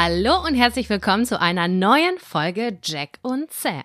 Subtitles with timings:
[0.00, 3.82] Hallo und herzlich willkommen zu einer neuen Folge Jack und Sam.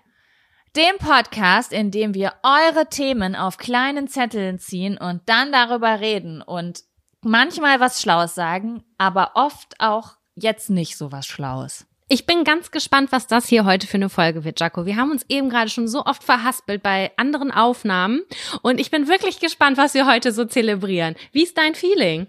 [0.76, 6.44] Dem Podcast, in dem wir eure Themen auf kleinen Zetteln ziehen und dann darüber reden
[6.44, 6.84] und
[7.22, 11.88] manchmal was Schlaues sagen, aber oft auch jetzt nicht so was Schlaues.
[12.10, 14.86] Ich bin ganz gespannt, was das hier heute für eine Folge wird, Jaco.
[14.86, 18.22] Wir haben uns eben gerade schon so oft verhaspelt bei anderen Aufnahmen
[18.62, 21.16] und ich bin wirklich gespannt, was wir heute so zelebrieren.
[21.32, 22.28] Wie ist dein Feeling?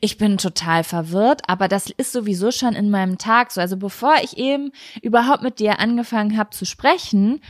[0.00, 3.60] Ich bin total verwirrt, aber das ist sowieso schon in meinem Tag so.
[3.60, 4.72] Also bevor ich eben
[5.02, 7.40] überhaupt mit dir angefangen habe zu sprechen,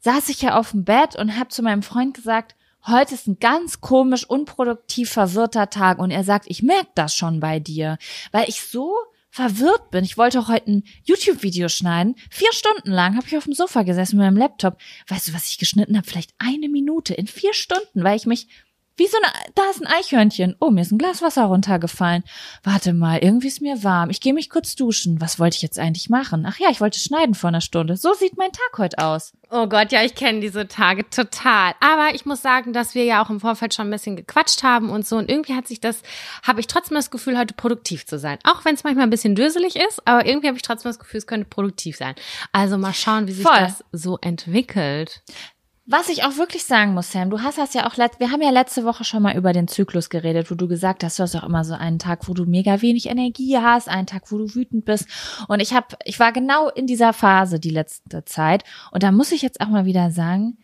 [0.00, 2.54] saß ich ja auf dem Bett und habe zu meinem Freund gesagt,
[2.86, 5.98] heute ist ein ganz komisch, unproduktiv verwirrter Tag.
[5.98, 7.98] Und er sagt, ich merke das schon bei dir,
[8.32, 8.94] weil ich so
[9.36, 10.02] verwirrt bin.
[10.02, 12.14] Ich wollte heute ein YouTube-Video schneiden.
[12.30, 14.78] Vier Stunden lang habe ich auf dem Sofa gesessen mit meinem Laptop.
[15.08, 16.06] Weißt du, was ich geschnitten habe?
[16.06, 18.48] Vielleicht eine Minute in vier Stunden, weil ich mich
[18.96, 20.56] wie so eine, da ist ein Eichhörnchen.
[20.60, 22.24] Oh, mir ist ein Glas Wasser runtergefallen.
[22.62, 24.10] Warte mal, irgendwie ist mir warm.
[24.10, 25.20] Ich gehe mich kurz duschen.
[25.20, 26.46] Was wollte ich jetzt eigentlich machen?
[26.48, 27.96] Ach ja, ich wollte schneiden vor einer Stunde.
[27.96, 29.32] So sieht mein Tag heute aus.
[29.50, 31.74] Oh Gott, ja, ich kenne diese Tage total.
[31.80, 34.90] Aber ich muss sagen, dass wir ja auch im Vorfeld schon ein bisschen gequatscht haben
[34.90, 35.16] und so.
[35.16, 36.02] Und irgendwie hat sich das,
[36.42, 38.38] habe ich trotzdem das Gefühl, heute produktiv zu sein.
[38.44, 41.18] Auch wenn es manchmal ein bisschen döselig ist, aber irgendwie habe ich trotzdem das Gefühl,
[41.18, 42.14] es könnte produktiv sein.
[42.52, 43.58] Also mal schauen, wie sich Voll.
[43.58, 45.22] das so entwickelt.
[45.88, 48.50] Was ich auch wirklich sagen muss, Sam, du hast das ja auch, wir haben ja
[48.50, 51.44] letzte Woche schon mal über den Zyklus geredet, wo du gesagt hast, du hast auch
[51.44, 54.84] immer so einen Tag, wo du mega wenig Energie hast, einen Tag, wo du wütend
[54.84, 55.06] bist.
[55.46, 58.64] Und ich habe, ich war genau in dieser Phase die letzte Zeit.
[58.90, 60.58] Und da muss ich jetzt auch mal wieder sagen,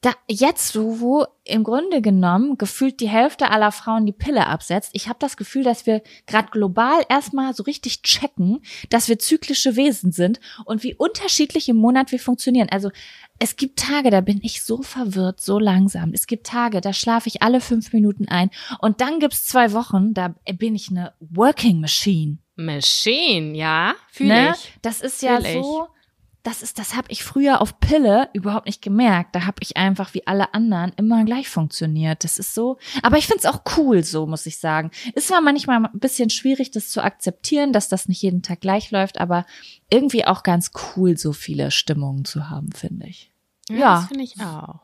[0.00, 4.90] da jetzt so, wo im Grunde genommen gefühlt die Hälfte aller Frauen die Pille absetzt,
[4.94, 9.76] ich habe das Gefühl, dass wir gerade global erstmal so richtig checken, dass wir zyklische
[9.76, 12.68] Wesen sind und wie unterschiedlich im Monat wir funktionieren.
[12.70, 12.90] Also
[13.38, 16.12] es gibt Tage, da bin ich so verwirrt, so langsam.
[16.14, 18.50] Es gibt Tage, da schlafe ich alle fünf Minuten ein.
[18.80, 22.38] Und dann gibt's zwei Wochen, da bin ich eine Working Machine.
[22.56, 24.54] Machine, ja, fühle ne?
[24.54, 24.72] ich.
[24.82, 25.88] Das ist ja Fühl so.
[25.94, 25.99] Ich
[26.42, 29.34] das ist, das habe ich früher auf Pille überhaupt nicht gemerkt.
[29.34, 32.24] Da habe ich einfach wie alle anderen immer gleich funktioniert.
[32.24, 32.78] Das ist so.
[33.02, 34.90] Aber ich finde es auch cool, so muss ich sagen.
[35.14, 38.90] Ist zwar manchmal ein bisschen schwierig, das zu akzeptieren, dass das nicht jeden Tag gleich
[38.90, 39.44] läuft, aber
[39.90, 43.30] irgendwie auch ganz cool, so viele Stimmungen zu haben, finde ich.
[43.68, 43.94] Ja, ja.
[43.96, 44.80] das finde ich auch.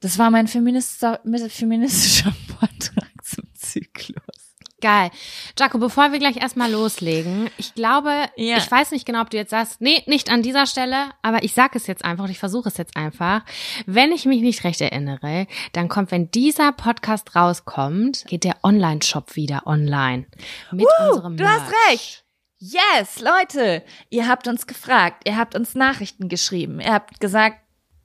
[0.00, 4.47] Das war mein feministischer, feministischer Vortrag zum Zyklus.
[4.80, 5.10] Geil.
[5.58, 8.58] Jaco, bevor wir gleich erstmal loslegen, ich glaube, ja.
[8.58, 11.52] ich weiß nicht genau, ob du jetzt sagst, nee, nicht an dieser Stelle, aber ich
[11.52, 13.44] sage es jetzt einfach und ich versuche es jetzt einfach.
[13.86, 19.34] Wenn ich mich nicht recht erinnere, dann kommt, wenn dieser Podcast rauskommt, geht der Online-Shop
[19.34, 20.26] wieder online.
[20.70, 21.48] Mit uh, unserem Merch.
[21.48, 22.24] Du hast recht.
[22.60, 27.58] Yes, Leute, ihr habt uns gefragt, ihr habt uns Nachrichten geschrieben, ihr habt gesagt,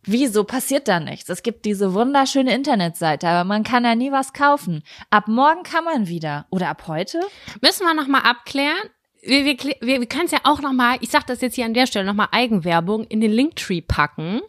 [0.05, 1.29] Wieso passiert da nichts?
[1.29, 4.83] Es gibt diese wunderschöne Internetseite, aber man kann da nie was kaufen.
[5.09, 6.45] Ab morgen kann man wieder.
[6.49, 7.21] Oder ab heute?
[7.61, 8.89] Müssen wir nochmal abklären.
[9.21, 11.73] wir, wir, wir, wir können es ja auch nochmal, ich sag das jetzt hier an
[11.73, 14.41] der Stelle nochmal Eigenwerbung, in den Linktree packen.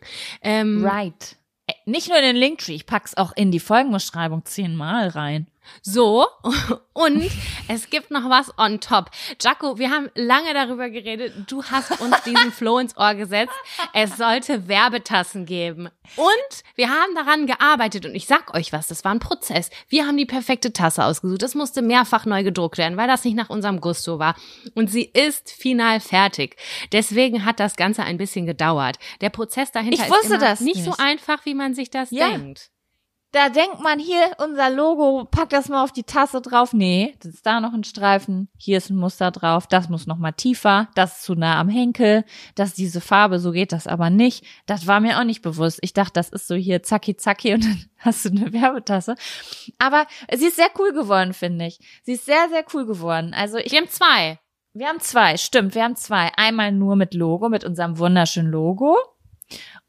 [0.43, 1.37] Ähm, Right.
[1.67, 5.47] Äh, Nicht nur in den Linktree, ich pack's auch in die Folgenbeschreibung zehnmal rein.
[5.83, 6.27] So,
[6.93, 7.31] und
[7.69, 9.11] es gibt noch was on top.
[9.41, 11.33] Jaco, wir haben lange darüber geredet.
[11.49, 13.55] Du hast uns diesen Flow ins Ohr gesetzt.
[13.93, 15.89] Es sollte Werbetassen geben.
[16.17, 18.05] Und wir haben daran gearbeitet.
[18.07, 19.71] Und ich sag euch was, das war ein Prozess.
[19.89, 21.43] Wir haben die perfekte Tasse ausgesucht.
[21.43, 24.37] Das musste mehrfach neu gedruckt werden, weil das nicht nach unserem Gusto war.
[24.75, 26.57] Und sie ist final fertig.
[26.93, 28.99] Deswegen hat das Ganze ein bisschen gedauert.
[29.21, 31.01] Der Prozess dahinter Ich ist das nicht so nicht.
[31.01, 32.29] einfach, wie man sich das Ja.
[32.29, 32.71] denkt.
[33.35, 36.73] Da denkt man hier, unser Logo, pack das mal auf die Tasse drauf.
[36.73, 38.49] Nee, das ist da noch ein Streifen.
[38.57, 39.67] Hier ist ein Muster drauf.
[39.67, 40.89] Das muss noch mal tiefer.
[40.95, 42.25] Das ist zu nah am Henkel.
[42.55, 44.47] Das ist diese Farbe, so geht das aber nicht.
[44.67, 45.81] Das war mir auch nicht bewusst.
[45.83, 49.17] Ich dachte, das ist so hier zacki zacki und dann hast du eine Werbetasse.
[49.81, 51.81] Aber sie ist sehr cool geworden, finde ich.
[52.05, 53.35] Sie ist sehr, sehr cool geworden.
[53.35, 54.39] Also ich Wir haben zwei.
[54.75, 56.31] Wir haben zwei, stimmt, wir haben zwei.
[56.37, 58.97] Einmal nur mit Logo, mit unserem wunderschönen Logo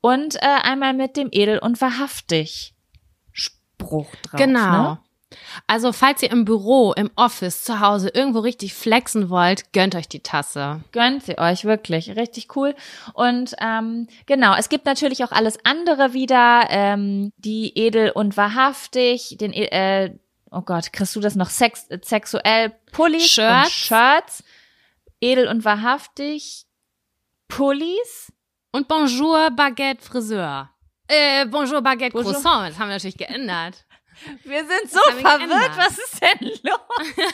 [0.01, 2.75] und äh, einmal mit dem Edel und wahrhaftig
[3.80, 4.39] Spruch drauf.
[4.39, 4.81] Genau.
[4.94, 5.00] Ne?
[5.68, 10.07] Also, falls ihr im Büro, im Office, zu Hause irgendwo richtig flexen wollt, gönnt euch
[10.07, 10.81] die Tasse.
[10.92, 12.74] Gönnt sie euch wirklich, richtig cool.
[13.13, 19.38] Und ähm, genau, es gibt natürlich auch alles andere wieder, ähm, die edel und wahrhaftig,
[19.39, 20.16] den E- äh,
[20.51, 23.66] oh Gott, kriegst du das noch sex äh, sexuell Pullis Shirts.
[23.66, 24.44] und Shirts,
[25.19, 26.66] edel und wahrhaftig
[27.50, 28.31] Pullis.
[28.72, 30.69] Und Bonjour Baguette Friseur.
[31.07, 32.34] Äh, Bonjour Baguette Bonjour.
[32.34, 32.69] Croissant.
[32.69, 33.86] Das haben wir natürlich geändert.
[34.44, 35.50] Wir sind so verwirrt.
[35.50, 35.78] geändert.
[35.78, 37.28] Was ist denn los?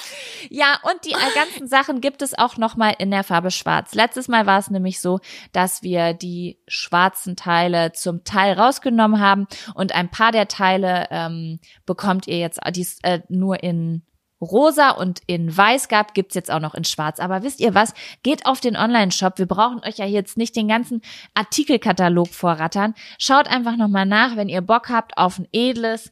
[0.50, 3.94] ja, und die äh, ganzen Sachen gibt es auch noch mal in der Farbe Schwarz.
[3.94, 5.18] Letztes Mal war es nämlich so,
[5.52, 11.58] dass wir die schwarzen Teile zum Teil rausgenommen haben und ein paar der Teile ähm,
[11.86, 14.02] bekommt ihr jetzt die es, äh, nur in
[14.42, 17.20] rosa und in weiß gab, gibt's jetzt auch noch in schwarz.
[17.20, 17.94] Aber wisst ihr was?
[18.22, 19.38] Geht auf den Online-Shop.
[19.38, 21.00] Wir brauchen euch ja jetzt nicht den ganzen
[21.34, 22.94] Artikelkatalog vorrattern.
[23.18, 26.10] Schaut einfach nochmal nach, wenn ihr Bock habt auf ein edles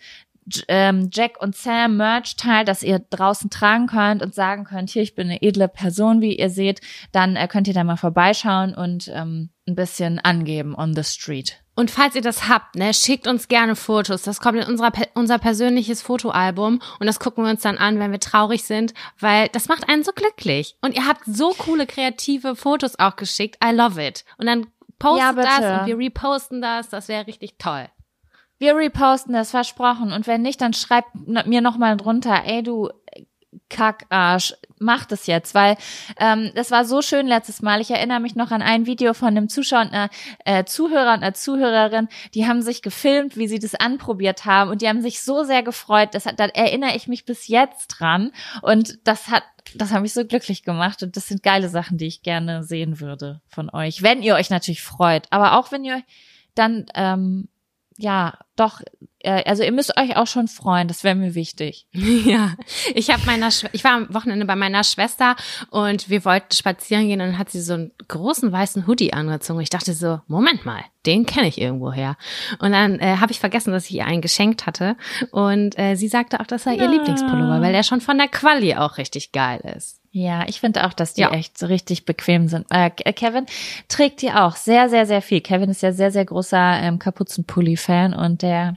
[0.69, 5.15] ähm, Jack und Sam Merch-Teil, das ihr draußen tragen könnt und sagen könnt, hier, ich
[5.15, 6.81] bin eine edle Person, wie ihr seht,
[7.13, 11.63] dann äh, könnt ihr da mal vorbeischauen und ähm, ein bisschen angeben on the street.
[11.81, 14.21] Und falls ihr das habt, ne, schickt uns gerne Fotos.
[14.21, 18.13] Das kommt in unserer, unser persönliches Fotoalbum und das gucken wir uns dann an, wenn
[18.13, 20.77] wir traurig sind, weil das macht einen so glücklich.
[20.83, 23.57] Und ihr habt so coole kreative Fotos auch geschickt.
[23.65, 24.27] I love it.
[24.37, 24.67] Und dann
[24.99, 26.91] postet Ja, das und wir reposten das.
[26.91, 27.89] Das wäre richtig toll.
[28.59, 30.13] Wir reposten das, versprochen.
[30.13, 32.91] Und wenn nicht, dann schreibt mir nochmal drunter, ey du
[33.71, 35.77] Kackarsch, mach das jetzt, weil
[36.19, 37.81] ähm, das war so schön letztes Mal.
[37.81, 40.11] Ich erinnere mich noch an ein Video von einem Zuschauer und einer
[40.45, 44.71] äh, Zuhörer und einer Zuhörerin, die haben sich gefilmt, wie sie das anprobiert haben.
[44.71, 46.11] Und die haben sich so sehr gefreut.
[46.13, 48.33] Das, hat- da erinnere ich mich bis jetzt dran.
[48.63, 49.45] Und das hat
[49.75, 51.03] das hat mich so glücklich gemacht.
[51.03, 54.51] Und das sind geile Sachen, die ich gerne sehen würde von euch, wenn ihr euch
[54.51, 56.03] natürlich freut, aber auch wenn ihr
[56.55, 57.49] dann ähm,
[58.01, 58.81] ja, doch,
[59.19, 61.87] äh, also ihr müsst euch auch schon freuen, das wäre mir wichtig.
[62.25, 62.55] Ja,
[62.95, 65.37] ich habe meiner, Schw ich war am Wochenende bei meiner Schwester
[65.71, 69.61] und wir wollten spazieren gehen und dann hat sie so einen großen weißen Hoodie angezogen.
[69.61, 72.17] Ich dachte so, Moment mal, den kenne ich irgendwo her.
[72.59, 74.97] Und dann äh, habe ich vergessen, dass ich ihr einen geschenkt hatte
[75.31, 76.91] und äh, sie sagte auch, das sei ihr Ja.
[76.91, 80.00] Lieblingspullover, weil der schon von der Quali auch richtig geil ist.
[80.13, 81.31] Ja, ich finde auch, dass die Ja.
[81.31, 82.67] echt so richtig bequem sind.
[82.71, 83.47] Äh, Ke- Kevin
[83.89, 85.41] trägt die auch sehr, sehr, sehr viel.
[85.41, 88.77] Kevin ist ja sehr, sehr großer ähm, Kapuzenpulli-Fan und der,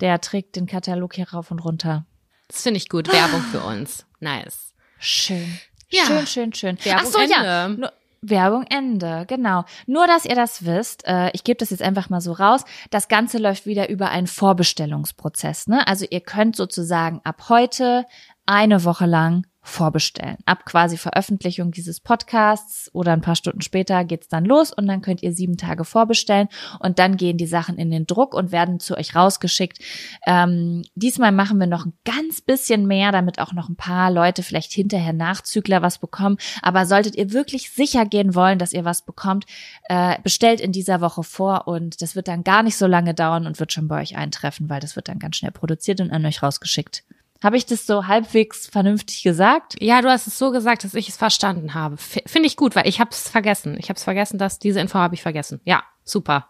[0.00, 2.04] der trägt den Katalog hier rauf und runter.
[2.48, 4.04] Das finde ich gut, Werbung für uns.
[4.20, 4.74] Nice.
[4.98, 5.58] Schön.
[5.88, 6.04] Ja.
[6.04, 6.78] Schön, schön, schön.
[6.84, 7.64] Werbung Ach so, ja.
[7.64, 7.80] Ende.
[7.80, 9.64] Nur, Werbung Ende, genau.
[9.86, 13.08] Nur, dass ihr das wisst, äh, ich gebe das jetzt einfach mal so raus, das
[13.08, 15.66] Ganze läuft wieder über einen Vorbestellungsprozess.
[15.66, 15.86] Ne?
[15.88, 18.04] Also ihr könnt sozusagen ab heute
[18.46, 20.38] eine Woche lang vorbestellen.
[20.44, 25.02] Ab quasi Veröffentlichung dieses Podcasts oder ein paar Stunden später geht's dann los und dann
[25.02, 26.48] könnt ihr sieben Tage vorbestellen
[26.80, 29.78] und dann gehen die Sachen in den Druck und werden zu euch rausgeschickt.
[30.26, 34.42] Ähm, diesmal machen wir noch ein ganz bisschen mehr, damit auch noch ein paar Leute
[34.42, 36.38] vielleicht hinterher Nachzügler was bekommen.
[36.60, 39.44] Aber solltet ihr wirklich sicher gehen wollen, dass ihr was bekommt,
[39.84, 43.46] äh, bestellt in dieser Woche vor und das wird dann gar nicht so lange dauern
[43.46, 46.26] und wird schon bei euch eintreffen, weil das wird dann ganz schnell produziert und an
[46.26, 47.04] euch rausgeschickt.
[47.42, 49.74] Habe ich das so halbwegs vernünftig gesagt?
[49.80, 51.96] Ja, du hast es so gesagt, dass ich es verstanden habe.
[51.96, 53.76] Finde ich gut, weil ich habe es vergessen.
[53.78, 55.60] Ich habe es vergessen, dass diese Info habe ich vergessen.
[55.64, 56.48] Ja, super.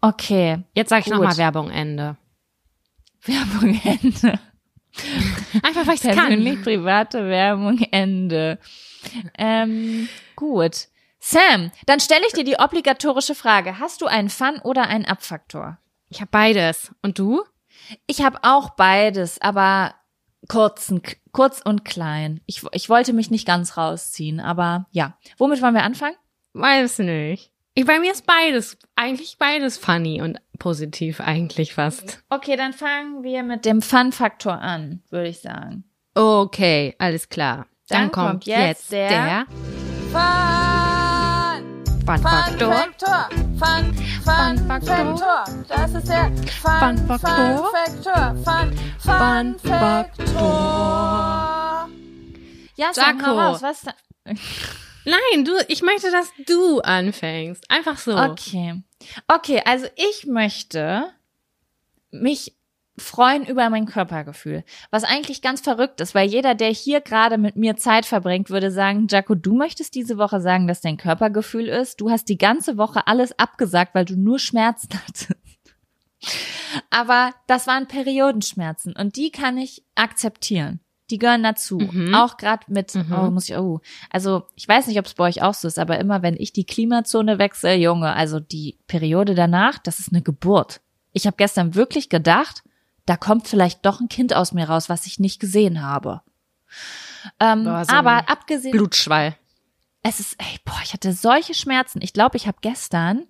[0.00, 0.64] Okay.
[0.74, 2.16] Jetzt sage ich nochmal Werbung Ende.
[3.24, 4.40] Werbung Ende.
[5.62, 6.62] Einfach, weil ich es Persönlich kann.
[6.62, 8.58] private Werbung Ende.
[9.36, 10.88] Ähm, gut.
[11.20, 13.78] Sam, dann stelle ich dir die obligatorische Frage.
[13.78, 15.78] Hast du einen Fun- oder einen Abfaktor?
[16.08, 16.92] Ich habe beides.
[17.02, 17.42] Und du?
[18.06, 19.94] Ich habe auch beides, aber
[20.48, 21.02] kurzen,
[21.32, 22.40] kurz und klein.
[22.46, 25.16] Ich, ich wollte mich nicht ganz rausziehen, aber ja.
[25.38, 26.16] Womit wollen wir anfangen?
[26.52, 27.50] Weiß nicht.
[27.74, 32.22] Ich, bei mir ist beides, eigentlich beides funny und positiv eigentlich fast.
[32.28, 35.84] Okay, dann fangen wir mit dem Fun-Faktor an, würde ich sagen.
[36.14, 37.66] Okay, alles klar.
[37.88, 39.46] Dann, Dann kommt jetzt der- der
[40.10, 41.84] Fun!
[42.04, 42.18] Fun.
[42.18, 43.28] Faktor.
[43.58, 45.44] Fun, Fun, Fun Faktor.
[45.66, 46.30] Das ist der
[46.62, 47.56] Fun, Fun Faktor.
[47.56, 48.36] Fun Faktor.
[48.44, 50.48] Fun, Fun Fun Faktor.
[52.76, 53.92] Ja, sag mal raus, was da
[55.04, 57.68] Nein, du, ich möchte, dass du anfängst.
[57.68, 58.16] Einfach so.
[58.16, 58.82] Okay.
[59.26, 61.10] Okay, also ich möchte
[62.10, 62.57] mich
[62.98, 64.64] freuen über mein Körpergefühl.
[64.90, 68.70] Was eigentlich ganz verrückt ist, weil jeder, der hier gerade mit mir Zeit verbringt, würde
[68.70, 72.00] sagen, Jaco, du möchtest diese Woche sagen, dass dein Körpergefühl ist.
[72.00, 75.34] Du hast die ganze Woche alles abgesagt, weil du nur Schmerzen hattest.
[76.90, 80.80] Aber das waren Periodenschmerzen und die kann ich akzeptieren.
[81.10, 81.78] Die gehören dazu.
[81.78, 82.14] Mhm.
[82.14, 83.12] Auch gerade mit, Mhm.
[83.18, 83.80] oh, muss ich, oh.
[84.10, 86.52] Also, ich weiß nicht, ob es bei euch auch so ist, aber immer wenn ich
[86.52, 90.80] die Klimazone wechsle, Junge, also die Periode danach, das ist eine Geburt.
[91.12, 92.62] Ich habe gestern wirklich gedacht,
[93.08, 96.20] da kommt vielleicht doch ein Kind aus mir raus, was ich nicht gesehen habe.
[97.40, 99.34] Ähm, Boah, so aber abgesehen, Blutschwall.
[100.02, 102.00] es ist, ey, boah, ich hatte solche Schmerzen.
[102.02, 103.26] Ich glaube, ich habe gestern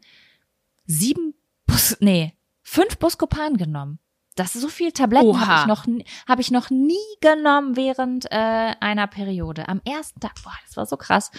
[0.84, 1.34] sieben
[1.66, 4.00] Bus, nee, fünf Buscopan genommen.
[4.34, 5.84] Das ist so viel Tabletten habe ich noch
[6.28, 9.68] habe ich noch nie genommen während äh, einer Periode.
[9.68, 11.30] Am ersten Tag, boah, das war so krass.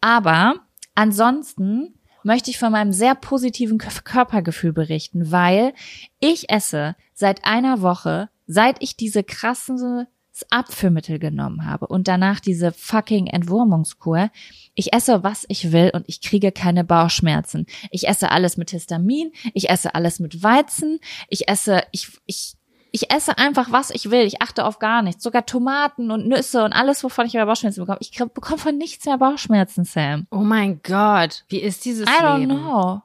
[0.00, 0.54] Aber
[0.94, 5.72] ansonsten möchte ich von meinem sehr positiven Kö- Körpergefühl berichten, weil
[6.20, 10.06] ich esse seit einer Woche, seit ich diese krassen
[10.50, 14.30] Abführmittel genommen habe und danach diese fucking Entwurmungskur.
[14.74, 17.66] Ich esse, was ich will und ich kriege keine Bauchschmerzen.
[17.90, 22.54] Ich esse alles mit Histamin, ich esse alles mit Weizen, ich esse, ich, ich,
[23.02, 24.22] ich esse einfach, was ich will.
[24.26, 25.22] Ich achte auf gar nichts.
[25.22, 27.98] Sogar Tomaten und Nüsse und alles, wovon ich aber Bauchschmerzen bekomme.
[28.00, 30.26] Ich bekomme von nichts mehr Bauchschmerzen, Sam.
[30.30, 32.58] Oh mein Gott, wie ist dieses I don't Leben?
[32.58, 33.02] know.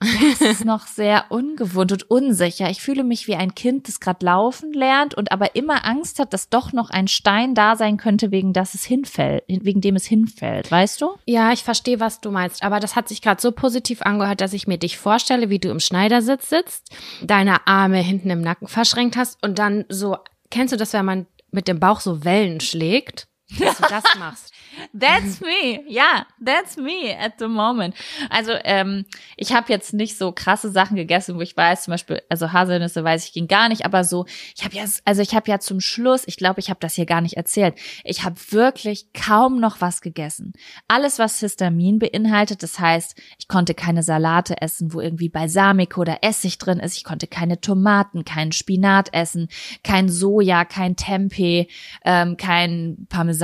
[0.00, 2.70] Das ist noch sehr ungewohnt und unsicher.
[2.70, 6.32] Ich fühle mich wie ein Kind, das gerade laufen lernt und aber immer Angst hat,
[6.32, 10.06] dass doch noch ein Stein da sein könnte, wegen das es hinfällt, wegen dem es
[10.06, 11.10] hinfällt, weißt du?
[11.26, 14.52] Ja, ich verstehe, was du meinst, aber das hat sich gerade so positiv angehört, dass
[14.52, 19.16] ich mir dich vorstelle, wie du im Schneidersitz sitzt, deine Arme hinten im Nacken verschränkt
[19.16, 20.16] hast und dann so,
[20.50, 23.26] kennst du das, wenn man mit dem Bauch so Wellen schlägt?
[23.58, 24.52] Dass du das machst.
[24.98, 25.80] That's me.
[25.88, 27.94] Ja, that's me at the moment.
[28.28, 32.22] Also ähm, ich habe jetzt nicht so krasse Sachen gegessen, wo ich weiß, zum Beispiel,
[32.28, 35.50] also Haselnüsse weiß ich ging gar nicht, aber so, ich habe ja, also ich habe
[35.50, 37.74] ja zum Schluss, ich glaube, ich habe das hier gar nicht erzählt,
[38.04, 40.52] ich habe wirklich kaum noch was gegessen.
[40.86, 46.18] Alles, was Histamin beinhaltet, das heißt, ich konnte keine Salate essen, wo irgendwie Balsamico oder
[46.22, 49.48] Essig drin ist, ich konnte keine Tomaten, keinen Spinat essen,
[49.82, 51.66] kein Soja, kein Tempeh,
[52.04, 53.37] ähm, kein Parmesan,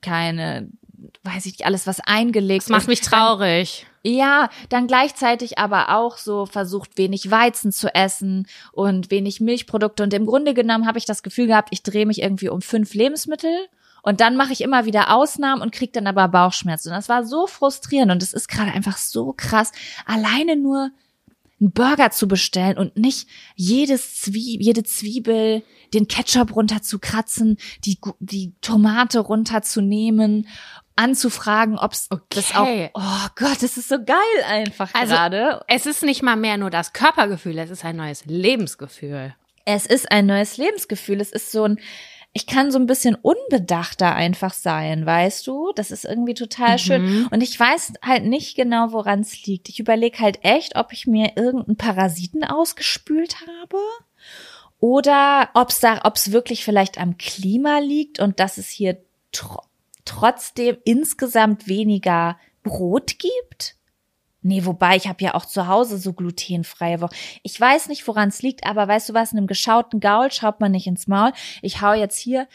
[0.00, 0.68] keine
[1.24, 2.88] weiß ich nicht, alles, was eingelegt Das macht ist.
[2.88, 3.86] mich traurig.
[4.02, 10.02] Ja, dann gleichzeitig aber auch so versucht, wenig Weizen zu essen und wenig Milchprodukte.
[10.02, 12.92] Und im Grunde genommen habe ich das Gefühl gehabt, ich drehe mich irgendwie um fünf
[12.92, 13.50] Lebensmittel
[14.02, 16.90] und dann mache ich immer wieder Ausnahmen und kriege dann aber Bauchschmerzen.
[16.90, 19.72] Und das war so frustrierend und es ist gerade einfach so krass,
[20.04, 20.90] alleine nur
[21.60, 28.52] einen Burger zu bestellen und nicht jedes Zwie jede Zwiebel, den Ketchup runterzukratzen, die, die
[28.60, 30.48] Tomate runterzunehmen,
[30.96, 32.62] anzufragen, ob es das auch.
[32.62, 32.90] Okay.
[32.94, 35.60] Oh Gott, das ist so geil einfach Also- gerade.
[35.68, 39.34] Es ist nicht mal mehr nur das Körpergefühl, es ist ein neues Lebensgefühl.
[39.66, 41.20] Es ist ein neues Lebensgefühl.
[41.22, 41.78] Es ist so ein,
[42.36, 45.70] ich kann so ein bisschen unbedachter einfach sein, weißt du?
[45.76, 47.28] Das ist irgendwie total schön.
[47.30, 49.68] Und ich weiß halt nicht genau, woran es liegt.
[49.68, 53.78] Ich überlege halt echt, ob ich mir irgendeinen Parasiten ausgespült habe.
[54.80, 58.98] Oder ob es da, ob es wirklich vielleicht am Klima liegt und dass es hier
[59.30, 59.62] tro
[60.04, 63.73] trotzdem insgesamt weniger Brot gibt.
[64.46, 67.14] Nee, wobei ich habe ja auch zu Hause so glutenfreie Woche.
[67.42, 70.60] Ich weiß nicht, woran es liegt, aber weißt du was, in einem geschauten Gaul schaut
[70.60, 71.32] man nicht ins Maul.
[71.62, 72.46] Ich hau jetzt hier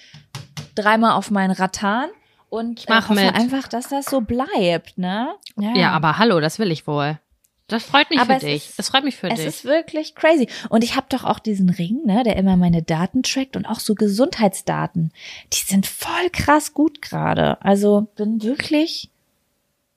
[0.76, 2.10] dreimal auf meinen Ratan
[2.50, 5.34] und mach äh, hoffe einfach, dass das so bleibt, ne?
[5.58, 7.20] Ja, aber hallo, das will ich wohl.
[7.68, 8.70] Das freut mich Aber für es dich.
[8.70, 9.46] ist- das freut mich für es dich.
[9.46, 10.48] ist wirklich crazy.
[10.70, 13.80] Und ich habe doch auch diesen Ring, ne, der immer meine Daten trackt und auch
[13.80, 15.12] so Gesundheitsdaten.
[15.54, 17.62] Die sind voll krass gut gerade.
[17.64, 19.09] Also bin wirklich,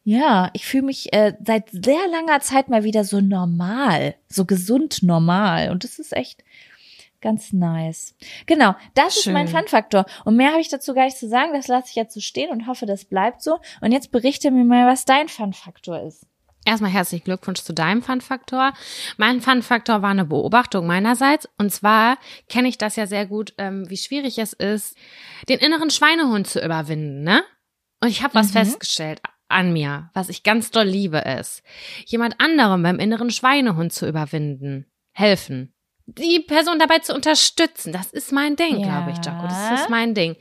[0.05, 5.03] ja, ich fühle mich äh, seit sehr langer Zeit mal wieder so normal, so gesund
[5.03, 5.71] normal.
[5.71, 6.43] Und das ist echt
[7.21, 8.17] ganz nice.
[8.47, 9.59] Genau, das ist mein Schön.
[9.59, 10.07] Fun-Faktor.
[10.25, 11.53] Und mehr habe ich dazu gar nicht zu sagen.
[11.55, 13.61] Das lasse ich jetzt so stehen und hoffe, das bleibt so.
[13.81, 16.27] Und jetzt berichte mir mal, was dein Fun-Faktor ist.
[16.65, 18.73] Erstmal herzlichen Glückwunsch zu deinem Fun-Faktor.
[19.17, 21.49] Mein Fun-Faktor war eine Beobachtung meinerseits.
[21.59, 22.19] Und zwar
[22.49, 24.97] kenne ich das ja sehr gut, ähm, wie schwierig es ist,
[25.49, 27.43] den inneren Schweinehund zu überwinden, ne?
[28.01, 28.53] Und ich habe was Mhm.
[28.55, 29.21] festgestellt
[29.53, 31.63] an mir, was ich ganz doll liebe, ist,
[32.07, 35.75] jemand anderem beim inneren Schweinehund zu überwinden, helfen.
[36.07, 38.87] Die Person dabei zu unterstützen, das ist mein Ding, Ja.
[38.87, 39.47] glaube ich, Jaco.
[39.47, 40.37] Das ist mein Ding.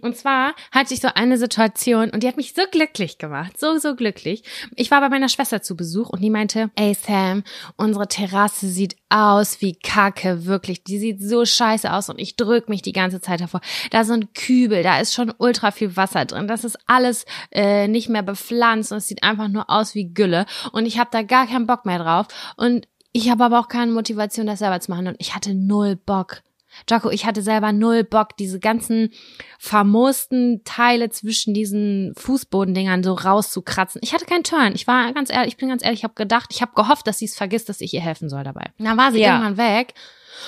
[0.00, 3.76] Und zwar hatte ich so eine Situation und die hat mich so glücklich gemacht, so,
[3.76, 4.42] so glücklich.
[4.74, 7.42] Ich war bei meiner Schwester zu Besuch und die meinte, ey Sam,
[7.76, 10.82] unsere Terrasse sieht aus wie Kacke, wirklich.
[10.84, 13.60] Die sieht so scheiße aus und ich drück mich die ganze Zeit davor.
[13.90, 16.48] Da ein Kübel, da ist schon ultra viel Wasser drin.
[16.48, 20.46] Das ist alles äh, nicht mehr bepflanzt und es sieht einfach nur aus wie Gülle.
[20.72, 22.26] Und ich habe da gar keinen Bock mehr drauf.
[22.56, 25.06] Und ich habe aber auch keine Motivation, das selber zu machen.
[25.08, 26.42] Und ich hatte null Bock.
[26.88, 29.10] Jaco, ich hatte selber null Bock, diese ganzen
[29.58, 34.00] vermoosten Teile zwischen diesen Fußbodendingern so rauszukratzen.
[34.04, 34.74] Ich hatte keinen Turn.
[34.74, 37.18] Ich war ganz ehrlich, ich bin ganz ehrlich, ich habe gedacht, ich habe gehofft, dass
[37.18, 38.66] sie es vergisst, dass ich ihr helfen soll dabei.
[38.78, 39.32] Und dann war sie Ja.
[39.38, 39.94] irgendwann weg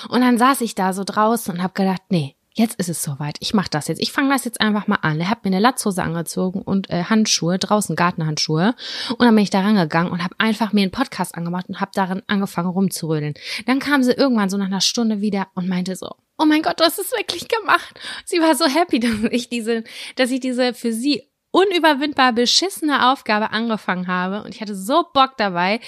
[0.09, 3.37] und dann saß ich da so draußen und habe gedacht, nee, jetzt ist es soweit.
[3.41, 4.01] Ich mach das jetzt.
[4.01, 5.21] Ich fange das jetzt einfach mal an.
[5.21, 8.75] Er hat mir eine Latzhose angezogen und äh, Handschuhe, draußen Gartenhandschuhe.
[9.11, 11.91] Und dann bin ich da rangegangen und habe einfach mir einen Podcast angemacht und habe
[11.95, 13.35] darin angefangen rumzurödeln.
[13.67, 16.81] Dann kam sie irgendwann so nach einer Stunde wieder und meinte so, oh mein Gott,
[16.81, 18.01] du hast es wirklich gemacht.
[18.25, 19.85] Sie war so happy, dass ich diese,
[20.17, 25.37] dass ich diese für sie unüberwindbar beschissene Aufgabe angefangen habe und ich hatte so Bock
[25.37, 25.79] dabei,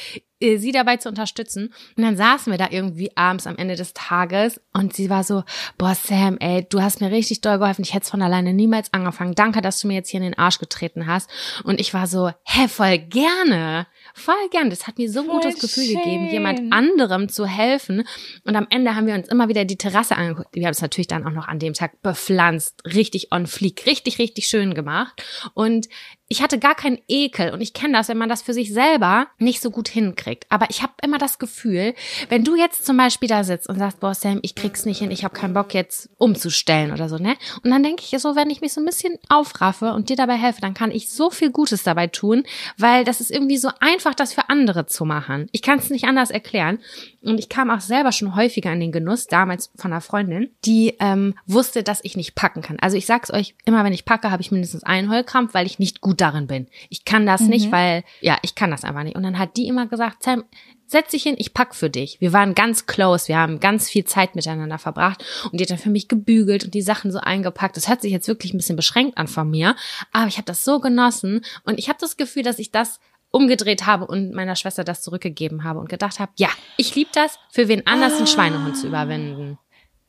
[0.41, 1.73] sie dabei zu unterstützen.
[1.97, 5.45] Und dann saßen wir da irgendwie abends am Ende des Tages und sie war so,
[5.79, 8.93] boah Sam, ey, du hast mir richtig doll geholfen, ich hätte es von alleine niemals
[8.93, 9.35] angefangen.
[9.35, 11.31] Danke, dass du mir jetzt hier in den Arsch getreten hast.
[11.65, 13.87] Und ich war so, hä, voll gerne.
[14.15, 14.71] Voll gern.
[14.71, 16.03] Das hat mir so ein Voll gutes Gefühl schön.
[16.03, 18.05] gegeben, jemand anderem zu helfen.
[18.45, 20.55] Und am Ende haben wir uns immer wieder die Terrasse angeguckt.
[20.55, 24.19] Wir haben es natürlich dann auch noch an dem Tag bepflanzt, richtig on fleek, richtig,
[24.19, 25.23] richtig schön gemacht.
[25.55, 25.89] Und
[26.29, 29.29] ich hatte gar keinen Ekel und ich kenne das, wenn man das für sich selber
[29.39, 30.47] nicht so gut hinkriegt.
[30.49, 31.95] Aber ich habe immer das Gefühl,
[32.29, 35.11] wenn du jetzt zum Beispiel da sitzt und sagst, boah Sam, ich krieg's nicht hin,
[35.13, 37.37] ich habe keinen Bock jetzt umzustellen oder so, ne?
[37.63, 40.37] Und dann denke ich so, wenn ich mich so ein bisschen aufraffe und dir dabei
[40.37, 42.45] helfe, dann kann ich so viel Gutes dabei tun,
[42.77, 45.49] weil das ist irgendwie so einfach, das für andere zu machen.
[45.53, 46.79] Ich kann es nicht anders erklären.
[47.23, 50.95] Und ich kam auch selber schon häufiger in den Genuss, damals von einer Freundin, die
[51.01, 52.79] ähm, wusste, dass ich nicht packen kann.
[52.81, 55.81] Also ich sag's euch, immer wenn ich packe, habe ich mindestens einen Heulkrampf, weil ich
[55.81, 56.67] nicht gut darin bin.
[56.89, 59.17] Ich kann das nicht, weil, ja, ich kann das einfach nicht.
[59.17, 60.45] Und dann hat die immer gesagt, Sam,
[60.87, 62.21] setz dich hin, ich pack für dich.
[62.21, 65.79] Wir waren ganz close, wir haben ganz viel Zeit miteinander verbracht und die hat dann
[65.79, 67.77] für mich gebügelt und die Sachen so eingepackt.
[67.77, 69.75] Das hört sich jetzt wirklich ein bisschen beschränkt an von mir,
[70.13, 73.01] aber ich habe das so genossen und ich habe das Gefühl, dass ich das
[73.31, 77.39] umgedreht habe und meiner Schwester das zurückgegeben habe und gedacht habe, ja, ich liebe das,
[77.51, 79.59] für wen anders einen Schweinehund zu überwinden.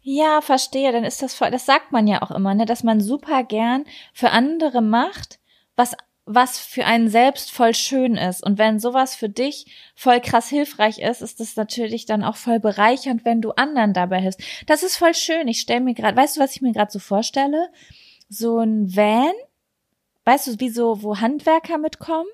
[0.01, 0.93] Ja, verstehe.
[0.93, 3.83] Dann ist das voll, das sagt man ja auch immer, ne, dass man super gern
[4.13, 5.39] für andere macht,
[5.77, 5.95] was
[6.29, 8.43] was für einen selbst voll schön ist.
[8.45, 12.59] Und wenn sowas für dich voll krass hilfreich ist, ist das natürlich dann auch voll
[12.59, 14.41] bereichernd, wenn du anderen dabei hilfst.
[14.65, 15.47] Das ist voll schön.
[15.47, 17.69] Ich stelle mir gerade, weißt du, was ich mir gerade so vorstelle?
[18.27, 19.31] So ein Van,
[20.25, 22.27] weißt du, wie so, wo Handwerker mitkommen?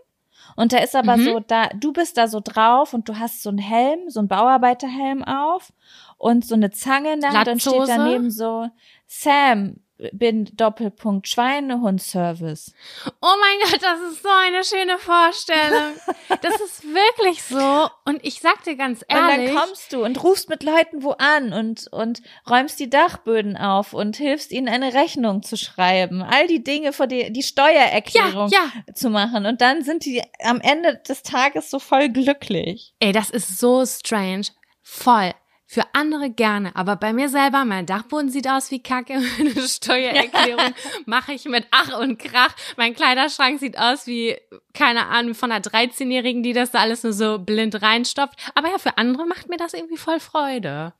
[0.55, 1.23] Und da ist aber Mhm.
[1.23, 4.27] so, da, du bist da so drauf und du hast so einen Helm, so einen
[4.27, 5.71] Bauarbeiterhelm auf
[6.17, 8.67] und so eine Zange in der Hand und steht daneben so,
[9.05, 12.73] Sam, bin Doppelpunkt Schweinehund-Service.
[13.21, 15.93] Oh mein Gott, das ist so eine schöne Vorstellung.
[16.41, 17.89] Das ist wirklich so.
[18.05, 19.51] Und ich sag dir ganz Und ehrlich.
[19.51, 23.93] dann kommst du und rufst mit Leuten wo an und, und räumst die Dachböden auf
[23.93, 26.21] und hilfst ihnen eine Rechnung zu schreiben.
[26.21, 28.93] All die Dinge, vor die, die Steuererklärung ja, ja.
[28.93, 29.45] zu machen.
[29.45, 32.93] Und dann sind die am Ende des Tages so voll glücklich.
[32.99, 34.47] Ey, das ist so strange.
[34.81, 35.33] Voll.
[35.73, 40.75] Für andere gerne, aber bei mir selber, mein Dachboden sieht aus wie Kacke, meine Steuererklärung
[41.07, 42.53] mache ich mit Ach und Krach.
[42.77, 44.37] Mein Kleiderschrank sieht aus wie,
[44.75, 48.51] keine Ahnung, von einer 13-Jährigen, die das da alles nur so blind reinstopft.
[48.53, 50.93] Aber ja, für andere macht mir das irgendwie voll Freude.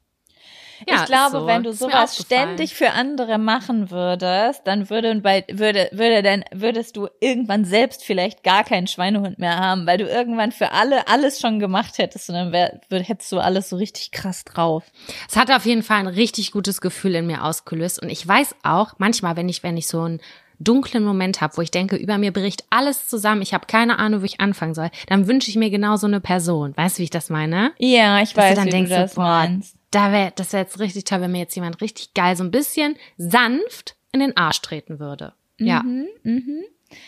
[0.87, 1.47] Ja, ich glaube, so.
[1.47, 7.07] wenn du sowas ständig für andere machen würdest, dann würde, würde, würde dann, würdest du
[7.19, 11.59] irgendwann selbst vielleicht gar keinen Schweinehund mehr haben, weil du irgendwann für alle alles schon
[11.59, 14.83] gemacht hättest und dann wär, hättest du alles so richtig krass drauf.
[15.29, 18.01] Es hat auf jeden Fall ein richtig gutes Gefühl in mir ausgelöst.
[18.01, 20.21] Und ich weiß auch, manchmal, wenn ich, wenn ich so einen
[20.59, 24.21] dunklen Moment habe, wo ich denke, über mir bricht alles zusammen, ich habe keine Ahnung,
[24.21, 26.75] wo ich anfangen soll, dann wünsche ich mir genau so eine Person.
[26.75, 27.73] Weißt du, wie ich das meine?
[27.77, 29.75] Ja, ich Dass weiß, du dann wie denkst, du das so, boah, meinst.
[29.95, 32.51] Da wäre, das wäre jetzt richtig toll, wenn mir jetzt jemand richtig geil so ein
[32.51, 35.33] bisschen sanft in den Arsch treten würde.
[35.59, 36.63] Ja, Mhm, mhm.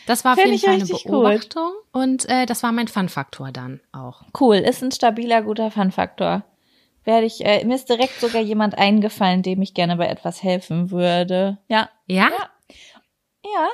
[0.05, 1.09] das war auf Find jeden ich Fall eine.
[1.11, 4.23] Beobachtung und äh, das war mein Fun-Faktor dann auch.
[4.39, 6.43] Cool, ist ein stabiler, guter Fun-Faktor.
[7.03, 10.89] Werde ich, äh, mir ist direkt sogar jemand eingefallen, dem ich gerne bei etwas helfen
[10.89, 11.59] würde.
[11.67, 11.89] Ja.
[12.07, 12.29] Ja?
[12.29, 12.49] Ja.
[13.43, 13.67] Ja.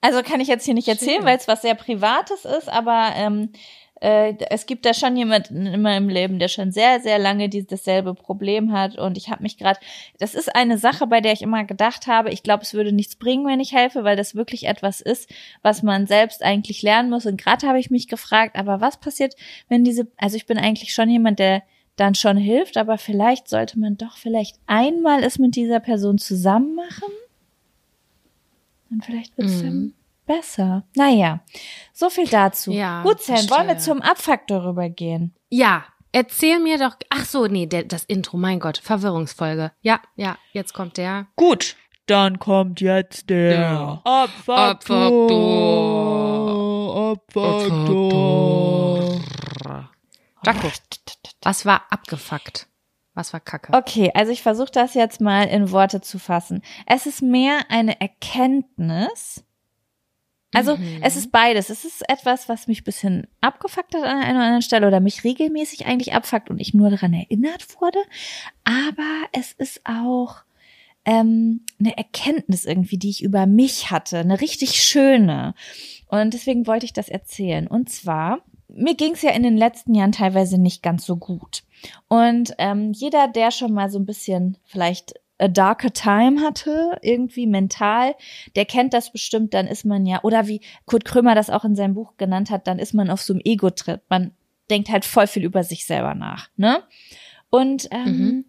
[0.00, 3.52] Also kann ich jetzt hier nicht erzählen, weil es was sehr Privates ist, aber ähm,
[4.00, 8.14] äh, es gibt da schon jemanden in meinem Leben, der schon sehr, sehr lange dasselbe
[8.14, 8.98] Problem hat.
[8.98, 9.78] Und ich habe mich gerade,
[10.18, 13.16] das ist eine Sache, bei der ich immer gedacht habe, ich glaube, es würde nichts
[13.16, 15.30] bringen, wenn ich helfe, weil das wirklich etwas ist,
[15.62, 17.26] was man selbst eigentlich lernen muss.
[17.26, 19.34] Und gerade habe ich mich gefragt, aber was passiert,
[19.68, 21.62] wenn diese, also ich bin eigentlich schon jemand, der
[21.96, 26.74] dann schon hilft, aber vielleicht sollte man doch vielleicht einmal es mit dieser Person zusammen
[26.74, 27.12] machen.
[28.90, 29.92] Und vielleicht wird es Mhm.
[30.30, 30.84] Besser.
[30.94, 31.40] Naja,
[31.92, 32.70] so viel dazu.
[32.70, 35.34] Ja, Gut, Sam, wollen wir zum Abfaktor rübergehen?
[35.48, 36.94] Ja, erzähl mir doch.
[37.10, 39.72] Ach so, nee, der, das Intro, mein Gott, Verwirrungsfolge.
[39.80, 41.26] Ja, ja, jetzt kommt der.
[41.34, 41.74] Gut,
[42.06, 45.42] dann kommt jetzt der Der Abfaktor.
[47.12, 49.20] Abfaktor.
[50.46, 50.70] Jaco,
[51.42, 52.68] was war abgefuckt?
[53.14, 53.72] Was war Kacke?
[53.72, 56.62] Okay, also ich versuche das jetzt mal in Worte zu fassen.
[56.86, 59.44] Es ist mehr eine Erkenntnis.
[60.52, 60.98] Also Mhm.
[61.02, 61.70] es ist beides.
[61.70, 65.22] Es ist etwas, was mich bisschen abgefuckt hat an einer oder anderen Stelle oder mich
[65.24, 67.98] regelmäßig eigentlich abfuckt und ich nur daran erinnert wurde.
[68.64, 70.38] Aber es ist auch
[71.04, 75.54] ähm, eine Erkenntnis irgendwie, die ich über mich hatte, eine richtig schöne.
[76.08, 77.66] Und deswegen wollte ich das erzählen.
[77.66, 81.62] Und zwar, mir ging es ja in den letzten Jahren teilweise nicht ganz so gut.
[82.08, 87.46] Und ähm, jeder, der schon mal so ein bisschen vielleicht a darker time hatte, irgendwie
[87.46, 88.14] mental,
[88.56, 91.74] der kennt das bestimmt, dann ist man ja, oder wie Kurt Krömer das auch in
[91.74, 94.00] seinem Buch genannt hat, dann ist man auf so einem Ego-Trip.
[94.08, 94.32] Man
[94.70, 96.82] denkt halt voll viel über sich selber nach, ne?
[97.50, 98.44] Und ähm, Mhm.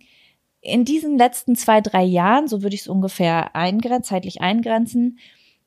[0.62, 5.18] in diesen letzten zwei, drei Jahren, so würde ich es ungefähr eingrenzen, zeitlich eingrenzen,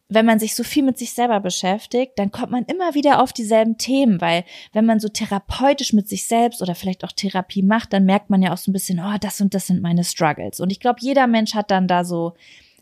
[0.08, 3.32] wenn man sich so viel mit sich selber beschäftigt, dann kommt man immer wieder auf
[3.32, 7.92] dieselben Themen, weil wenn man so therapeutisch mit sich selbst oder vielleicht auch Therapie macht,
[7.92, 10.60] dann merkt man ja auch so ein bisschen, oh, das und das sind meine Struggles.
[10.60, 12.34] Und ich glaube, jeder Mensch hat dann da so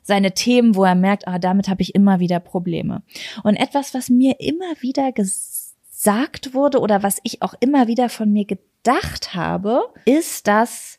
[0.02, 3.02] seine Themen, wo er merkt, ah, damit habe ich immer wieder Probleme.
[3.44, 8.32] Und etwas, was mir immer wieder gesagt wurde oder was ich auch immer wieder von
[8.32, 10.98] mir gedacht habe, ist, dass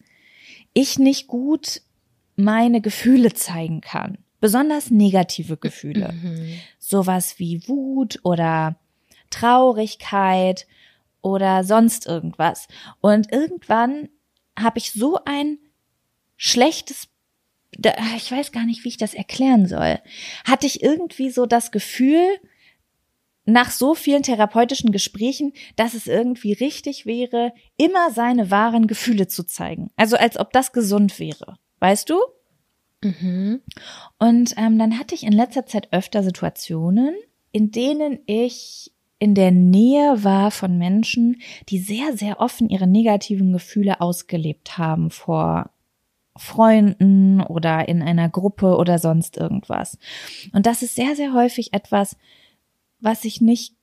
[0.73, 1.81] ich nicht gut
[2.35, 4.17] meine Gefühle zeigen kann.
[4.43, 6.11] Besonders negative Gefühle.
[6.11, 6.59] Mhm.
[6.77, 8.75] Sowas wie Wut oder
[9.29, 10.67] Traurigkeit
[11.21, 12.67] oder sonst irgendwas.
[12.99, 14.09] Und irgendwann
[14.59, 15.59] habe ich so ein
[16.35, 17.07] schlechtes,
[18.17, 19.99] ich weiß gar nicht, wie ich das erklären soll,
[20.43, 22.27] hatte ich irgendwie so das Gefühl,
[23.45, 29.45] nach so vielen therapeutischen Gesprächen, dass es irgendwie richtig wäre, immer seine wahren Gefühle zu
[29.45, 29.89] zeigen.
[29.95, 31.57] Also als ob das gesund wäre.
[31.79, 32.19] Weißt du?
[33.03, 33.61] Mhm.
[34.19, 37.15] Und ähm, dann hatte ich in letzter Zeit öfter Situationen,
[37.51, 43.53] in denen ich in der Nähe war von Menschen, die sehr, sehr offen ihre negativen
[43.53, 45.69] Gefühle ausgelebt haben vor
[46.35, 49.97] Freunden oder in einer Gruppe oder sonst irgendwas.
[50.51, 52.17] Und das ist sehr, sehr häufig etwas,
[52.99, 53.75] was sich nicht,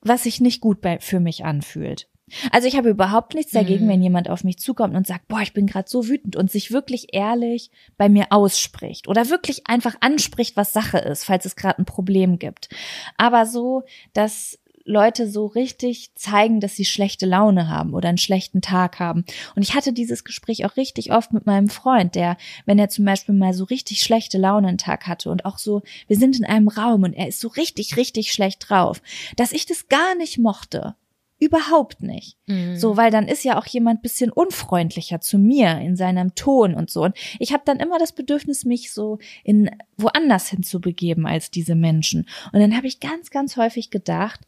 [0.00, 2.08] was sich nicht gut bei, für mich anfühlt.
[2.52, 3.90] Also ich habe überhaupt nichts dagegen, Mhm.
[3.90, 6.70] wenn jemand auf mich zukommt und sagt, boah, ich bin gerade so wütend und sich
[6.72, 11.78] wirklich ehrlich bei mir ausspricht oder wirklich einfach anspricht, was Sache ist, falls es gerade
[11.78, 12.68] ein Problem gibt.
[13.16, 18.62] Aber so, dass Leute so richtig zeigen, dass sie schlechte Laune haben oder einen schlechten
[18.62, 19.26] Tag haben.
[19.54, 23.04] Und ich hatte dieses Gespräch auch richtig oft mit meinem Freund, der, wenn er zum
[23.04, 26.46] Beispiel mal so richtig schlechte Laune einen Tag hatte und auch so, wir sind in
[26.46, 29.02] einem Raum und er ist so richtig, richtig schlecht drauf,
[29.36, 30.94] dass ich das gar nicht mochte.
[31.40, 32.36] Überhaupt nicht.
[32.46, 32.76] Mhm.
[32.76, 36.90] So, weil dann ist ja auch jemand bisschen unfreundlicher zu mir in seinem Ton und
[36.90, 37.04] so.
[37.04, 42.28] Und ich habe dann immer das Bedürfnis, mich so in woanders hinzubegeben als diese Menschen.
[42.52, 44.40] Und dann habe ich ganz, ganz häufig gedacht,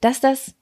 [0.00, 0.54] dass das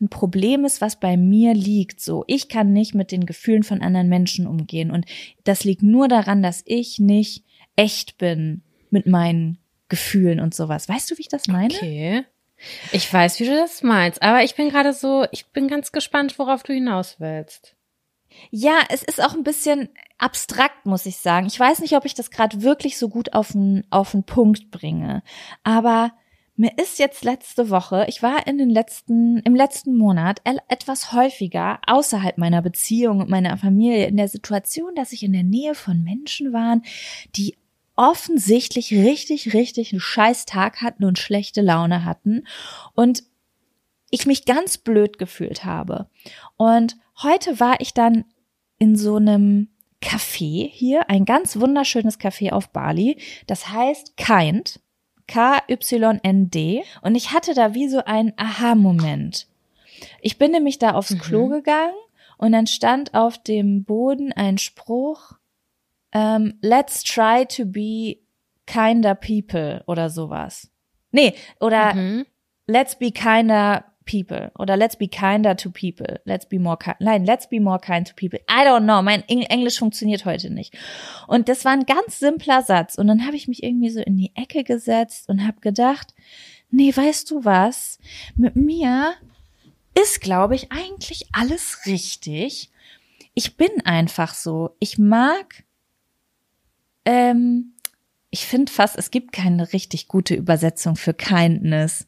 [0.00, 2.00] ein Problem ist, was bei mir liegt.
[2.00, 4.90] So, ich kann nicht mit den Gefühlen von anderen Menschen umgehen.
[4.90, 5.06] Und
[5.44, 7.44] das liegt nur daran, dass ich nicht
[7.76, 9.58] echt bin mit meinen
[9.88, 10.88] Gefühlen und sowas.
[10.88, 11.74] Weißt du, wie ich das meine?
[11.74, 12.24] Okay.
[12.92, 16.38] Ich weiß, wie du das meinst, aber ich bin gerade so, ich bin ganz gespannt,
[16.38, 17.76] worauf du hinaus willst.
[18.50, 21.46] Ja, es ist auch ein bisschen abstrakt, muss ich sagen.
[21.46, 24.70] Ich weiß nicht, ob ich das gerade wirklich so gut auf den, auf den Punkt
[24.70, 25.22] bringe.
[25.62, 26.12] Aber
[26.56, 31.80] mir ist jetzt letzte Woche, ich war in den letzten, im letzten Monat etwas häufiger
[31.86, 36.02] außerhalb meiner Beziehung und meiner Familie in der Situation, dass ich in der Nähe von
[36.04, 36.82] Menschen waren,
[37.34, 37.56] die
[37.96, 42.46] offensichtlich richtig, richtig einen scheiß Tag hatten und schlechte Laune hatten
[42.94, 43.22] und
[44.10, 46.08] ich mich ganz blöd gefühlt habe.
[46.56, 48.24] Und heute war ich dann
[48.78, 49.68] in so einem
[50.02, 53.18] Café hier, ein ganz wunderschönes Café auf Bali.
[53.46, 54.80] Das heißt Kind,
[55.26, 56.84] K-Y-N-D.
[57.02, 59.46] Und ich hatte da wie so einen Aha-Moment.
[60.20, 61.18] Ich bin nämlich da aufs Mhm.
[61.18, 61.94] Klo gegangen
[62.36, 65.32] und dann stand auf dem Boden ein Spruch,
[66.14, 68.18] ähm, let's try to be
[68.66, 70.70] kinder people oder sowas.
[71.12, 72.26] Nee, oder Mhm.
[72.66, 76.20] let's be kinder people oder let's be kinder to people.
[76.24, 76.96] Let's be more kind.
[77.00, 78.38] Nein, let's be more kind to people.
[78.50, 79.00] I don't know.
[79.02, 80.76] Mein Eng- Englisch funktioniert heute nicht.
[81.26, 82.96] Und das war ein ganz simpler Satz.
[82.96, 86.14] Und dann habe ich mich irgendwie so in die Ecke gesetzt und habe gedacht,
[86.70, 87.98] nee, weißt du was?
[88.36, 89.14] Mit mir
[89.94, 92.70] ist, glaube ich, eigentlich alles richtig.
[93.34, 94.76] Ich bin einfach so.
[94.80, 95.64] Ich mag,
[97.04, 97.74] ähm,
[98.30, 102.06] ich finde fast, es gibt keine richtig gute Übersetzung für Kindness.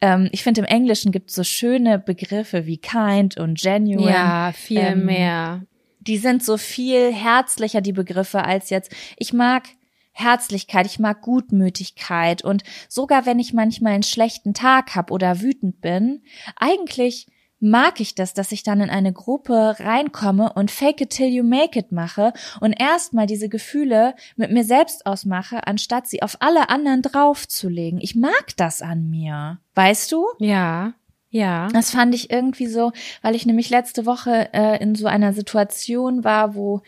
[0.00, 4.10] Ähm, ich finde, im Englischen gibt es so schöne Begriffe wie kind und genuine.
[4.10, 5.64] Ja, viel ähm, mehr.
[6.00, 8.92] Die sind so viel herzlicher, die Begriffe, als jetzt.
[9.16, 9.68] Ich mag
[10.10, 15.80] Herzlichkeit, ich mag Gutmütigkeit und sogar wenn ich manchmal einen schlechten Tag habe oder wütend
[15.80, 16.22] bin,
[16.56, 17.28] eigentlich
[17.62, 21.44] mag ich das, dass ich dann in eine Gruppe reinkomme und fake it till you
[21.44, 26.68] make it mache und erstmal diese Gefühle mit mir selbst ausmache, anstatt sie auf alle
[26.68, 28.00] anderen draufzulegen.
[28.00, 29.58] Ich mag das an mir.
[29.74, 30.26] Weißt du?
[30.38, 30.94] Ja,
[31.30, 31.68] ja.
[31.72, 36.24] Das fand ich irgendwie so, weil ich nämlich letzte Woche äh, in so einer Situation
[36.24, 36.82] war, wo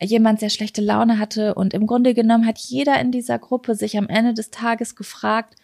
[0.00, 3.98] jemand sehr schlechte Laune hatte und im Grunde genommen hat jeder in dieser Gruppe sich
[3.98, 5.56] am Ende des Tages gefragt,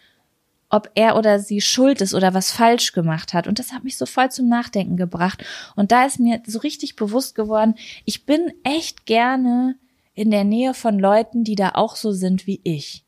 [0.75, 3.47] ob er oder sie schuld ist oder was falsch gemacht hat.
[3.47, 5.43] Und das hat mich so voll zum Nachdenken gebracht.
[5.77, 9.75] Und da ist mir so richtig bewusst geworden, ich bin echt gerne
[10.13, 13.05] in der Nähe von Leuten, die da auch so sind wie ich.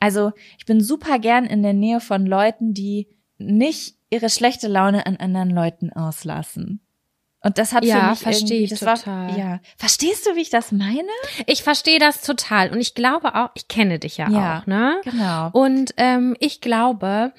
[0.00, 3.06] Also ich bin super gern in der Nähe von Leuten, die
[3.38, 6.80] nicht ihre schlechte Laune an anderen Leuten auslassen.
[7.42, 9.28] Und das hat Ja, für mich verstehe irgendwie, ich das total.
[9.28, 11.08] War, ja, verstehst du, wie ich das meine?
[11.46, 15.00] Ich verstehe das total und ich glaube auch, ich kenne dich ja, Ja, auch, ne?
[15.04, 15.50] Genau.
[15.52, 17.32] Und ähm, ich glaube,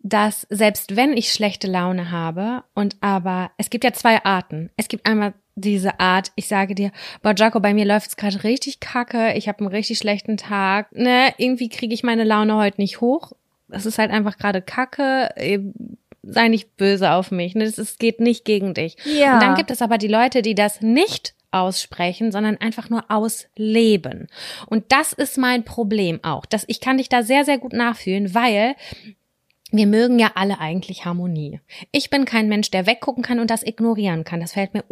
[0.00, 4.70] dass selbst wenn ich schlechte Laune habe und aber es gibt ja zwei Arten.
[4.76, 8.80] Es gibt einmal diese Art, ich sage dir, boah, Jaco, bei mir läuft's gerade richtig
[8.80, 13.00] kacke, ich habe einen richtig schlechten Tag, ne, irgendwie kriege ich meine Laune heute nicht
[13.00, 13.32] hoch.
[13.68, 15.30] Das ist halt einfach gerade kacke.
[16.28, 17.64] Sei nicht böse auf mich, ne?
[17.64, 18.96] Das ist, geht nicht gegen dich.
[19.04, 19.34] Ja.
[19.34, 24.28] Und dann gibt es aber die Leute, die das nicht aussprechen, sondern einfach nur ausleben.
[24.66, 26.44] Und das ist mein Problem auch.
[26.46, 28.74] Dass ich kann dich da sehr, sehr gut nachfühlen, weil
[29.72, 31.60] wir mögen ja alle eigentlich Harmonie.
[31.92, 34.40] Ich bin kein Mensch, der weggucken kann und das ignorieren kann.
[34.40, 34.84] Das fällt mir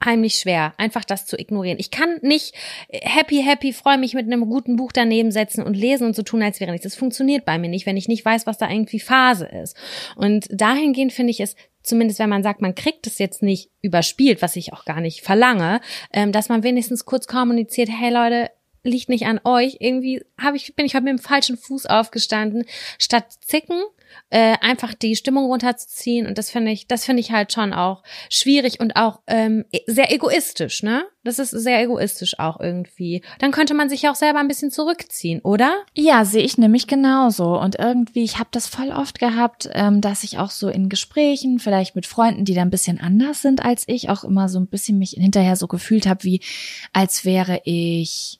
[0.00, 1.78] unheimlich schwer, einfach das zu ignorieren.
[1.78, 2.54] Ich kann nicht
[2.90, 6.42] happy, happy, freue mich mit einem guten Buch daneben setzen und lesen und so tun,
[6.42, 6.84] als wäre nichts.
[6.84, 9.76] Das funktioniert bei mir nicht, wenn ich nicht weiß, was da irgendwie Phase ist.
[10.16, 14.42] Und dahingehend finde ich es zumindest wenn man sagt, man kriegt es jetzt nicht überspielt,
[14.42, 15.80] was ich auch gar nicht verlange,
[16.12, 18.50] ähm, dass man wenigstens kurz kommuniziert, hey Leute,
[18.82, 19.78] liegt nicht an euch.
[19.80, 22.64] Irgendwie habe ich, bin ich heute mit dem falschen Fuß aufgestanden.
[22.98, 23.82] Statt zicken,
[24.30, 26.26] äh, einfach die Stimmung runterzuziehen.
[26.26, 30.12] Und das finde ich, das finde ich halt schon auch schwierig und auch ähm, sehr
[30.12, 31.04] egoistisch, ne?
[31.22, 33.22] Das ist sehr egoistisch auch irgendwie.
[33.38, 35.74] Dann könnte man sich ja auch selber ein bisschen zurückziehen, oder?
[35.94, 37.60] Ja, sehe ich nämlich genauso.
[37.60, 41.58] Und irgendwie, ich habe das voll oft gehabt, ähm, dass ich auch so in Gesprächen,
[41.58, 44.68] vielleicht mit Freunden, die da ein bisschen anders sind als ich, auch immer so ein
[44.68, 46.40] bisschen mich hinterher so gefühlt habe, wie
[46.94, 48.39] als wäre ich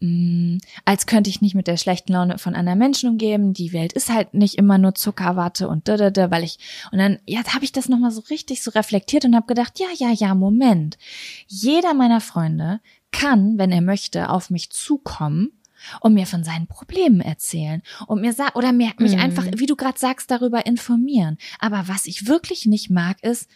[0.00, 3.52] mh, als könnte ich nicht mit der schlechten Laune von anderen Menschen umgeben.
[3.52, 6.58] Die Welt ist halt nicht immer nur Zuckerwatte und da, da, da, weil ich
[6.92, 9.78] und dann ja, habe ich das noch mal so richtig so reflektiert und habe gedacht,
[9.78, 10.98] ja, ja, ja, Moment.
[11.46, 12.80] Jeder meiner Freunde
[13.12, 15.52] kann, wenn er möchte, auf mich zukommen
[16.00, 19.20] und mir von seinen Problemen erzählen und mir sagen oder mir, mich Mhm.
[19.20, 21.38] einfach, wie du gerade sagst, darüber informieren.
[21.58, 23.48] Aber was ich wirklich nicht mag, ist,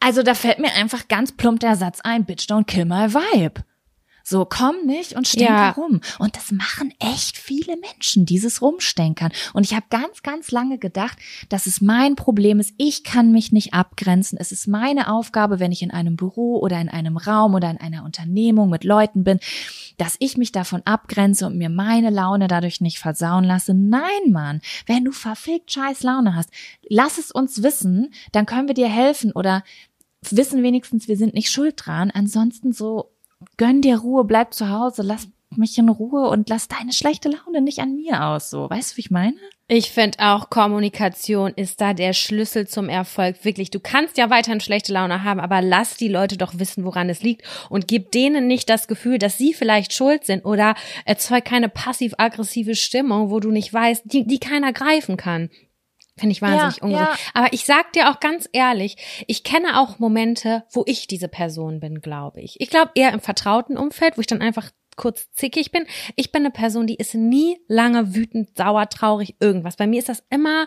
[0.00, 3.62] also da fällt mir einfach ganz plump der Satz ein, Bitch, don't kill my vibe.
[4.28, 5.70] So, komm nicht und stänker Ja.
[5.70, 6.02] rum.
[6.18, 9.32] Und das machen echt viele Menschen, dieses Rumstänkern.
[9.54, 11.16] Und ich habe ganz, ganz lange gedacht,
[11.48, 12.74] dass es mein Problem ist.
[12.76, 14.36] Ich kann mich nicht abgrenzen.
[14.38, 17.78] Es ist meine Aufgabe, wenn ich in einem Büro oder in einem Raum oder in
[17.78, 19.40] einer Unternehmung mit Leuten bin,
[19.96, 23.72] dass ich mich davon abgrenze und mir meine Laune dadurch nicht versauen lasse.
[23.72, 24.60] Nein, Mann.
[24.84, 26.50] Wenn du verfickt scheiß Laune hast,
[26.86, 29.64] lass es uns wissen, dann können wir dir helfen oder
[30.20, 32.10] wissen wenigstens, wir sind nicht schuld dran.
[32.10, 33.10] Ansonsten so,
[33.56, 37.60] gönn dir Ruhe, bleib zu Hause, lass mich in Ruhe und lass deine schlechte Laune
[37.60, 38.50] nicht an mir aus.
[38.50, 39.36] So, weißt du, wie ich meine?
[39.66, 43.44] Ich finde auch, Kommunikation ist da der Schlüssel zum Erfolg.
[43.44, 47.10] Wirklich, du kannst ja weiterhin schlechte Laune haben, aber lass die Leute doch wissen, woran
[47.10, 50.74] es liegt und gib denen nicht das Gefühl, dass sie vielleicht schuld sind oder
[51.04, 55.50] erzeug keine passiv-aggressive Stimmung, wo du nicht weißt, die, die keiner greifen kann.
[56.18, 57.08] Finde ich wahnsinnig Ja, ungesund.
[57.08, 57.16] ja.
[57.34, 61.80] Aber ich sag dir auch ganz ehrlich, ich kenne auch Momente, wo ich diese Person
[61.80, 62.60] bin, glaube ich.
[62.60, 65.86] Ich glaube eher im vertrauten Umfeld, wo ich dann einfach kurz zickig bin.
[66.16, 69.76] Ich bin eine Person, die ist nie lange wütend, sauer, traurig, irgendwas.
[69.76, 70.66] Bei mir ist das immer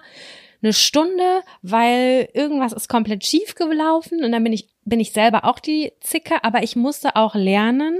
[0.64, 5.46] eine Stunde, weil irgendwas ist komplett schief gelaufen und dann bin ich, bin ich selber
[5.46, 7.98] auch die Zicke, aber ich musste auch lernen,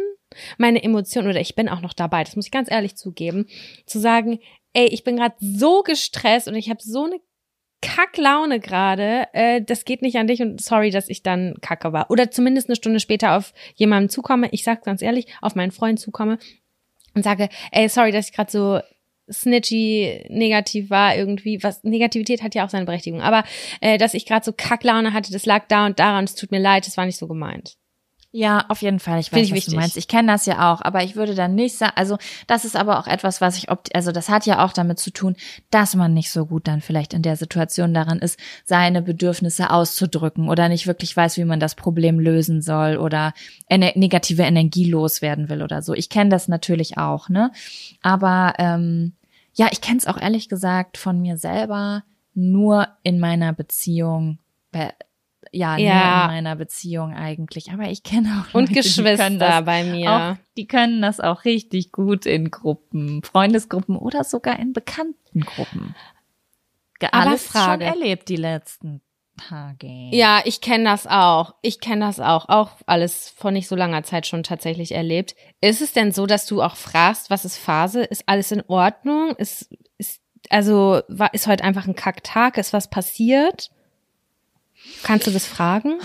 [0.58, 3.48] meine Emotionen, oder ich bin auch noch dabei, das muss ich ganz ehrlich zugeben,
[3.86, 4.40] zu sagen,
[4.74, 7.20] ey, ich bin gerade so gestresst und ich habe so eine
[7.82, 9.28] Kacklaune gerade.
[9.34, 12.10] Äh, das geht nicht an dich und sorry, dass ich dann kacke war.
[12.12, 14.50] Oder zumindest eine Stunde später auf jemanden zukomme.
[14.52, 16.38] Ich sag ganz ehrlich, auf meinen Freund zukomme
[17.15, 18.80] und sage, ey, sorry, dass ich gerade so
[19.30, 23.46] snitchy negativ war irgendwie was Negativität hat ja auch seine Berechtigung aber
[23.80, 26.60] äh, dass ich gerade so Kacklaune hatte das lag da und daran es tut mir
[26.60, 27.78] leid das war nicht so gemeint
[28.34, 29.20] Ja, auf jeden Fall.
[29.20, 29.74] Ich weiß, ich was wichtig.
[29.74, 29.98] du meinst.
[29.98, 32.17] Ich kenne das ja auch, aber ich würde dann nicht sagen, also
[32.48, 35.36] das ist aber auch etwas, was ich, also das hat ja auch damit zu tun,
[35.70, 40.48] dass man nicht so gut dann vielleicht in der Situation daran ist, seine Bedürfnisse auszudrücken
[40.48, 43.34] oder nicht wirklich weiß, wie man das Problem lösen soll oder
[43.67, 45.94] ener negative Energie loswerden will oder so.
[45.94, 47.52] Ich kenne das natürlich auch, ne?
[48.02, 49.12] Aber ähm,
[49.56, 54.38] ja, ich kenne es auch ehrlich gesagt von mir selber nur in meiner Beziehung.
[55.52, 56.22] Ja, nur Ja.
[56.24, 57.72] in meiner Beziehung eigentlich.
[57.72, 61.02] Aber ich kenne auch und Leute, die können Geschwister das bei mir Auch, die können
[61.02, 65.96] das auch richtig gut in Gruppen, Freundesgruppen oder sogar in bekannten Gruppen.
[67.12, 67.86] Alles Frage.
[67.86, 69.02] schon erlebt die letzten
[69.50, 69.88] Tage.
[70.12, 71.56] Ja, ich kenne das auch.
[71.62, 72.48] Ich kenne das auch.
[72.48, 75.36] Auch alles vor nicht so langer Zeit schon tatsächlich erlebt.
[75.62, 78.04] Ist es denn so, dass du auch fragst, was ist Phase?
[78.04, 79.36] Ist alles in Ordnung?
[79.38, 82.58] Ist, ist, also, war, ist heute einfach ein Kacktag?
[82.58, 83.72] Ist was passiert?
[85.04, 86.00] Kannst du das fragen?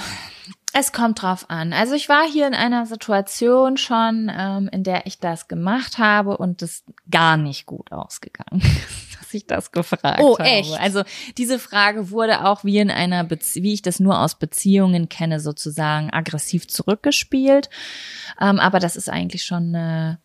[0.72, 1.72] Es kommt drauf an.
[1.72, 6.36] Also ich war hier in einer Situation schon, ähm, in der ich das gemacht habe
[6.36, 10.46] und es gar nicht gut ausgegangen ist, dass ich das gefragt Oh, habe.
[10.48, 10.78] echt?
[10.78, 11.02] Also
[11.38, 15.40] diese Frage wurde auch wie in einer, Bezie wie ich das nur aus Beziehungen kenne,
[15.40, 17.70] sozusagen aggressiv zurückgespielt.
[18.38, 20.18] Ähm, aber das ist eigentlich schon eine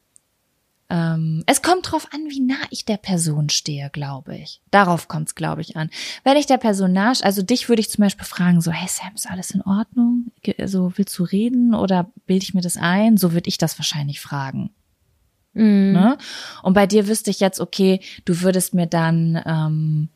[0.92, 4.62] ähm, es kommt drauf an, wie nah ich der Person stehe, glaube ich.
[4.72, 5.90] Darauf kommt es, glaube ich, an.
[6.26, 9.16] Wenn ich der Person nah, also dich würde ich zum Beispiel fragen, so, hey Sam,
[9.16, 10.32] ist alles in Ordnung?
[10.66, 13.16] So, willst du reden oder bilde ich mir das ein?
[13.16, 14.72] So würde ich das wahrscheinlich fragen.
[15.54, 15.94] Mhm.
[15.94, 16.18] Ne?
[16.62, 20.10] Und bei dir wüsste ich jetzt, okay, du würdest mir dann ähm,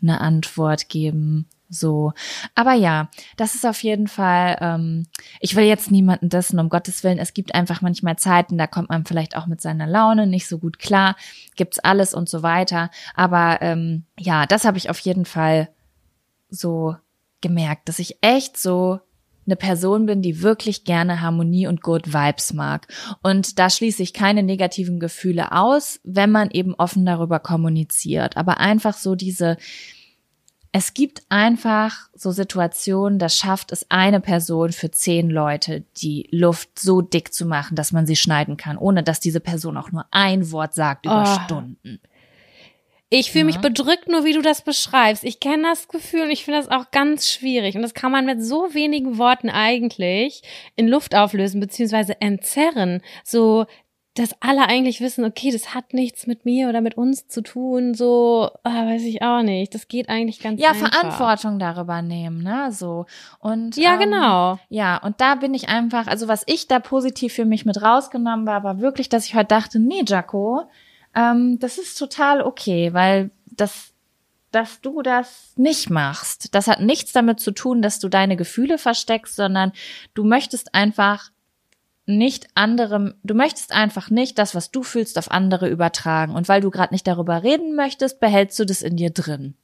[0.00, 1.46] eine Antwort geben.
[1.70, 2.12] So.
[2.56, 5.06] Aber ja, das ist auf jeden Fall, ähm,
[5.38, 7.18] ich will jetzt niemanden dessen, um Gottes Willen.
[7.18, 10.58] Es gibt einfach manchmal Zeiten, da kommt man vielleicht auch mit seiner Laune nicht so
[10.58, 11.16] gut klar,
[11.54, 12.90] gibt's alles und so weiter.
[13.14, 15.68] Aber ähm, ja, das habe ich auf jeden Fall
[16.50, 16.96] so
[17.40, 18.98] gemerkt, dass ich echt so
[19.46, 22.86] eine Person bin, die wirklich gerne Harmonie und Good Vibes mag.
[23.22, 28.36] Und da schließe ich keine negativen Gefühle aus, wenn man eben offen darüber kommuniziert.
[28.36, 29.56] Aber einfach so diese,
[30.72, 36.78] es gibt einfach so Situationen, das schafft es eine Person für zehn Leute, die Luft
[36.78, 40.06] so dick zu machen, dass man sie schneiden kann, ohne dass diese Person auch nur
[40.12, 41.44] ein Wort sagt über Oh.
[41.44, 42.00] Stunden.
[43.12, 43.60] Ich fühle mich Ja.
[43.60, 45.24] bedrückt, nur wie du das beschreibst.
[45.24, 47.74] Ich kenne das Gefühl und ich finde das auch ganz schwierig.
[47.74, 50.42] Und das kann man mit so wenigen Worten eigentlich
[50.76, 53.02] in Luft auflösen, beziehungsweise entzerren.
[53.24, 53.66] So,
[54.14, 57.94] dass alle eigentlich wissen, okay, das hat nichts mit mir oder mit uns zu tun.
[57.94, 59.72] So, ah, weiß ich auch nicht.
[59.72, 60.88] Das geht eigentlich ganz Ja, einfach.
[60.88, 63.06] Verantwortung darüber nehmen, ne, so.
[63.38, 64.58] Und, Ja, ähm, genau.
[64.68, 68.46] Ja, und da bin ich einfach, also was ich da positiv für mich mit rausgenommen
[68.46, 70.64] war, war wirklich, dass ich heute dachte, nee, Jaco,
[71.14, 73.92] ähm, das ist total okay, weil das,
[74.50, 78.76] dass du das nicht machst, das hat nichts damit zu tun, dass du deine Gefühle
[78.76, 79.70] versteckst, sondern
[80.14, 81.30] du möchtest einfach
[82.16, 86.34] nicht anderem, du möchtest einfach nicht das, was du fühlst, auf andere übertragen.
[86.34, 89.54] Und weil du gerade nicht darüber reden möchtest, behältst du das in dir drin.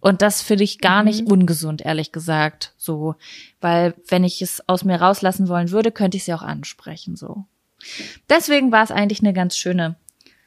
[0.00, 3.16] Und das finde ich gar nicht ungesund, ehrlich gesagt, so.
[3.60, 7.16] Weil wenn ich es aus mir rauslassen wollen würde, könnte ich es ja auch ansprechen,
[7.16, 7.44] so.
[8.28, 9.96] Deswegen war es eigentlich eine ganz schöne,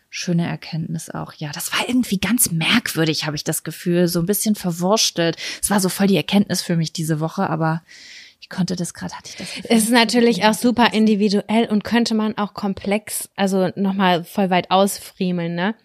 [0.10, 1.34] schöne Erkenntnis auch.
[1.34, 5.38] Ja, das war irgendwie ganz merkwürdig, habe ich das Gefühl, so ein bisschen verwurstelt.
[5.62, 7.84] Es war so voll die Erkenntnis für mich diese Woche, aber
[8.44, 9.66] ich konnte das gerade, hatte ich das Gefühl.
[9.70, 14.70] Es ist natürlich auch super individuell und könnte man auch komplex, also nochmal voll weit
[14.70, 15.76] ausfriemeln, ne?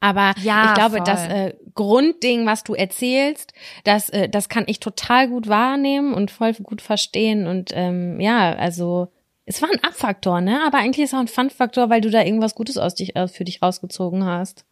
[0.00, 1.04] Aber Ja, ich glaube, voll.
[1.04, 3.52] das äh, Grundding, was du erzählst,
[3.84, 7.46] das, äh, das kann ich total gut wahrnehmen und voll gut verstehen.
[7.46, 9.08] Und ähm, ja, also
[9.44, 10.62] es war ein Abfaktor, ne?
[10.66, 13.28] Aber eigentlich ist es auch ein Fun-Faktor, weil du da irgendwas Gutes aus dich, äh,
[13.28, 14.64] für dich rausgezogen hast.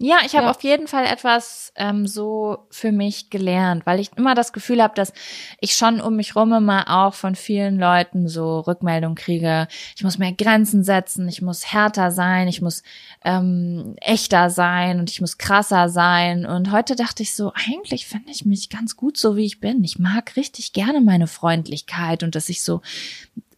[0.00, 0.50] Ja, ich habe Ja.
[0.52, 4.94] auf jeden Fall etwas ähm, so für mich gelernt, weil ich immer das Gefühl habe,
[4.94, 5.12] dass
[5.60, 9.66] ich schon um mich rum immer auch von vielen Leuten so Rückmeldung kriege.
[9.96, 12.84] Ich muss mehr Grenzen setzen, ich muss härter sein, ich muss
[13.24, 16.46] ähm, echter sein und ich muss krasser sein.
[16.46, 19.82] Und heute dachte ich so, eigentlich finde ich mich ganz gut so, wie ich bin.
[19.82, 22.82] Ich mag richtig gerne meine Freundlichkeit und dass ich so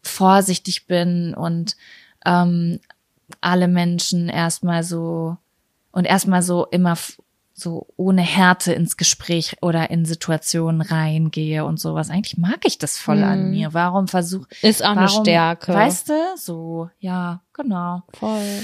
[0.03, 1.77] vorsichtig bin und
[2.25, 2.81] ähm,
[3.43, 5.37] alle Menschen erstmal so
[5.93, 6.97] und erstmal so immer
[7.53, 12.09] so ohne Härte ins Gespräch oder in Situationen reingehe und sowas.
[12.09, 13.51] Eigentlich mag ich das voll an Mhm.
[13.51, 13.75] mir.
[13.75, 15.75] Warum versuch Ist auch eine warum, Stärke.
[15.75, 16.15] Weißt du?
[16.37, 18.03] So, ja, genau.
[18.15, 18.63] Voll.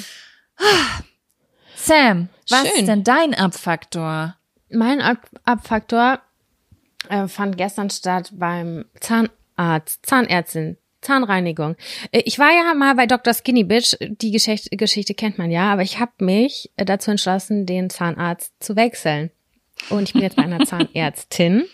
[1.77, 2.81] Sam, was Schön.
[2.81, 4.35] ist denn dein Abfaktor?
[4.71, 6.21] mein Ab Abfaktor
[7.09, 10.77] äh, fand gestern statt beim Zahnarzt, Zahnärztin,
[11.07, 11.77] Zahnreinigung.
[12.13, 13.33] Äh, Ich war ja mal bei Dr.
[13.33, 17.65] Skinny Bitch, die Geschichte, Geschichte kennt man ja, aber ich habe mich äh, dazu entschlossen,
[17.67, 19.31] den Zahnarzt zu wechseln.
[19.91, 21.65] Und ich bin jetzt bei einer Zahnärztin.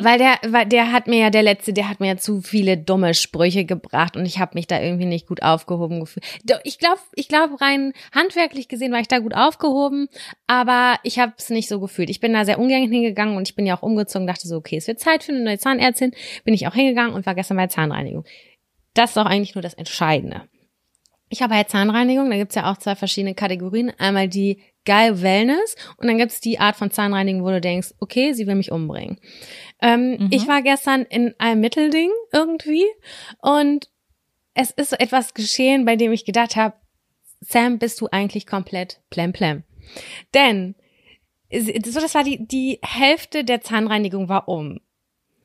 [0.00, 2.76] Weil der, weil der hat mir ja, der letzte, der hat mir ja zu viele
[2.76, 6.24] dumme Sprüche gebracht und ich habe mich da irgendwie nicht gut aufgehoben gefühlt.
[6.64, 10.08] Ich glaube, ich glaube rein handwerklich gesehen war ich da gut aufgehoben,
[10.46, 12.10] aber ich habe es nicht so gefühlt.
[12.10, 14.76] Ich bin da sehr ungern hingegangen und ich bin ja auch umgezogen, dachte so, okay,
[14.76, 16.12] es wird Zeit für eine neue Zahnärztin.
[16.44, 18.24] Bin ich auch hingegangen und war gestern bei Zahnreinigung.
[18.94, 20.42] Das ist auch eigentlich nur das Entscheidende.
[21.28, 23.90] Ich habe halt Zahnreinigung, da gibt's ja auch zwei verschiedene Kategorien.
[23.98, 28.32] Einmal die geil Wellness und dann gibt's die Art von Zahnreinigung, wo du denkst, okay,
[28.32, 29.18] sie will mich umbringen.
[29.80, 32.84] Ähm, Ich war gestern in einem Mittelding irgendwie
[33.40, 33.88] und
[34.54, 36.74] es ist so etwas geschehen, bei dem ich gedacht habe,
[37.40, 39.64] Sam, bist du eigentlich komplett plemplem.
[40.34, 40.74] Denn
[41.52, 44.80] so das war die die Hälfte der Zahnreinigung war um.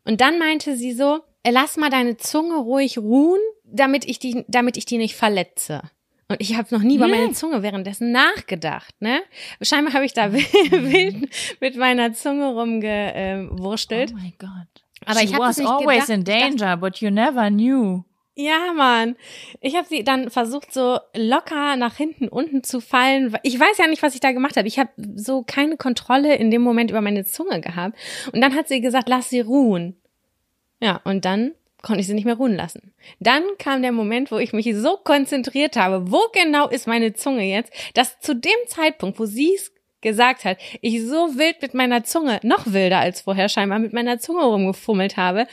[0.06, 4.78] Und dann meinte sie so, lass mal deine Zunge ruhig ruhen, damit ich die, damit
[4.78, 5.82] ich die nicht verletze.
[6.30, 9.22] Und ich habe noch nie über meine Zunge währenddessen nachgedacht, ne?
[9.62, 11.30] Scheinbar habe ich da wild
[11.62, 14.12] mit meiner Zunge rumgewurstelt.
[14.14, 14.50] Oh my God.
[15.06, 16.10] Aber ich She hab das was nicht always gedacht.
[16.10, 18.04] in Ich dachte- danger, but you never knew.
[18.36, 19.16] Ja, Mann.
[19.62, 23.36] Ich habe sie dann versucht, so locker nach hinten unten zu fallen.
[23.42, 24.68] Ich weiß ja nicht, was ich da gemacht habe.
[24.68, 27.98] Ich habe so keine Kontrolle in dem Moment über meine Zunge gehabt.
[28.34, 29.96] Und dann hat sie gesagt, lass sie ruhen.
[30.80, 32.94] Ja, und dann konnte ich sie nicht mehr ruhen lassen.
[33.20, 37.44] Dann kam der Moment, wo ich mich so konzentriert habe, wo genau ist meine Zunge
[37.44, 39.72] jetzt, dass zu dem Zeitpunkt, wo sie es
[40.02, 44.20] gesagt hat, ich so wild mit meiner Zunge, noch wilder als vorher scheinbar, mit meiner
[44.20, 45.48] Zunge rumgefummelt habe,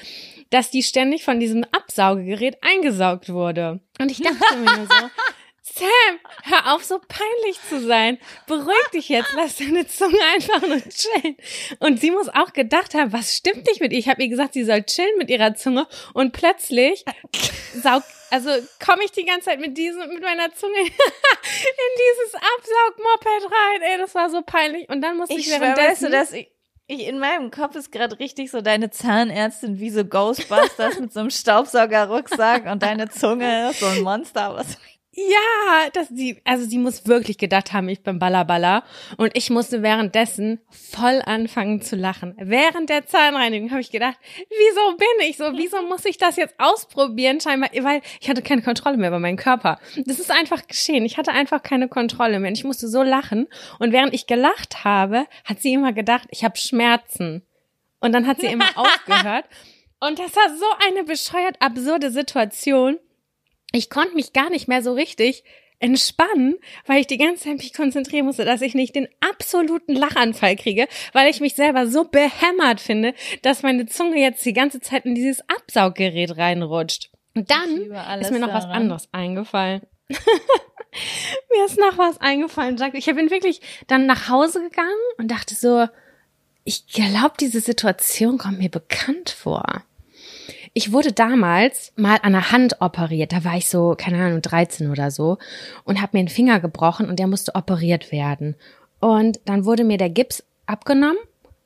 [0.51, 3.81] dass die ständig von diesem Absaugegerät eingesaugt wurde.
[3.99, 5.11] Und ich dachte mir nur so,
[5.77, 8.18] Sam, hör auf, so peinlich zu sein.
[8.47, 11.37] Beruhig dich jetzt, lass deine Zunge einfach nur chillen.
[11.81, 13.99] Und sie muss auch gedacht haben, was stimmt nicht mit ihr?
[13.99, 17.05] Ich habe ihr gesagt, sie soll chillen mit ihrer Zunge und plötzlich
[17.75, 18.51] saug, also
[18.85, 23.83] komme ich die ganze Zeit mit diesem, mit meiner Zunge in dieses Absaugmoped rein.
[23.83, 24.89] Ey, das war so peinlich.
[24.89, 26.51] Und dann musste ich, Ich schwör, weißt währenddessen du, dass ich,
[26.87, 31.20] ich in meinem Kopf ist gerade richtig so deine Zahnärztin wie so Ghostbusters mit so
[31.20, 34.55] einem Staubsaugerrucksack und deine Zunge ist so ein Monster.
[34.55, 34.79] Was
[35.17, 38.83] Ja, dass sie, also sie muss wirklich gedacht haben, ich bin Ballerballer.
[39.17, 42.35] Und ich musste währenddessen voll anfangen zu lachen.
[42.39, 44.17] Während der Zahnreinigung habe ich gedacht,
[44.49, 45.45] wieso bin ich so?
[45.57, 47.41] Wieso muss ich das jetzt ausprobieren?
[47.41, 49.79] Scheinbar, weil ich hatte keine Kontrolle mehr über meinen Körper.
[50.05, 51.05] Das ist einfach geschehen.
[51.05, 52.49] Ich hatte einfach keine Kontrolle mehr.
[52.49, 53.47] Und ich musste so lachen.
[53.79, 57.43] Und während ich gelacht habe, hat sie immer gedacht, ich habe Schmerzen.
[58.01, 59.45] Und dann hat sie immer aufgehört.
[60.01, 62.99] Und das war so eine bescheuert absurde Situation
[63.75, 65.45] ich konnte mich gar nicht mehr so richtig
[65.81, 66.57] entspannen,
[66.87, 70.87] weil ich die ganze Zeit mich konzentrieren musste, dass ich nicht den absoluten Lachanfall kriege,
[71.12, 75.14] weil ich mich selber so behämmert finde, dass meine Zunge jetzt die ganze Zeit in
[75.14, 77.11] dieses Absauggerät reinrutscht.
[77.35, 78.83] Und dann ist mir noch was daran.
[78.83, 79.83] anderes eingefallen.
[80.09, 82.95] mir ist noch was eingefallen, Jack.
[82.95, 85.87] Ich bin wirklich dann nach Hause gegangen und dachte so,
[86.64, 89.83] ich glaube, diese Situation kommt mir bekannt vor.
[90.77, 93.33] Ich wurde damals mal an der Hand operiert.
[93.33, 95.39] Da war ich so, keine Ahnung, 13 oder so
[95.85, 98.57] und habe mir einen Finger gebrochen und der musste operiert werden.
[98.99, 101.18] Und dann wurde mir der Gips abgenommen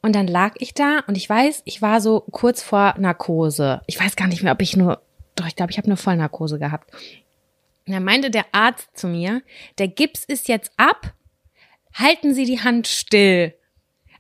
[0.03, 3.81] und dann lag ich da und ich weiß, ich war so kurz vor Narkose.
[3.87, 5.01] Ich weiß gar nicht mehr, ob ich nur,
[5.35, 6.93] doch, ich glaube, ich habe nur Vollnarkose gehabt.
[7.87, 9.43] Und dann meinte der Arzt zu mir,
[9.79, 11.15] der Gips ist jetzt ab,
[11.95, 13.55] halten Sie die Hand still.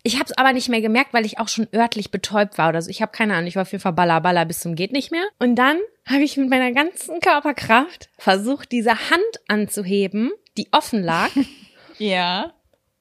[0.03, 2.81] Ich habe es aber nicht mehr gemerkt, weil ich auch schon örtlich betäubt war oder
[2.81, 2.89] so.
[2.91, 5.11] Ich habe keine Ahnung, ich war auf jeden Fall baller, baller bis zum geht nicht
[5.11, 5.25] mehr.
[5.39, 11.31] Und dann habe ich mit meiner ganzen Körperkraft versucht, diese Hand anzuheben, die offen lag
[11.99, 12.53] Ja.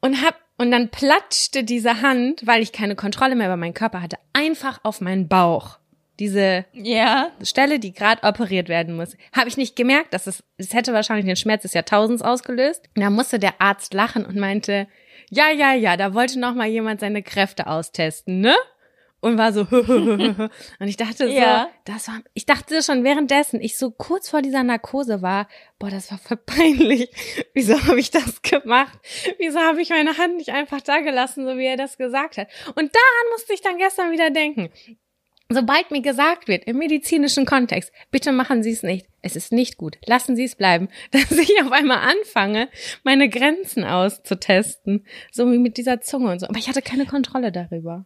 [0.01, 4.01] und hab und dann platschte diese Hand, weil ich keine Kontrolle mehr über meinen Körper
[4.01, 5.77] hatte, einfach auf meinen Bauch.
[6.19, 7.29] Diese Ja.
[7.43, 9.15] Stelle, die gerade operiert werden muss.
[9.35, 12.81] Habe ich nicht gemerkt, dass es, es hätte wahrscheinlich den Schmerz des Jahrtausends ausgelöst.
[12.95, 14.87] Und da musste der Arzt lachen und meinte,
[15.29, 18.55] ja, ja, ja, da wollte noch mal jemand seine Kräfte austesten, ne?
[19.19, 20.51] Und war so, und
[20.87, 21.69] ich dachte so, Ja.
[21.85, 25.47] das war, ich dachte schon währenddessen, ich so kurz vor dieser Narkose war,
[25.79, 27.09] boah, das war voll peinlich.
[27.53, 28.93] Wieso habe ich das gemacht?
[29.39, 32.47] Wieso habe ich meine Hand nicht einfach da gelassen, so wie er das gesagt hat?
[32.75, 34.69] Und daran musste ich dann gestern wieder denken.
[35.49, 39.07] Sobald mir gesagt wird, im medizinischen Kontext, bitte machen Sie es nicht.
[39.21, 39.97] Es ist nicht gut.
[40.05, 40.89] Lassen Sie es bleiben.
[41.11, 42.69] Dass ich auf einmal anfange,
[43.03, 45.05] meine Grenzen auszutesten.
[45.31, 46.47] So wie mit dieser Zunge und so.
[46.47, 48.05] Aber ich hatte keine Kontrolle darüber.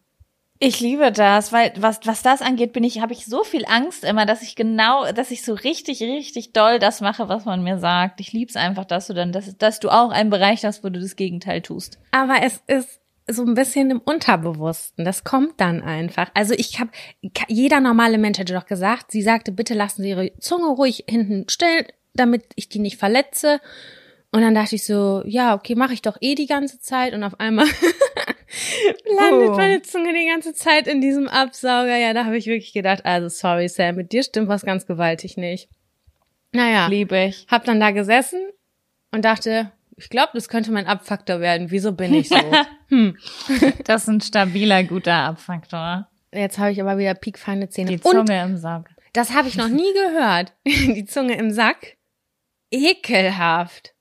[0.64, 4.04] Ich liebe das, weil was, was das angeht, bin ich, habe ich so viel Angst
[4.04, 7.80] immer, dass ich genau, dass ich so richtig, richtig doll das mache, was man mir
[7.80, 8.20] sagt.
[8.20, 11.00] Ich lieb's einfach, dass du dann, dass, dass du auch einen Bereich hast, wo du
[11.00, 11.98] das Gegenteil tust.
[12.12, 15.06] Aber es ist so ein bisschen im Unterbewussten.
[15.06, 16.30] Das kommt dann einfach.
[16.34, 16.92] Also ich habe,
[17.48, 21.48] jeder normale Mensch hätte doch gesagt, sie sagte, bitte lassen Sie Ihre Zunge ruhig hinten
[21.50, 23.60] still, damit ich die nicht verletze.
[24.34, 27.14] Und dann dachte ich so, ja, okay, mache ich doch eh die ganze Zeit.
[27.14, 27.66] Und auf einmal
[29.18, 29.56] landet Oh.
[29.56, 31.98] meine Zunge die ganze Zeit in diesem Absauger.
[31.98, 35.38] Ja, da habe ich wirklich gedacht, also sorry Sam, mit dir stimmt was ganz gewaltig
[35.38, 35.70] nicht.
[36.54, 37.46] Naja, Liebe ich.
[37.50, 38.42] hab dann da gesessen
[39.12, 41.72] und dachte, ich glaube, das könnte mein Abfaktor werden.
[41.72, 42.36] Wieso bin ich so?
[42.90, 43.18] hm.
[43.86, 46.08] Das ist ein stabiler, guter Abfaktor.
[46.34, 47.96] Jetzt habe ich aber wieder piekfeine Zähne.
[47.98, 48.86] Die Und Zunge im Saug.
[49.14, 50.54] das habe ich noch nie gehört.
[50.66, 51.98] Die Zunge im Sack.
[52.72, 53.94] Ekelhaft.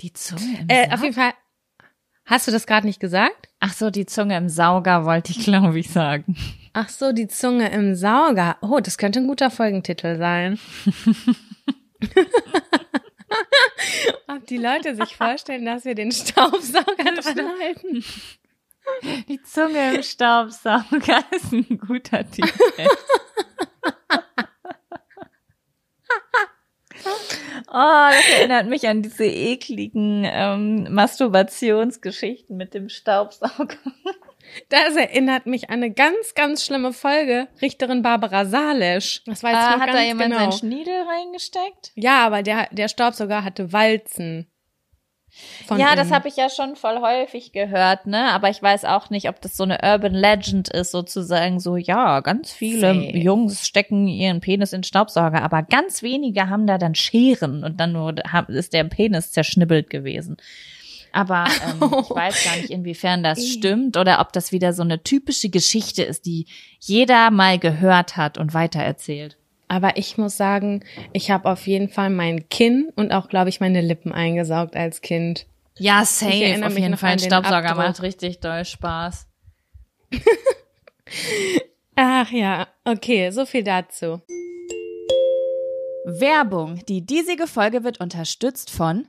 [0.00, 0.92] Die Zunge im Äh, Saug?
[0.94, 1.32] auf jeden Fall.
[2.24, 3.48] Hast du das gerade nicht gesagt?
[3.60, 6.36] Ach so, die Zunge im Sauger wollte ich, glaube ich, sagen.
[6.72, 8.56] Ach so, die Zunge im Sauger.
[8.62, 10.58] Oh, das könnte ein guter Folgentitel sein.
[14.28, 18.04] Ob die Leute sich vorstellen, dass wir den Staubsauger dran halten?
[19.28, 22.52] Die Zunge im Staubsauger ist ein guter Titel.
[27.68, 33.76] Oh, das erinnert mich an diese ekligen ähm, Masturbationsgeschichten mit dem Staubsauger.
[34.68, 37.48] Das erinnert mich an eine ganz, ganz schlimme Folge.
[37.60, 39.22] Richterin Barbara Salesch.
[39.26, 40.38] Das war jetzt Äh, noch hat ganz da jemand genau.
[40.38, 41.92] seinen Schniedel reingesteckt?
[41.94, 44.46] Ja, aber der, der Staubsauger hatte Walzen.
[45.76, 46.14] Ja, das innen.
[46.14, 48.32] habe ich ja schon voll häufig gehört, ne?
[48.32, 52.20] Aber ich weiß auch nicht, ob das so eine Urban Legend ist, sozusagen so, ja,
[52.20, 53.18] ganz viele Safe.
[53.18, 57.92] Jungs stecken ihren Penis in Staubsauger, aber ganz wenige haben da dann Scheren und dann
[57.92, 58.14] nur
[58.48, 60.38] ist der Penis zerschnibbelt gewesen.
[61.16, 65.02] Aber ähm, ich weiß gar nicht, inwiefern das stimmt oder ob das wieder so eine
[65.02, 66.46] typische Geschichte ist, die
[66.78, 69.38] jeder mal gehört hat und weitererzählt.
[69.66, 73.60] Aber ich muss sagen, ich habe auf jeden Fall mein Kinn und auch, glaube ich,
[73.60, 75.46] meine Lippen eingesaugt als Kind.
[75.78, 76.60] Ja, Ich safe.
[76.64, 77.18] Auf mich jeden Fall.
[77.18, 77.86] Staubsauger Abdruck.
[77.86, 79.26] macht richtig doll Spaß.
[81.96, 84.20] Ach ja, okay, so viel dazu.
[86.04, 86.84] Werbung.
[86.86, 89.08] Die diesige Folge wird unterstützt von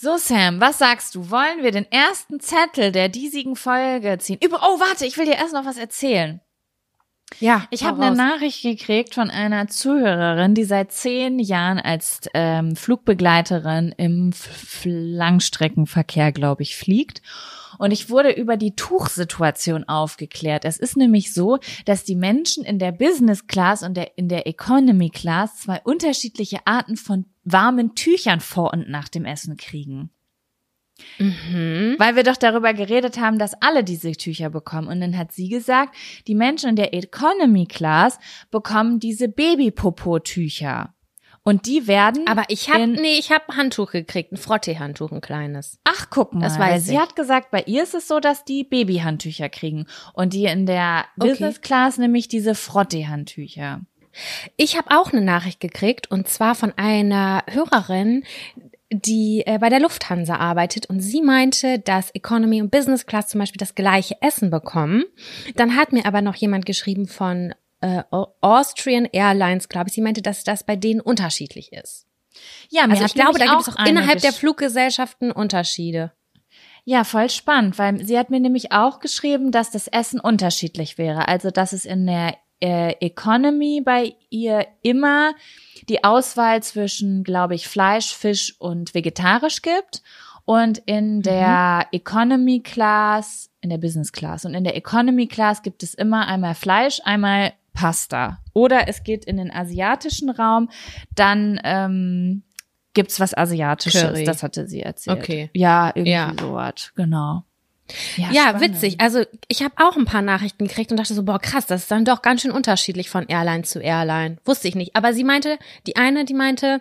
[0.00, 1.28] So, Sam, was sagst du?
[1.28, 4.38] Wollen wir den ersten Zettel der diesigen Folge ziehen?
[4.40, 6.40] Über oh, warte, ich will dir erst noch was erzählen.
[7.40, 8.16] Ja, Ich habe eine.
[8.16, 16.32] Nachricht gekriegt von einer Zuhörerin, die seit zehn Jahren als ähm, Flugbegleiterin im F Langstreckenverkehr,
[16.32, 17.22] glaube ich, fliegt.
[17.78, 20.64] Und ich wurde über die Tuchsituation aufgeklärt.
[20.64, 24.48] Es ist nämlich so, dass die Menschen in der Business Class und der, in der
[24.48, 30.10] Economy Class zwei unterschiedliche Arten von warmen Tüchern vor und nach dem Essen kriegen.
[31.18, 31.96] Mhm.
[31.98, 34.88] Weil wir doch darüber geredet haben, dass alle diese Tücher bekommen.
[34.88, 35.94] Und dann hat sie gesagt,
[36.26, 38.18] die Menschen in der Economy Class
[38.50, 40.94] bekommen diese Babypopo-Tücher.
[41.44, 42.26] Und die werden.
[42.26, 45.78] Aber ich habe nee, ich habe Handtuch gekriegt, ein Frottee-Handtuch, ein kleines.
[45.84, 46.42] Ach, guck mal.
[46.42, 47.00] Das weiß sie ich.
[47.00, 49.86] hat gesagt, bei ihr ist es so, dass die Babyhandtücher kriegen.
[50.12, 51.30] Und die in der Okay.
[51.30, 53.80] Business Class nämlich diese Frottee-Handtücher.
[54.56, 58.24] Ich habe auch eine Nachricht gekriegt und zwar von einer Hörerin,
[58.90, 63.40] die äh, bei der Lufthansa arbeitet und sie meinte, dass Economy und Business Class zum
[63.40, 65.04] Beispiel das gleiche Essen bekommen.
[65.56, 68.02] Dann hat mir aber noch jemand geschrieben von äh,
[68.40, 69.94] Austrian Airlines, glaube ich.
[69.94, 72.06] Sie meinte, dass das bei denen unterschiedlich ist.
[72.70, 76.12] Ja, mir Also ich glaube, da gibt es auch innerhalb der Fluggesellschaften Unterschiede.
[76.84, 81.28] Ja, voll spannend, weil sie hat mir nämlich auch geschrieben, dass das Essen unterschiedlich wäre.
[81.28, 85.34] Also, dass es in der äh, Economy bei ihr immer
[85.88, 90.02] die Auswahl zwischen, glaube ich, Fleisch, Fisch und vegetarisch gibt.
[90.44, 95.82] Und in der Economy Class, in der Business Class und in der Economy Class gibt
[95.82, 98.38] es immer einmal Fleisch, einmal Pasta.
[98.54, 100.70] Oder es geht in den asiatischen Raum,
[101.14, 102.42] dann ähm,
[102.94, 104.02] gibt's was Asiatisches.
[104.02, 104.24] Curry.
[104.24, 105.18] Das hatte sie erzählt.
[105.18, 105.50] Okay.
[105.52, 106.32] Ja, irgendwie Ja.
[106.40, 106.92] sowas.
[106.96, 107.44] Genau.
[108.16, 108.60] Ja, spannend.
[108.60, 109.00] witzig.
[109.00, 111.90] Also ich habe auch ein paar Nachrichten gekriegt und dachte so, boah, krass, das ist
[111.90, 114.38] dann doch ganz schön unterschiedlich von Airline zu Airline.
[114.44, 114.94] Wusste ich nicht.
[114.96, 116.80] Aber sie meinte, die eine, die meinte,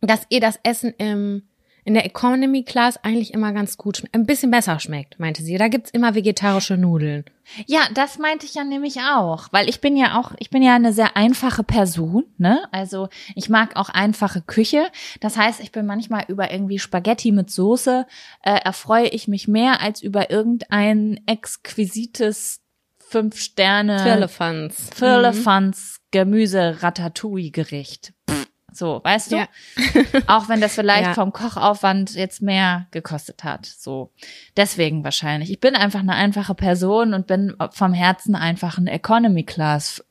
[0.00, 1.42] dass ihr das Essen im,
[1.86, 5.56] in der Economy Class eigentlich immer ganz gut, ein bisschen besser schmeckt, meinte sie.
[5.56, 7.24] Da gibt's immer vegetarische Nudeln.
[7.66, 10.74] Ja, das meinte ich ja nämlich auch, weil ich bin ja auch, ich bin ja
[10.74, 12.64] eine sehr einfache Person, ne?
[12.72, 14.88] Also ich mag auch einfache Küche.
[15.20, 18.04] Das heißt, ich bin manchmal über irgendwie Spaghetti mit Soße
[18.42, 22.62] äh, erfreue ich mich mehr als über irgendein exquisites
[22.98, 24.90] fünf Sterne Firlefanz.
[24.92, 28.12] Firlefanz Gemüse Ratatouille Gericht.
[28.28, 28.45] Pff,
[28.76, 29.36] So, weißt du?
[29.36, 29.48] Ja.
[30.26, 31.14] Auch wenn das vielleicht Ja.
[31.14, 33.64] vom Kochaufwand jetzt mehr gekostet hat.
[33.66, 34.12] So.
[34.56, 35.50] Deswegen wahrscheinlich.
[35.50, 40.04] Ich bin einfach eine einfache Person und bin vom Herzen einfach eine Economy Class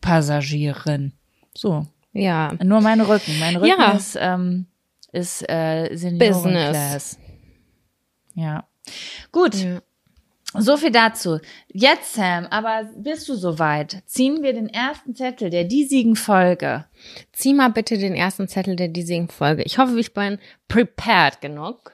[0.00, 1.12] Passagierin.
[1.56, 1.86] So.
[2.12, 2.52] Ja.
[2.62, 3.38] Nur mein Rücken.
[3.38, 3.92] Mein Rücken Ja.
[3.92, 4.66] ist, ähm,
[5.12, 6.42] ist äh, Business.
[6.42, 7.18] Seniorenclass.
[8.34, 8.64] Ja.
[9.30, 9.54] Gut.
[9.54, 9.80] Ja.
[10.54, 11.38] So viel dazu.
[11.72, 14.02] Jetzt, Sam, aber bist du soweit?
[14.04, 16.84] Ziehen wir den ersten Zettel der diesigen Folge.
[17.32, 19.62] Zieh mal bitte den ersten Zettel der diesigen Folge.
[19.62, 20.38] Ich hoffe, ich bin
[20.68, 21.92] prepared genug.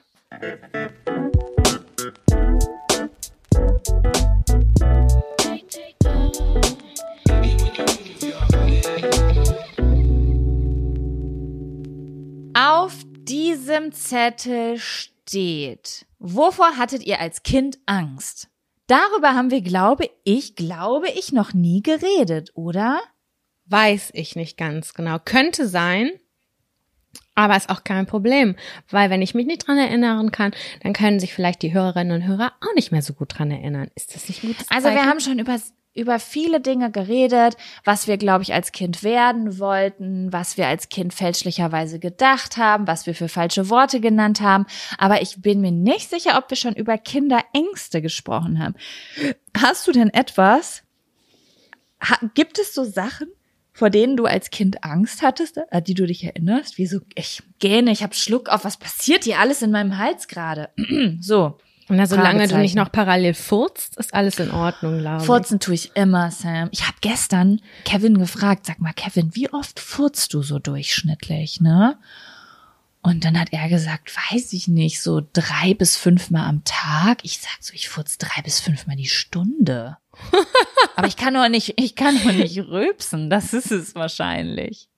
[12.53, 12.93] Auf
[13.23, 18.49] diesem Zettel steht, wovor hattet ihr als Kind Angst?
[18.87, 22.99] Darüber haben wir, glaube ich, glaube ich, noch nie geredet, oder?
[23.65, 25.19] Weiß ich nicht ganz genau.
[25.23, 26.11] Könnte sein,
[27.35, 28.55] aber ist auch kein Problem,
[28.89, 30.51] weil wenn ich mich nicht dran erinnern kann,
[30.81, 33.89] dann können sich vielleicht die Hörerinnen und Hörer auch nicht mehr so gut dran erinnern.
[33.95, 35.57] Ist das nicht gutes Also wir haben schon über,
[35.93, 40.89] über viele Dinge geredet, was wir, glaube ich, als Kind werden wollten, was wir als
[40.89, 44.65] Kind fälschlicherweise gedacht haben, was wir für falsche Worte genannt haben.
[44.97, 48.75] Aber ich bin mir nicht sicher, ob wir schon über Kinderängste gesprochen haben.
[49.57, 50.83] Hast du denn etwas?
[52.33, 53.27] Gibt es so Sachen,
[53.73, 56.77] vor denen du als Kind Angst hattest, an die du dich erinnerst?
[56.77, 60.27] Wie so, ich gähne, ich hab Schluck auf, was passiert hier alles in meinem Hals
[60.27, 60.69] gerade?
[61.19, 61.57] so.
[61.89, 65.25] Na, solange du nicht noch parallel furzt, ist alles in Ordnung, glaube ich.
[65.25, 66.69] Furzen tue ich immer, Sam.
[66.71, 71.97] Ich habe gestern Kevin gefragt, sag mal, Kevin, wie oft furzt du so durchschnittlich, ne?
[73.01, 77.19] Und dann hat er gesagt, weiß ich nicht, so drei bis fünfmal am Tag.
[77.23, 79.97] Ich sag so, ich furz drei bis fünfmal die Stunde.
[80.95, 83.29] Aber ich kann nur nicht, ich kann nur nicht rülpsen.
[83.29, 84.89] Das ist es wahrscheinlich.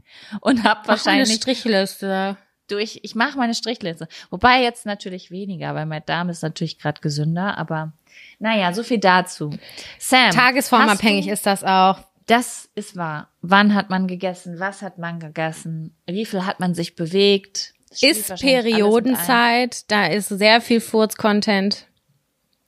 [0.42, 2.38] Und hab Mach mal eine wahrscheinlich Strichliste.
[2.72, 4.08] Durch, ich mache meine Strichliste.
[4.30, 7.94] Wobei jetzt natürlich weniger, weil mein Darm ist natürlich gerade gesünder, aber
[8.40, 9.52] naja, so viel dazu.
[10.00, 10.32] Sam.
[10.32, 12.00] Tagesformabhängig ist das auch.
[12.28, 13.30] Das ist wahr.
[13.42, 14.60] Wann hat man gegessen?
[14.60, 15.96] Was hat man gegessen?
[16.08, 17.74] Wie viel hat man sich bewegt?
[18.00, 21.88] Ist Periodenzeit, da ist sehr viel Furz-Content.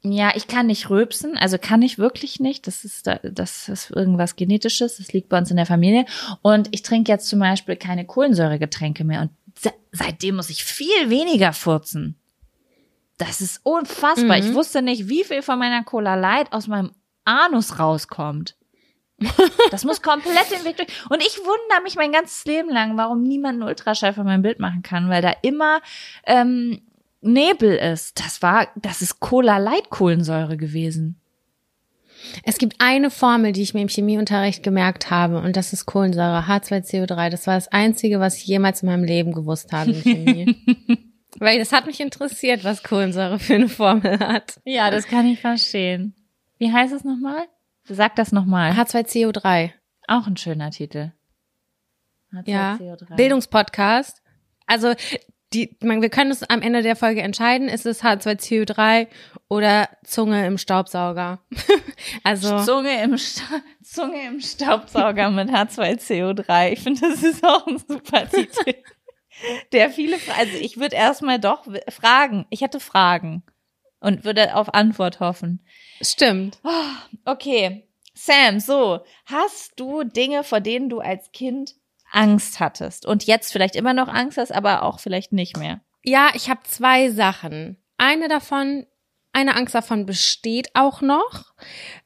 [0.06, 2.68] Ja, ich kann nicht rülpsen, also kann ich wirklich nicht.
[2.68, 6.06] Das ist, da- das ist irgendwas Genetisches, das liegt bei uns in der Familie.
[6.42, 9.30] Und ich trinke jetzt zum Beispiel keine Kohlensäuregetränke mehr und
[9.92, 12.20] seitdem muss ich viel weniger furzen.
[13.18, 14.38] Das ist unfassbar.
[14.38, 14.44] Mhm.
[14.44, 16.92] Ich wusste nicht, wie viel von meiner Cola Light aus meinem
[17.26, 18.56] Anus rauskommt.
[19.72, 20.90] Das muss komplett den Weg durch.
[21.10, 24.60] Und ich wundere mich mein ganzes Leben lang, warum niemand einen Ultraschall von meinem Bild
[24.60, 25.82] machen kann, weil da immer
[26.26, 26.82] ähm,
[27.22, 28.20] Nebel ist.
[28.20, 31.22] Das war, das ist Cola Light Kohlensäure gewesen.
[32.44, 36.46] Es gibt eine Formel, die ich mir im Chemieunterricht gemerkt habe, und das ist Kohlensäure,
[36.48, 37.30] H2CO3.
[37.30, 41.10] Das war das Einzige, was ich jemals in meinem Leben gewusst habe in Chemie.
[41.40, 44.60] Weil das hat mich interessiert, was Kohlensäure für eine Formel hat.
[44.66, 46.16] Ja, das kann ich verstehen.
[46.58, 47.48] Wie heißt es nochmal?
[47.86, 48.72] Sag das nochmal.
[48.72, 49.72] H2CO3.
[50.08, 51.12] Auch ein schöner Titel.
[52.46, 52.76] Ja.
[52.76, 53.16] H2CO3.
[53.16, 54.22] Bildungspodcast.
[54.68, 54.94] Also,
[55.54, 59.08] die, man, wir können es am Ende der Folge entscheiden, ist es H2CO3
[59.50, 61.40] oder Zunge im Staubsauger.
[62.24, 63.44] also, Zunge im, Sta
[63.84, 66.72] Zunge im Staubsauger mit H2CO3.
[66.72, 68.74] Ich finde, das ist auch ein super Titel.
[69.72, 72.46] Der viele, Fra- also ich würde erstmal doch fragen.
[72.50, 73.44] Ich hätte Fragen
[74.00, 75.66] und würde auf Antwort hoffen.
[76.02, 76.60] stimmt.
[77.26, 81.74] Okay, Sam, so, hast du Dinge, vor denen du als Kind
[82.14, 85.82] Angst hattest und jetzt vielleicht immer noch Angst hast, aber auch vielleicht nicht mehr?
[86.04, 87.78] Ja, ich habe zwei Sachen.
[87.98, 88.86] eine davon,
[89.32, 91.54] eine Angst davon besteht auch noch.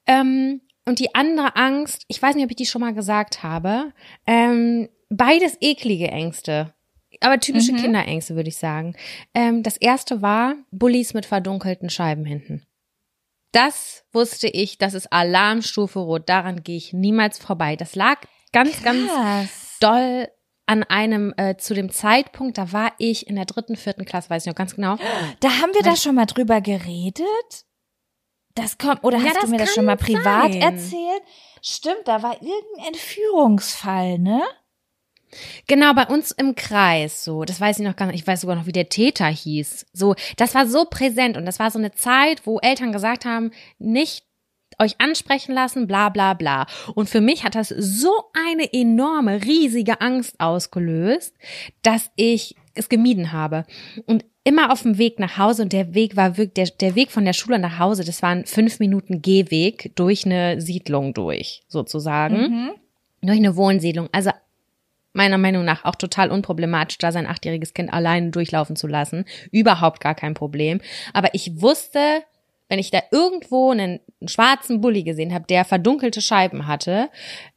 [0.06, 3.94] Ähm, und die andere Angst, ich weiß nicht, ob ich die schon mal gesagt habe,
[4.28, 6.74] ähm, beides eklige Ängste.
[7.22, 7.78] Aber typische Mhm.
[7.78, 8.96] Kinderängste, würde ich sagen.
[9.34, 12.64] Ähm, das erste war Bullies mit verdunkelten Scheiben hinten.
[13.54, 16.30] Das wusste ich, das ist Alarmstufe Rot.
[16.30, 17.76] Daran gehe ich niemals vorbei.
[17.76, 18.20] Das lag
[18.52, 19.67] ganz, ganz Krass.
[19.80, 20.28] Doll
[20.66, 24.44] an einem, äh, zu dem Zeitpunkt, da war ich in der dritten, vierten Klasse, weiß
[24.44, 24.98] ich noch ganz genau.
[25.40, 27.66] Da haben wir da schon mal drüber geredet?
[28.56, 30.62] Das kommt, oder Ja, hast du mir das schon mal privat sein.
[30.62, 31.22] erzählt?
[31.62, 34.42] Stimmt, da war irgendein Entführungsfall, ne?
[35.68, 38.56] Genau, bei uns im Kreis, so, das weiß ich noch gar nicht, ich weiß sogar
[38.56, 39.86] noch, wie der Täter hieß.
[39.94, 43.52] So, das war so präsent und das war so eine Zeit, wo Eltern gesagt haben,
[43.78, 44.26] nicht
[44.80, 46.68] euch ansprechen lassen, bla bla bla.
[46.96, 51.36] Und für mich hat das so eine enorme, riesige Angst ausgelöst,
[51.82, 53.66] dass ich es gemieden habe.
[54.06, 57.12] Und immer auf dem Weg nach Hause, und der Weg war wirklich, der, der Weg
[57.12, 62.38] von der Schule nach Hause, das waren fünf Minuten Gehweg durch eine Siedlung durch, sozusagen.
[62.38, 62.70] Mhm.
[63.22, 64.10] Durch eine Wohnsiedlung.
[64.12, 64.32] Also
[65.14, 69.26] meiner Meinung nach auch total unproblematisch, da sein achtjähriges Kind alleine durchlaufen zu lassen.
[69.52, 70.80] Überhaupt gar kein Problem.
[71.12, 72.24] Aber ich wusste,
[72.70, 77.10] wenn ich da irgendwo einen, einen schwarzen Bulli gesehen habe, der verdunkelte Scheiben hatte,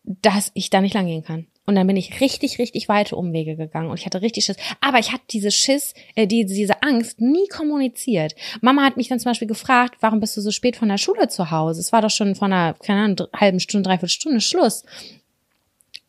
[0.05, 1.47] dass ich da nicht lang gehen kann.
[1.67, 4.57] Und dann bin ich richtig, richtig weite Umwege gegangen und ich hatte richtig Schiss.
[4.81, 8.35] Aber ich hatte diese Schiss, äh, die, diese Angst nie kommuniziert.
[8.61, 11.29] Mama hat mich dann zum Beispiel gefragt, warum bist du so spät von der Schule
[11.29, 11.81] zu Hause?
[11.81, 14.85] Es war doch schon von einer, keine Ahnung, halben Stunde, dreiviertel Stunde Schluss.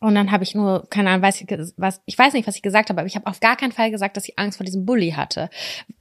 [0.00, 1.46] Und dann habe ich nur, keine Ahnung, weiß ich,
[1.76, 3.92] was, ich weiß nicht, was ich gesagt habe, aber ich habe auf gar keinen Fall
[3.92, 5.48] gesagt, dass ich Angst vor diesem Bully hatte.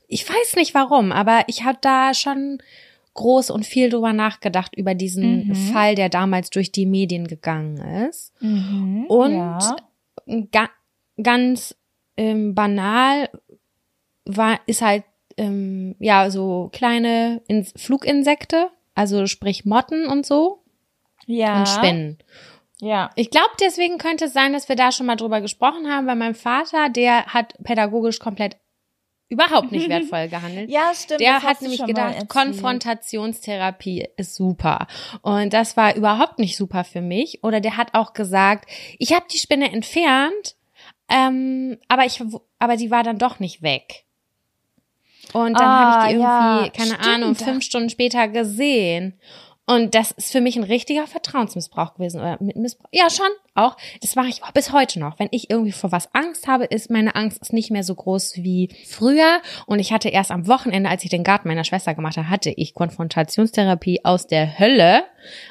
[0.07, 2.57] Ich weiß nicht warum, aber ich habe da schon
[3.13, 5.55] groß und viel drüber nachgedacht über diesen Mhm.
[5.55, 8.33] Fall, der damals durch die Medien gegangen ist.
[8.41, 9.05] Mhm.
[9.07, 9.75] Und ja.
[10.51, 10.69] ga,
[11.21, 11.75] ganz
[12.17, 13.29] ähm, banal
[14.25, 15.03] war, ist halt,
[15.37, 20.63] ähm, ja, so kleine Ins Fluginsekte, also sprich Motten und so
[21.25, 21.59] ja.
[21.59, 22.17] und Spinnen.
[22.79, 23.11] Ja.
[23.15, 26.15] Ich glaube, deswegen könnte es sein, dass wir da schon mal drüber gesprochen haben, weil
[26.15, 28.57] mein Vater, der hat pädagogisch komplett
[29.31, 30.69] überhaupt nicht wertvoll gehandelt.
[30.69, 31.21] Ja, stimmt.
[31.21, 32.27] Der hat nämlich gedacht.
[32.27, 34.87] Konfrontationstherapie ist super.
[35.21, 37.43] Und das war überhaupt nicht super für mich.
[37.43, 38.69] Oder der hat auch gesagt,
[38.99, 40.55] ich habe die Spinne entfernt,
[41.09, 42.21] ähm, aber ich,
[42.59, 44.05] aber die war dann doch nicht weg.
[45.33, 47.07] Und dann Ah, habe ich die irgendwie, ja, keine stimmt.
[47.07, 49.19] Ahnung, fünf Stunden später gesehen.
[49.71, 52.19] Und das ist für mich ein richtiger Vertrauensmissbrauch gewesen.
[52.19, 52.89] Oder Missbrauch.
[52.91, 53.77] Ja, schon, auch.
[54.01, 55.17] Das mache ich bis heute noch.
[55.17, 58.37] Wenn ich irgendwie vor was Angst habe, ist meine Angst ist nicht mehr so groß
[58.37, 59.41] wie früher.
[59.67, 62.49] Und ich hatte erst am Wochenende, als ich den Garten meiner Schwester gemacht habe, hatte
[62.49, 65.03] ich Konfrontationstherapie aus der Hölle.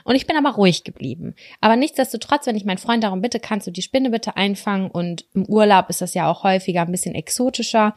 [0.04, 1.34] Und ich bin aber ruhig geblieben.
[1.62, 4.90] Aber nichtsdestotrotz, wenn ich meinen Freund darum bitte, kannst du die Spinne bitte einfangen?
[4.90, 7.94] Und im Urlaub ist das ja auch häufiger ein bisschen exotischer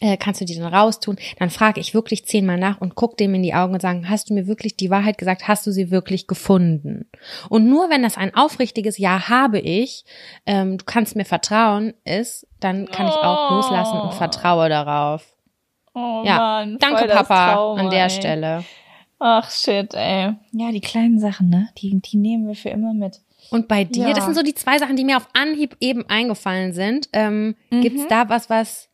[0.00, 1.16] äh, kannst du die dann raustun?
[1.38, 4.28] Dann frage ich wirklich zehnmal nach und guck dem in die Augen und sagen, hast
[4.30, 5.48] du mir wirklich die Wahrheit gesagt?
[5.48, 7.08] Hast du sie wirklich gefunden?
[7.48, 10.04] Und nur wenn das ein aufrichtiges Ja habe ich,
[10.44, 13.54] ähm, du kannst mir vertrauen, ist, dann kann ich auch Oh.
[13.56, 15.24] loslassen und vertraue darauf.
[15.94, 18.10] Oh Ja, Mann, Danke, Papa, Trauma, an der ey.
[18.10, 18.64] Stelle.
[19.18, 20.34] Ach shit, ey.
[20.52, 21.70] Ja, die kleinen Sachen, ne?
[21.78, 23.20] Die, die nehmen wir für immer mit.
[23.50, 24.12] Und bei dir, Ja.
[24.12, 27.08] das sind so die zwei Sachen, die mir auf Anhieb eben eingefallen sind.
[27.14, 27.80] Ähm, Mhm.
[27.80, 28.85] Gibt's da was, was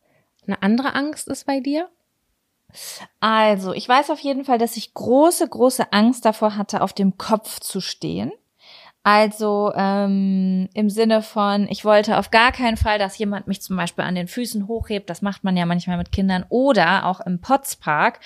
[0.47, 1.89] eine andere Angst ist bei dir?
[3.21, 7.19] Also, ich weiß auf jeden Fall, dass ich große, große Angst davor hatte, auf dem
[7.19, 8.33] Kopf zu stehen.
[9.05, 13.77] Also ähm, im Sinne von, ich wollte auf gar keinen Fall, dass jemand mich zum
[13.77, 15.11] Beispiel an den Füßen hochhebt.
[15.11, 16.47] Das macht man ja manchmal mit Kindern.
[16.51, 18.21] Oder auch im Potspark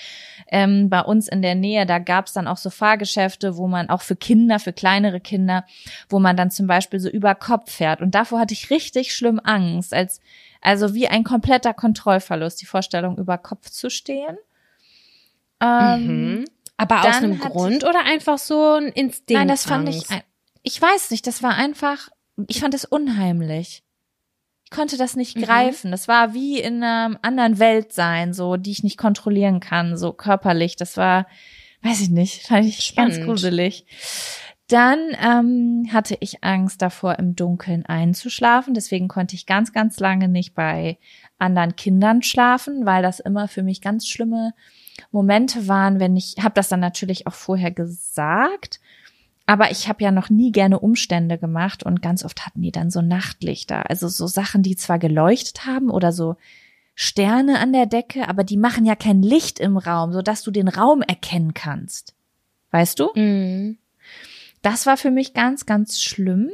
[0.51, 3.89] ähm, bei uns in der Nähe, da gab es dann auch so Fahrgeschäfte, wo man
[3.89, 5.65] auch für Kinder, für kleinere Kinder,
[6.09, 8.01] wo man dann zum Beispiel so über Kopf fährt.
[8.01, 10.21] Und davor hatte ich richtig schlimm Angst, als
[10.61, 14.37] also wie ein kompletter Kontrollverlust, die Vorstellung über Kopf zu stehen.
[15.61, 16.45] Ähm, Mhm.
[16.79, 19.31] Aber aus einem Grund oder einfach so ein Instinkt?
[19.31, 20.03] Nein, das fand ich,
[20.61, 22.09] ich weiß nicht, das war einfach,
[22.47, 23.83] ich fand es unheimlich.
[24.63, 25.41] Ich konnte das nicht Mhm.
[25.41, 25.91] greifen.
[25.91, 30.13] Das war wie in einer anderen Welt sein, so, die ich nicht kontrollieren kann, so
[30.13, 30.75] körperlich.
[30.75, 31.25] Das war,
[31.81, 33.25] weiß ich nicht, fand ich ganz Spannend.
[33.25, 33.85] gruselig.
[34.67, 38.73] Dann ähm, hatte ich Angst davor, im Dunkeln einzuschlafen.
[38.73, 40.97] Deswegen konnte ich ganz, ganz lange nicht bei
[41.39, 44.53] anderen Kindern schlafen, weil das immer für mich ganz schlimme
[45.11, 48.81] Momente waren, wenn ich, habe das dann natürlich auch vorher gesagt,
[49.45, 52.91] aber ich habe ja noch nie gerne Umstände gemacht und ganz oft hatten die dann
[52.91, 56.35] so Nachtlichter, also so Sachen, die zwar geleuchtet haben oder so
[56.95, 60.51] Sterne an der Decke, aber die machen ja kein Licht im Raum, so dass du
[60.51, 62.15] den Raum erkennen kannst.
[62.71, 63.11] Weißt du?
[63.15, 63.77] Mhm.
[64.69, 66.51] Das war für mich ganz, ganz schlimm.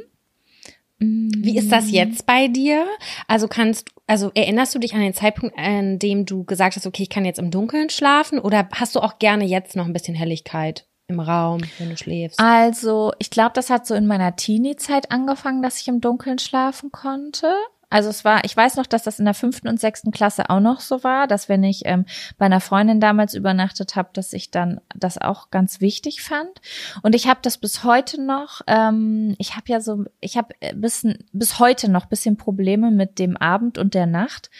[1.00, 2.86] Wie ist das jetzt bei dir?
[3.26, 7.02] Also kannst, also erinnerst du dich an den Zeitpunkt, an dem du gesagt hast, okay,
[7.02, 8.38] ich kann jetzt im Dunkeln schlafen?
[8.38, 12.38] Oder hast du auch gerne jetzt noch ein bisschen Helligkeit im Raum, wenn du schläfst?
[12.38, 16.92] Also, ich glaube, das hat so in meiner Teenie-Zeit angefangen, dass ich im Dunkeln schlafen
[16.92, 17.52] konnte.
[17.94, 20.58] Also es war, ich weiß noch, dass das in der fünften und sechsten Klasse auch
[20.58, 22.06] noch so war, dass wenn ich ähm,
[22.38, 26.60] bei einer Freundin damals übernachtet habe, dass ich dann das auch ganz wichtig fand.
[27.02, 28.62] Und ich habe das bis heute noch.
[28.66, 33.36] Ähm, ich habe ja so, ich habe bis bis heute noch bisschen Probleme mit dem
[33.36, 34.50] Abend und der Nacht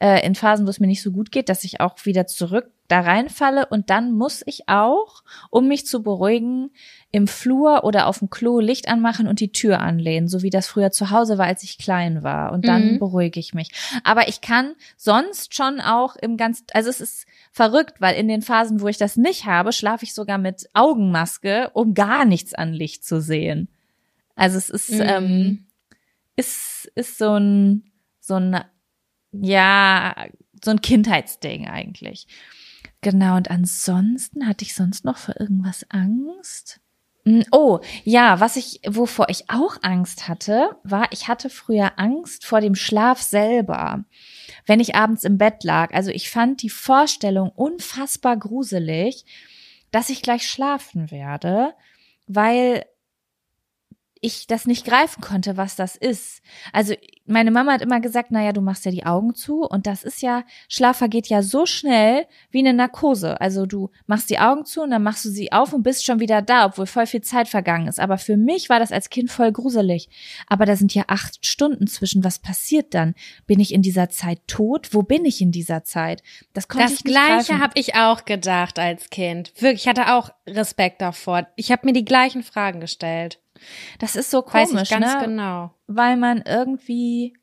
[0.00, 2.70] äh, in Phasen, wo es mir nicht so gut geht, dass ich auch wieder zurück
[2.88, 6.70] da reinfalle und dann muss ich auch, um mich zu beruhigen,
[7.12, 10.66] im Flur oder auf dem Klo Licht anmachen und die Tür anlehnen, so wie das
[10.66, 12.50] früher zu Hause war, als ich klein war.
[12.52, 12.98] Und dann Mhm.
[12.98, 13.70] beruhige ich mich.
[14.02, 18.42] Aber ich kann sonst schon auch im ganz, also es ist verrückt, weil in den
[18.42, 22.72] Phasen, wo ich das nicht habe, schlafe ich sogar mit Augenmaske, um gar nichts an
[22.72, 23.68] Licht zu sehen.
[24.34, 25.00] Also es ist, Mhm.
[25.04, 25.66] ähm,
[26.34, 27.84] ist, ist so ein,
[28.20, 28.64] so ein,
[29.32, 30.26] ja,
[30.64, 32.26] so ein Kindheitsding eigentlich.
[33.00, 36.80] Genau, und ansonsten hatte ich sonst noch für irgendwas Angst?
[37.24, 42.44] Mm, Oh, ja, was ich, wovor ich auch Angst hatte, war, ich hatte früher Angst
[42.44, 44.04] vor dem Schlaf selber,
[44.66, 45.94] wenn ich abends im Bett lag.
[45.94, 49.24] Also ich fand die Vorstellung unfassbar gruselig,
[49.90, 51.74] dass ich gleich schlafen werde,
[52.26, 52.84] weil
[54.20, 56.42] ich das nicht greifen konnte, was das ist.
[56.72, 56.94] Also
[57.30, 60.20] meine Mama hat immer gesagt, naja, du machst ja die Augen zu und das ist
[60.22, 63.40] ja, Schlaf vergeht ja so schnell wie eine Narkose.
[63.40, 66.20] Also du machst die Augen zu und dann machst du sie auf und bist schon
[66.20, 68.00] wieder da, obwohl voll viel Zeit vergangen ist.
[68.00, 70.08] Aber für mich war das als Kind voll gruselig.
[70.48, 72.24] Aber da sind ja acht Stunden zwischen.
[72.24, 73.14] Was passiert dann?
[73.46, 74.88] Bin ich in dieser Zeit tot?
[74.92, 76.22] Wo bin ich in dieser Zeit?
[76.52, 77.60] Das konnte Das ich nicht gleiche greifen.
[77.62, 79.52] habe ich auch gedacht als Kind.
[79.56, 81.46] Wirklich, ich hatte auch Respekt davor.
[81.56, 83.38] Ich habe mir die gleichen Fragen gestellt.
[83.98, 85.20] Das ist so Weiß komisch, ich ganz ne?
[85.24, 85.74] genau.
[85.86, 87.36] weil man irgendwie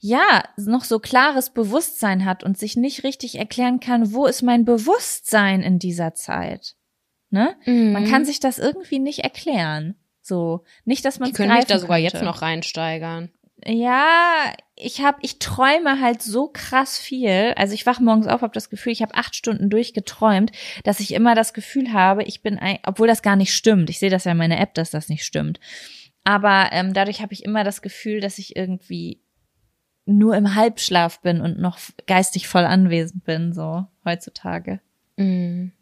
[0.00, 4.64] ja noch so klares Bewusstsein hat und sich nicht richtig erklären kann, wo ist mein
[4.64, 6.74] Bewusstsein in dieser Zeit.
[7.30, 7.56] Ne?
[7.66, 8.10] Man Mhm.
[8.10, 9.94] kann sich das irgendwie nicht erklären.
[10.22, 12.16] So, nicht, dass man ich könnte mich da sogar könnte.
[12.16, 13.30] jetzt noch reinsteigern.
[13.66, 17.52] Ja, ich hab, ich träume halt so krass viel.
[17.56, 20.52] Also ich wach morgens auf, habe das Gefühl, ich habe acht Stunden durchgeträumt,
[20.84, 23.90] dass ich immer das Gefühl habe, ich bin, ein, obwohl das gar nicht stimmt.
[23.90, 25.58] Ich sehe das ja in meiner App, dass das nicht stimmt.
[26.24, 29.20] Aber ähm, dadurch habe ich immer das Gefühl, dass ich irgendwie
[30.06, 34.80] nur im Halbschlaf bin und noch geistig voll anwesend bin, so heutzutage.
[35.16, 35.72] Mhm.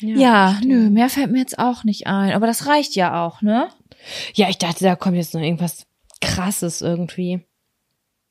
[0.00, 0.68] Ja, verstehe.
[0.68, 2.32] nö, mehr fällt mir jetzt auch nicht ein.
[2.32, 3.68] Aber das reicht ja auch, ne?
[4.34, 5.85] Ja, ich dachte, da kommt jetzt noch irgendwas
[6.20, 7.46] krasses irgendwie.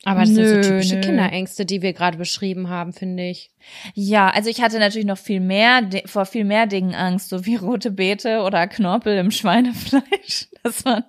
[0.08, 1.02] Aber das sind Nö, so typische nö.
[1.02, 3.50] Kinderängste, die wir gerade beschrieben haben, finde ich.
[3.96, 7.56] Ja, also ich hatte natürlich noch viel mehr, vor viel mehr Dingen Angst, so wie
[7.56, 10.48] rote Beete oder Knorpel im Schweinefleisch.
[10.66, 11.04] Das war,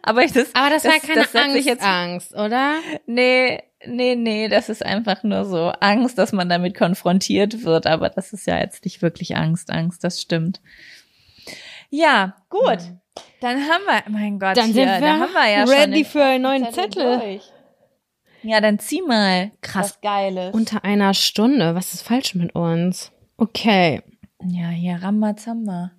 [0.00, 2.76] aber ich das, Aber das, war keine das Angst, jetzt, Angst, oder?
[3.04, 8.08] nee, nee, nee, das ist einfach nur so Angst, dass man damit konfrontiert wird, aber
[8.08, 10.62] das ist ja jetzt nicht wirklich Angst, Angst, das stimmt.
[11.90, 12.78] Ja, gut.
[13.40, 16.04] Dann haben wir, mein Gott, Dann hier, sind wir da haben wir ja schon ready
[16.04, 17.18] für einen neuen Zettel.
[17.18, 17.42] durch.
[18.42, 19.52] Ja, dann zieh mal.
[19.60, 19.94] Krass.
[19.94, 20.54] Was Geiles.
[20.54, 21.74] Unter einer Stunde.
[21.74, 23.12] Was ist falsch mit uns?
[23.36, 24.02] Okay.
[24.44, 25.92] ja, hier Rambazamba.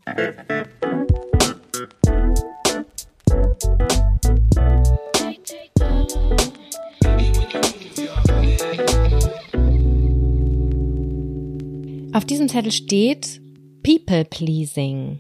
[12.14, 13.42] Auf diesem Zettel steht
[13.84, 15.20] People Pleasing.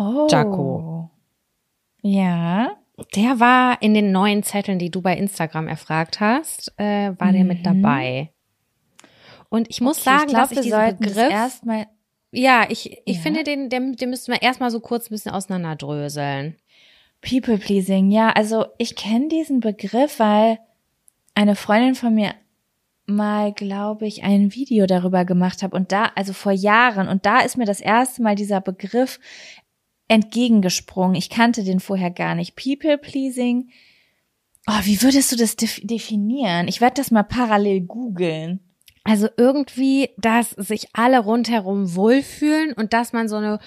[0.00, 0.26] Oh.
[0.30, 1.10] Jaco.
[2.02, 2.72] Ja.
[3.14, 7.44] Der war in den neuen Zetteln, die du bei Instagram erfragt hast, äh, war der
[7.44, 8.30] mit dabei.
[9.48, 11.86] Und ich muss Okay, sagen, ich glaub, dass ich diesen Begriff, erstmal
[12.32, 13.22] ja, ich, ich Ja.
[13.22, 16.56] finde den, den, den müssen wir erstmal so kurz ein bisschen auseinanderdröseln.
[17.22, 18.10] People pleasing.
[18.10, 20.58] Ja, also ich kenne diesen Begriff, weil
[21.34, 22.34] eine Freundin von mir
[23.06, 27.40] mal, glaube ich, ein Video darüber gemacht hat und da, also vor Jahren, und da
[27.40, 29.18] ist mir das erste Mal dieser Begriff
[30.10, 31.14] entgegengesprungen.
[31.14, 32.56] Ich kannte den vorher gar nicht.
[32.56, 33.70] People pleasing.
[34.66, 36.66] Oh, wie würdest du das def definieren?
[36.66, 38.60] Ich werde das mal parallel googeln.
[39.04, 43.60] Also irgendwie, dass sich alle rundherum wohlfühlen und dass man so eine,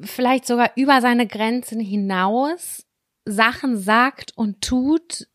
[0.00, 2.86] vielleicht sogar über seine Grenzen hinaus
[3.26, 5.28] Sachen sagt und tut,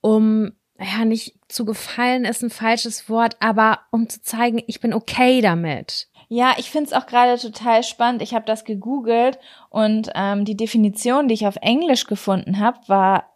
[0.00, 4.94] um, ja, nicht zu gefallen ist ein falsches Wort, aber um zu zeigen, ich bin
[4.94, 6.08] okay damit.
[6.32, 8.22] Ja, ich find's auch gerade total spannend.
[8.22, 13.32] Ich habe das gegoogelt und ähm, die Definition, die ich auf Englisch gefunden habe, war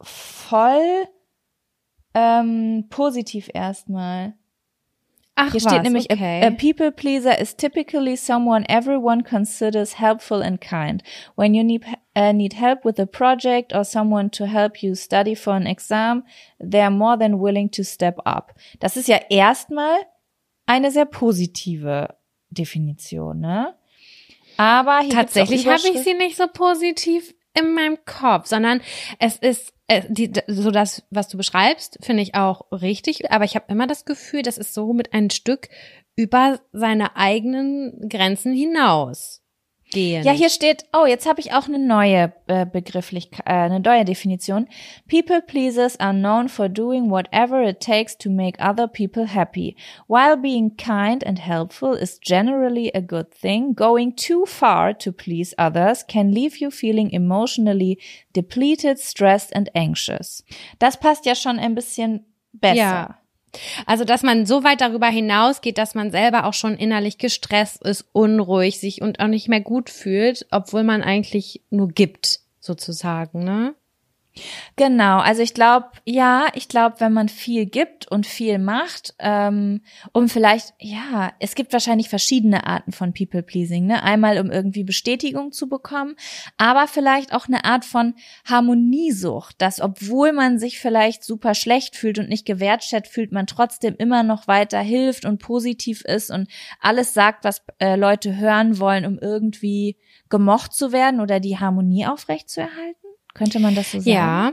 [0.00, 1.08] voll
[2.14, 4.34] ähm, positiv erstmal.
[5.34, 6.44] Ach, Hier steht was, nämlich, okay.
[6.44, 11.02] a, a people pleaser is typically someone everyone considers helpful and kind.
[11.34, 11.84] When you need,
[12.14, 16.22] uh, need help with a project or someone to help you study for an exam,
[16.60, 18.54] they're more than willing to step up.
[18.78, 19.96] Das ist ja erstmal
[20.66, 22.16] eine sehr positive
[22.50, 23.74] Definition, ne?
[24.56, 28.80] Aber hier Tatsächlich habe ich sie nicht so positiv in meinem Kopf, sondern
[29.18, 33.30] es ist äh, die, so das, was du beschreibst, finde ich auch richtig.
[33.30, 35.68] Aber ich habe immer das Gefühl, das ist so mit ein Stück
[36.16, 39.42] über seine eigenen Grenzen hinaus
[39.90, 40.24] gehen.
[40.24, 44.04] Ja, hier steht, oh, jetzt habe ich auch eine neue äh, Begrifflichkeit, äh, eine neue
[44.04, 44.66] Definition.
[45.08, 49.76] People pleasers are known for doing whatever it takes to make other people happy.
[50.06, 55.54] While being kind and helpful is generally a good thing, going too far to please
[55.58, 57.98] others can leave you feeling emotionally
[58.32, 60.44] depleted, stressed and anxious.
[60.78, 62.76] Das passt ja schon ein bisschen besser.
[62.76, 63.18] Ja.
[63.86, 68.04] Also, dass man so weit darüber hinausgeht, dass man selber auch schon innerlich gestresst ist,
[68.12, 73.74] unruhig, sich und auch nicht mehr gut fühlt, obwohl man eigentlich nur gibt, sozusagen, ne?
[74.76, 79.80] Genau, also ich glaube, ja, ich glaube, wenn man viel gibt und viel macht, ähm,
[80.12, 84.02] um vielleicht, ja, es gibt wahrscheinlich verschiedene Arten von People Pleasing, ne?
[84.02, 86.16] Einmal um irgendwie Bestätigung zu bekommen,
[86.58, 88.14] aber vielleicht auch eine Art von
[88.44, 93.94] Harmoniesucht, dass obwohl man sich vielleicht super schlecht fühlt und nicht gewertschätzt fühlt, man trotzdem
[93.96, 96.48] immer noch weiter hilft und positiv ist und
[96.80, 99.96] alles sagt, was äh, Leute hören wollen, um irgendwie
[100.28, 103.05] gemocht zu werden oder die Harmonie aufrechtzuerhalten.
[103.36, 104.10] Könnte man das so sagen?
[104.10, 104.52] Ja.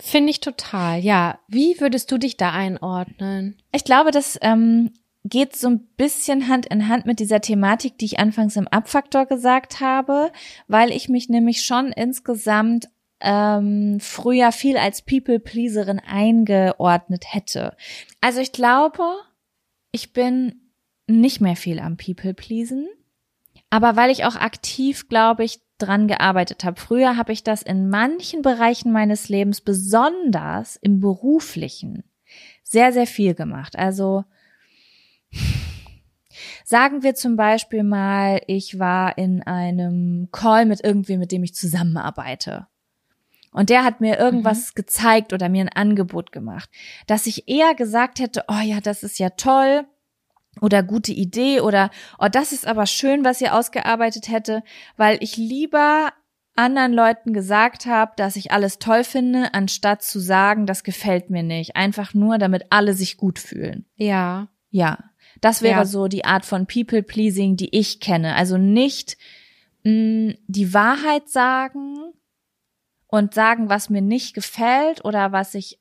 [0.00, 1.38] Finde ich total, ja.
[1.48, 3.58] Wie würdest du dich da einordnen?
[3.72, 4.90] Ich glaube, das ähm,
[5.24, 9.26] geht so ein bisschen Hand in Hand mit dieser Thematik, die ich anfangs im Abfaktor
[9.26, 10.32] gesagt habe,
[10.66, 12.88] weil ich mich nämlich schon insgesamt
[13.20, 17.76] ähm, früher viel als People-Pleaserin eingeordnet hätte.
[18.22, 19.04] Also ich glaube,
[19.92, 20.70] ich bin
[21.06, 22.88] nicht mehr viel am People-Pleasen,
[23.68, 26.80] aber weil ich auch aktiv, glaube ich, dran gearbeitet habe.
[26.80, 32.04] Früher habe ich das in manchen Bereichen meines Lebens, besonders im beruflichen,
[32.62, 33.76] sehr, sehr viel gemacht.
[33.76, 34.24] Also
[36.64, 41.54] sagen wir zum Beispiel mal, ich war in einem Call mit irgendwem, mit dem ich
[41.54, 42.66] zusammenarbeite.
[43.50, 46.68] Und der hat mir irgendwas gezeigt oder mir ein Angebot gemacht,
[47.06, 49.86] dass ich eher gesagt hätte, oh ja, das ist ja toll,
[50.60, 54.62] oder gute Idee oder oh, das ist aber schön, was ihr ausgearbeitet hätte,
[54.96, 56.12] weil ich lieber
[56.56, 61.42] anderen Leuten gesagt habe, dass ich alles toll finde, anstatt zu sagen, das gefällt mir
[61.42, 63.86] nicht, einfach nur, damit alle sich gut fühlen.
[63.96, 64.48] Ja.
[64.70, 64.98] Ja,
[65.40, 65.84] das wäre Ja.
[65.84, 68.34] so die Art von People Pleasing, die ich kenne.
[68.36, 69.16] Also nicht
[69.84, 71.96] mh, die Wahrheit sagen
[73.08, 75.78] und sagen, was mir nicht gefällt oder was ich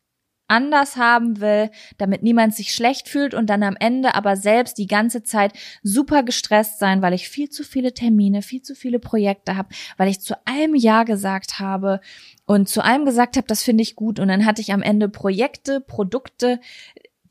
[0.48, 4.88] anders haben will, damit niemand sich schlecht fühlt und dann am Ende aber selbst die
[4.88, 9.56] ganze Zeit super gestresst sein, weil ich viel zu viele Termine, viel zu viele Projekte
[9.56, 12.02] habe, weil ich zu allem Ja gesagt habe
[12.46, 14.20] und zu allem gesagt habe, das finde ich gut.
[14.20, 16.60] Und dann hatte ich am Ende Projekte, Produkte,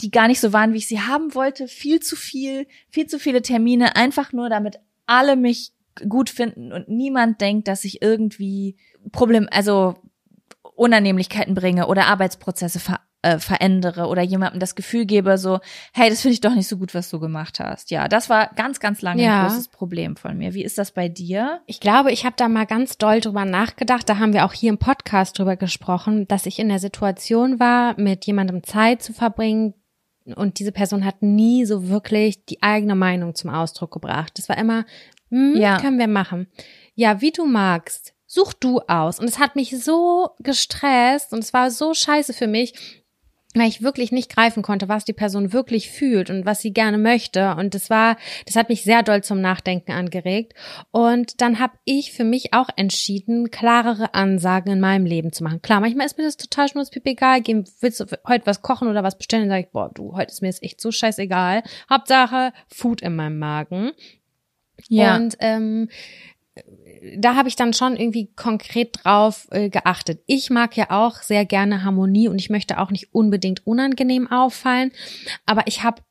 [0.01, 3.19] die gar nicht so waren, wie ich sie haben wollte, viel zu viel, viel zu
[3.19, 5.73] viele Termine, einfach nur damit alle mich
[6.09, 8.77] gut finden und niemand denkt, dass ich irgendwie
[9.13, 9.95] Problem, also
[10.83, 15.61] Unannehmlichkeiten bringe oder Arbeitsprozesse ver äh, verändere oder jemandem das Gefühl gebe, so,
[15.93, 17.93] hey, das finde ich doch nicht so gut, was du gemacht hast.
[17.93, 19.43] Ja, das war ganz, ganz lange Ja.
[19.43, 20.55] ein großes Problem von mir.
[20.55, 21.61] Wie ist das bei dir?
[21.67, 24.09] Ich glaube, ich habe da mal ganz doll drüber nachgedacht.
[24.09, 27.95] Da haben wir auch hier im Podcast drüber gesprochen, dass ich in der Situation war,
[27.97, 29.75] mit jemandem Zeit zu verbringen.
[30.35, 34.33] Und diese Person hat nie so wirklich die eigene Meinung zum Ausdruck gebracht.
[34.37, 34.85] Das war immer,
[35.31, 35.77] hm, Ja.
[35.79, 36.49] können wir machen.
[36.97, 38.12] Ja, wie du magst.
[38.35, 39.21] Such du aus.
[39.21, 42.73] Und es hat mich so gestresst und es war so scheiße für mich,
[43.55, 46.97] weil ich wirklich nicht greifen konnte, was die Person wirklich fühlt und was sie gerne
[46.97, 47.55] möchte.
[47.57, 48.17] Und das war,
[48.47, 50.55] das hat mich sehr doll zum Nachdenken angeregt.
[50.91, 55.61] Und dann habe ich für mich auch entschieden, klarere Ansagen in meinem Leben zu machen.
[55.61, 57.43] Klar, manchmal ist mir das total schnurzpiep egal.
[57.43, 59.43] Geh, willst du heute was kochen oder was bestellen?
[59.43, 61.65] Dann sage ich, boah, du, heute ist mir das echt so scheißegal.
[61.91, 63.93] Hauptsache Food in meinem Magen.
[65.17, 65.89] Und ähm,
[67.17, 70.23] da habe ich dann schon irgendwie konkret drauf äh, geachtet.
[70.27, 74.93] Ich mag ja auch sehr gerne Harmonie und ich möchte auch nicht unbedingt unangenehm auffallen,
[75.45, 76.03] aber ich habe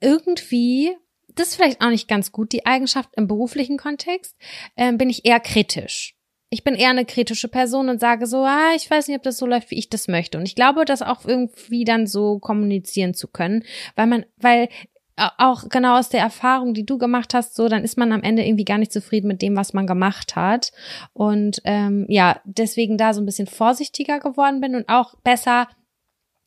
[0.00, 0.96] irgendwie,
[1.34, 4.36] das ist vielleicht auch nicht ganz gut, die Eigenschaft im beruflichen Kontext,
[4.76, 6.16] ähm, bin ich eher kritisch.
[6.50, 9.38] Ich bin eher eine kritische Person und sage so, ah, ich weiß nicht, ob das
[9.38, 10.38] so läuft, wie ich das möchte.
[10.38, 13.64] Und ich glaube, das auch irgendwie dann so kommunizieren zu können,
[13.96, 14.68] weil man, weil
[15.16, 18.44] auch genau aus der Erfahrung, die du gemacht hast, so, dann ist man am Ende
[18.44, 20.72] irgendwie gar nicht zufrieden mit dem, was man gemacht hat.
[21.12, 25.68] Und ähm, ja, deswegen da so ein bisschen vorsichtiger geworden bin und auch besser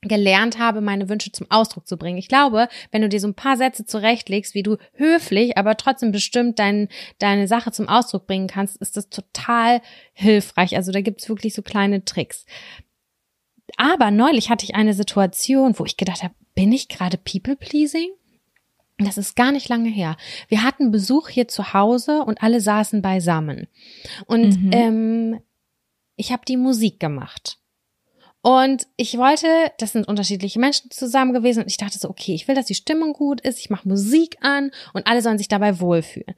[0.01, 2.18] gelernt habe, meine Wünsche zum Ausdruck zu bringen.
[2.18, 6.11] Ich glaube, wenn du dir so ein paar Sätze zurechtlegst, wie du höflich, aber trotzdem
[6.11, 6.88] bestimmt dein,
[7.20, 9.82] deine Sache zum Ausdruck bringen kannst, ist das total
[10.13, 10.76] hilfreich.
[10.76, 12.45] Also da gibt's wirklich so kleine Tricks.
[13.76, 18.09] Aber neulich hatte ich eine Situation, wo ich gedacht habe, bin ich gerade People-Pleasing?
[19.00, 20.18] Das ist gar nicht lange her.
[20.48, 23.68] Wir hatten Besuch hier zu Hause und alle saßen beisammen.
[24.26, 24.70] Und Mhm.
[24.74, 25.39] ähm,
[26.16, 27.60] ich habe die Musik gemacht.
[28.41, 32.48] Und ich wollte, das sind unterschiedliche Menschen zusammen gewesen und ich dachte so, okay, ich
[32.48, 35.80] will, dass die Stimmung gut ist, ich mache Musik an und alle sollen sich dabei
[35.80, 36.36] wohlfühlen.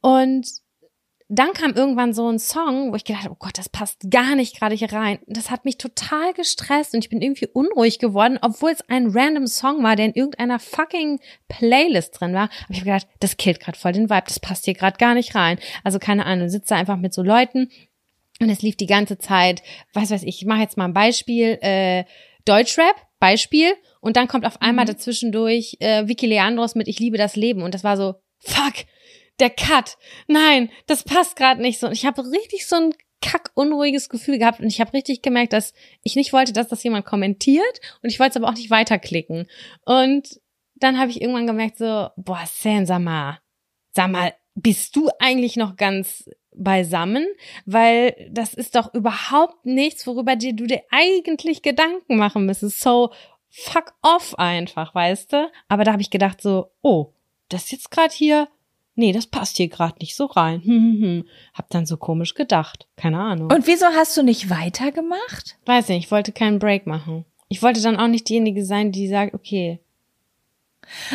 [0.00, 0.46] Und
[1.32, 4.34] dann kam irgendwann so ein Song, wo ich gedacht habe, oh Gott, das passt gar
[4.34, 5.20] nicht gerade hier rein.
[5.28, 9.46] Das hat mich total gestresst und ich bin irgendwie unruhig geworden, obwohl es ein random
[9.46, 12.50] Song war, der in irgendeiner fucking Playlist drin war.
[12.64, 15.14] Aber ich habe gedacht, das killt gerade voll den Vibe, das passt hier gerade gar
[15.14, 15.60] nicht rein.
[15.84, 17.70] Also keine Ahnung, sitze einfach mit so Leuten
[18.40, 19.62] und es lief die ganze Zeit,
[19.92, 22.04] was weiß ich, ich mache jetzt mal ein Beispiel, äh,
[22.44, 27.36] Deutschrap, Beispiel, und dann kommt auf einmal dazwischendurch äh, Vicky Leandros mit Ich liebe das
[27.36, 28.74] Leben und das war so, fuck,
[29.40, 31.86] der Cut, nein, das passt gerade nicht so.
[31.86, 35.52] Und ich habe richtig so ein kack unruhiges Gefühl gehabt und ich habe richtig gemerkt,
[35.52, 38.70] dass ich nicht wollte, dass das jemand kommentiert und ich wollte es aber auch nicht
[38.70, 39.46] weiterklicken.
[39.84, 40.40] Und
[40.76, 43.38] dann habe ich irgendwann gemerkt so, boah, Sam, sag mal,
[43.92, 47.26] sag mal, bist du eigentlich noch ganz beisammen?
[47.66, 52.80] Weil das ist doch überhaupt nichts, worüber dir du dir eigentlich Gedanken machen müsstest.
[52.80, 53.12] So
[53.50, 55.50] fuck off einfach, weißt du?
[55.68, 57.12] Aber da habe ich gedacht so, oh,
[57.48, 58.48] das ist jetzt gerade hier,
[59.00, 60.62] nee, das passt hier gerade nicht so rein.
[60.64, 61.28] Hm, hm, hm.
[61.54, 62.86] Hab dann so komisch gedacht.
[62.96, 63.50] Keine Ahnung.
[63.50, 65.56] Und wieso hast du nicht weitergemacht?
[65.66, 67.24] Weiß nicht, ich wollte keinen Break machen.
[67.48, 69.80] Ich wollte dann auch nicht diejenige sein, die sagt, okay.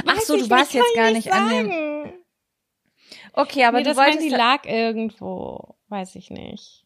[0.06, 1.68] Ach so, du warst jetzt gar ich nicht an dem.
[1.68, 2.14] sagen.
[3.34, 4.20] Okay, aber nee, du das wolltest.
[4.22, 5.76] Handy lag irgendwo.
[5.90, 6.86] Weiß ich nicht.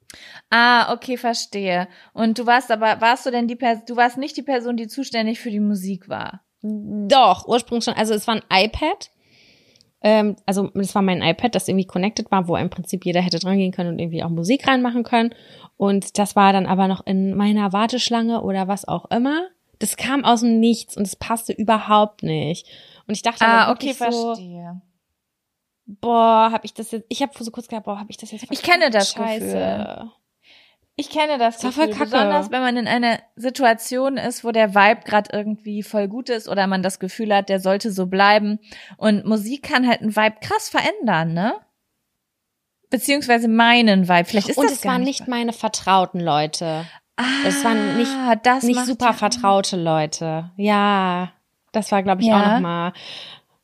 [0.49, 1.87] Ah, okay, verstehe.
[2.13, 4.87] Und du warst aber, warst du denn die Person, du warst nicht die Person, die
[4.87, 6.43] zuständig für die Musik war?
[6.61, 7.93] Doch, ursprünglich schon.
[7.93, 9.11] Also es war ein iPad.
[10.01, 13.39] Ähm, also es war mein iPad, das irgendwie connected war, wo im Prinzip jeder hätte
[13.39, 15.33] dran gehen können und irgendwie auch Musik reinmachen können.
[15.77, 19.47] Und das war dann aber noch in meiner Warteschlange oder was auch immer.
[19.79, 22.67] Das kam aus dem Nichts und es passte überhaupt nicht.
[23.07, 24.81] Und ich dachte Ah, okay, wirklich so, verstehe.
[25.85, 28.45] boah, hab ich das jetzt, ich habe so kurz gedacht, boah, hab ich das jetzt
[28.49, 29.45] Ich kenne das Scheiße.
[29.45, 30.11] Gefühl.
[30.99, 32.03] Ich kenne das Das Gefühl, kacke.
[32.05, 36.49] besonders wenn man in einer Situation ist, wo der Vibe gerade irgendwie voll gut ist
[36.49, 38.59] oder man das Gefühl hat, der sollte so bleiben.
[38.97, 41.53] Und Musik kann halt einen Vibe krass verändern, ne?
[42.89, 44.25] Beziehungsweise meinen Vibe.
[44.25, 46.85] Vielleicht ist und das es gar waren nicht meine vertrauten Leute.
[47.15, 48.11] Ah, es waren nicht-
[48.43, 50.51] das nicht super vertraute Leute.
[50.57, 51.31] Ja,
[51.71, 52.41] das war, glaube ich, Ja.
[52.41, 52.93] auch nochmal.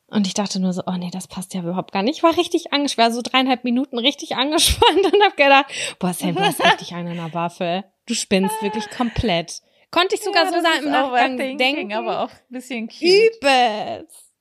[0.08, 2.18] Und ich dachte nur so, oh nee, das passt ja überhaupt gar nicht.
[2.18, 5.66] Ich war richtig angespannt, so dreieinhalb Minuten richtig angespannt und hab gedacht,
[5.98, 7.84] boah, Sam, du hast richtig einen an der Waffel.
[8.06, 9.62] Du spinnst wirklich komplett.
[9.90, 11.92] Konnte ich sogar Ja, so sagen im Nachgang denken.
[11.92, 13.02] aber auch ein bisschen cute.
[13.02, 14.32] übelst.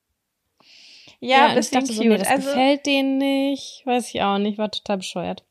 [1.20, 2.12] Ja, und ein ich bisschen dachte so, cute.
[2.12, 3.82] nee, das also, gefällt denen nicht.
[3.86, 5.44] Weiß ich auch nicht, war total bescheuert.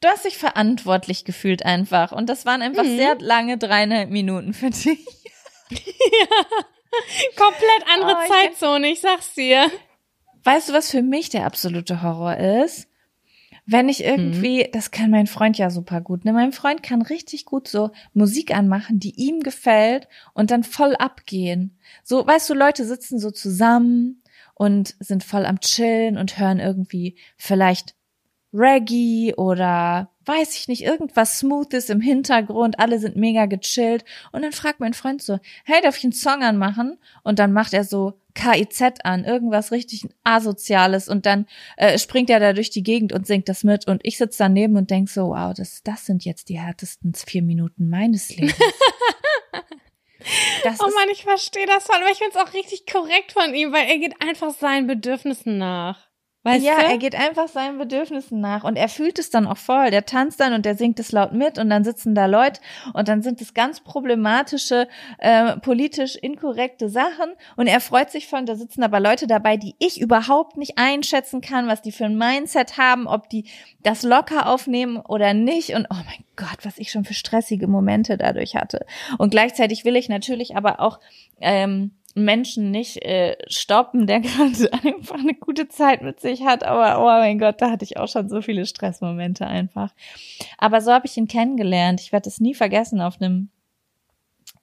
[0.00, 2.12] du hast dich verantwortlich gefühlt einfach.
[2.12, 2.96] Und das waren einfach Mhm.
[2.96, 4.86] sehr lange dreieinhalb Minuten für dich.
[7.36, 9.70] Komplett andere Oh, ich- Zeitzone, ich sag's dir.
[10.44, 12.88] Weißt du, was für mich der absolute Horror ist?
[13.66, 14.72] Wenn ich irgendwie, Mhm.
[14.72, 16.32] das kann mein Freund ja super gut, ne?
[16.32, 21.76] Mein Freund kann richtig gut so Musik anmachen, die ihm gefällt und dann voll abgehen.
[22.02, 24.22] So, weißt du, Leute sitzen so zusammen
[24.54, 27.94] und sind voll am Chillen und hören irgendwie vielleicht
[28.54, 34.52] Reggae oder weiß ich nicht, irgendwas Smoothes im Hintergrund, alle sind mega gechillt und dann
[34.52, 36.98] fragt mein Freund so, hey, darf ich einen Song anmachen?
[37.24, 41.46] Und dann macht er so KIZ an, irgendwas richtig asoziales und dann
[41.76, 44.76] äh, springt er da durch die Gegend und singt das mit und ich sitze daneben
[44.76, 48.54] und denk so, wow, das, das sind jetzt die härtesten vier Minuten meines Lebens.
[50.64, 53.72] Das Oh Mann, ich verstehe das voll, aber ich find's auch richtig korrekt von ihm,
[53.72, 56.07] weil er geht einfach seinen Bedürfnissen nach.
[56.48, 56.86] Weißt ja, du?
[56.86, 59.90] er geht einfach seinen Bedürfnissen nach und er fühlt es dann auch voll.
[59.90, 62.60] Der tanzt dann und der singt es laut mit und dann sitzen da Leute
[62.94, 64.88] und dann sind es ganz problematische,
[65.18, 69.74] äh, politisch inkorrekte Sachen und er freut sich von, da sitzen aber Leute dabei, die
[69.78, 73.44] ich überhaupt nicht einschätzen kann, was die für ein Mindset haben, ob die
[73.82, 78.16] das locker aufnehmen oder nicht und oh mein Gott, was ich schon für stressige Momente
[78.16, 78.86] dadurch hatte.
[79.18, 81.00] Und gleichzeitig will ich natürlich aber auch
[81.40, 81.92] ähm,
[82.24, 86.64] Menschen nicht äh, stoppen, der gerade einfach eine gute Zeit mit sich hat.
[86.64, 89.94] Aber oh mein Gott, da hatte ich auch schon so viele Stressmomente einfach.
[90.58, 92.00] Aber so habe ich ihn kennengelernt.
[92.00, 93.50] Ich werde es nie vergessen auf einem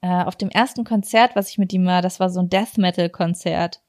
[0.02, 2.02] äh, auf dem ersten Konzert, was ich mit ihm war.
[2.02, 3.80] Das war so ein Death Metal Konzert.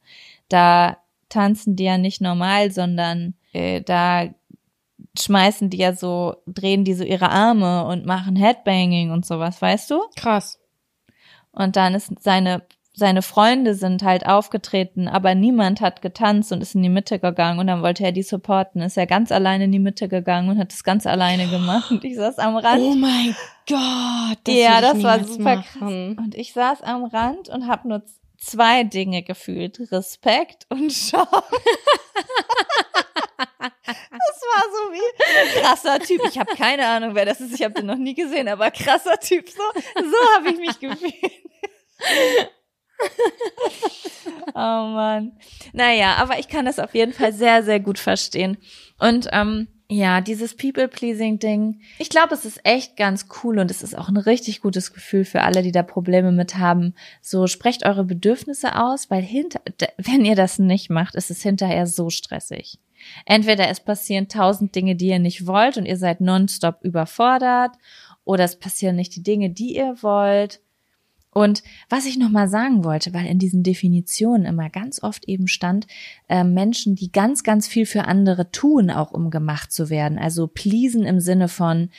[0.49, 0.98] Da
[1.30, 4.30] tanzen die ja nicht normal, sondern äh, da
[5.18, 9.91] schmeißen die ja so, drehen die so ihre Arme und machen Headbanging und sowas, weißt
[9.91, 10.02] du?
[10.15, 10.60] Krass.
[11.52, 12.64] Und dann ist seine
[12.98, 17.60] seine Freunde sind halt aufgetreten, aber niemand hat getanzt und ist in die Mitte gegangen
[17.60, 20.57] und dann wollte er die supporten, ist er ganz alleine in die Mitte gegangen und
[20.57, 22.82] hat das ganz alleine gemacht und ich saß am Rand.
[22.82, 23.36] Oh mein
[23.68, 24.40] Gott.
[24.45, 25.76] Das ja, das war super krass.
[25.80, 26.18] machen.
[26.18, 28.02] Und ich saß am Rand und habe nur
[28.40, 31.52] zwei Dinge gefühlt, Respekt und Schock.
[34.10, 36.22] Das war so wie krasser Typ.
[36.28, 37.53] Ich habe keine Ahnung, wer das ist.
[37.53, 39.48] Ich habe den noch nie gesehen, aber krasser Typ.
[39.49, 39.61] So,
[39.95, 41.14] so habe ich mich gefühlt.
[44.53, 45.34] Oh Mann.
[45.74, 48.57] Naja, aber ich kann das auf jeden Fall sehr, sehr gut verstehen.
[48.98, 53.98] Und ähm, ja, dieses People-Pleasing-Ding, ich glaube, es ist echt ganz cool und es ist
[53.98, 56.94] auch ein richtig gutes Gefühl für alle, die da Probleme mit haben.
[57.22, 59.61] So, sprecht eure Bedürfnisse aus, weil hinter,
[59.98, 62.80] wenn ihr das nicht macht, ist es hinterher so stressig.
[63.26, 67.76] Entweder es passieren tausend Dinge, die ihr nicht wollt und ihr seid nonstop überfordert,
[68.26, 70.60] oder es passieren nicht die Dinge, die ihr wollt.
[71.38, 75.47] Und was ich noch mal sagen wollte, weil in diesen Definitionen immer ganz oft eben
[75.47, 75.85] stand,
[76.30, 80.18] äh, Menschen, die ganz, ganz viel für andere tun, auch um gemacht zu werden.
[80.18, 81.91] Also pleasen im Sinne von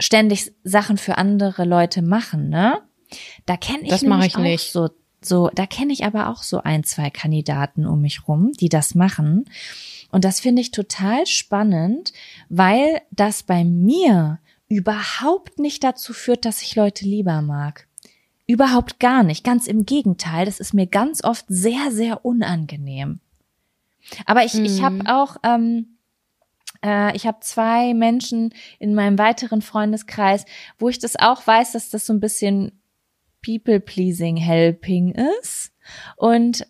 [0.00, 2.80] ständig Sachen für andere Leute machen, ne?
[3.46, 4.72] Da kenne ich Das mache nämlich ich auch nicht.
[4.72, 4.88] so
[5.20, 8.96] so, da kenne ich aber auch so ein, zwei Kandidaten um mich rum, die das
[8.96, 9.44] machen.
[10.10, 12.12] Und das finde ich total spannend,
[12.48, 17.87] weil das bei mir überhaupt nicht dazu führt, dass ich Leute lieber mag.
[18.48, 19.44] Überhaupt gar nicht.
[19.44, 23.20] Ganz im Gegenteil, das ist mir ganz oft sehr, sehr unangenehm.
[24.24, 25.98] Aber ich, ich habe auch, ähm,
[26.82, 30.46] äh, ich habe zwei Menschen in meinem weiteren Freundeskreis,
[30.78, 32.80] wo ich das auch weiß, dass das so ein bisschen
[33.44, 35.12] People-Pleasing-Helping
[35.42, 35.72] ist.
[36.16, 36.66] Und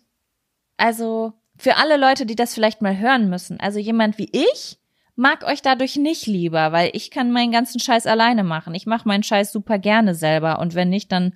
[0.75, 4.79] also für alle Leute, die das vielleicht mal hören müssen, also jemand wie ich
[5.19, 8.73] mag euch dadurch nicht lieber, weil ich kann meinen ganzen Scheiß alleine machen.
[8.73, 11.33] Ich mache meinen Scheiß super gerne selber und wenn nicht, dann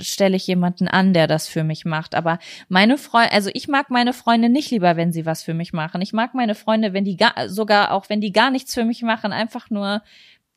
[0.00, 2.14] stelle ich jemanden an, der das für mich macht.
[2.14, 2.38] Aber
[2.68, 6.00] meine Freunde, also ich mag meine Freunde nicht lieber, wenn sie was für mich machen.
[6.02, 9.02] Ich mag meine Freunde, wenn die gar, sogar auch wenn die gar nichts für mich
[9.02, 10.02] machen, einfach nur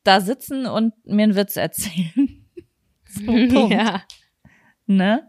[0.04, 2.44] da sitzen und mir einen Witz erzählen.
[3.08, 3.72] so, Punkt.
[3.72, 4.02] Ja.
[4.88, 5.24] Ne?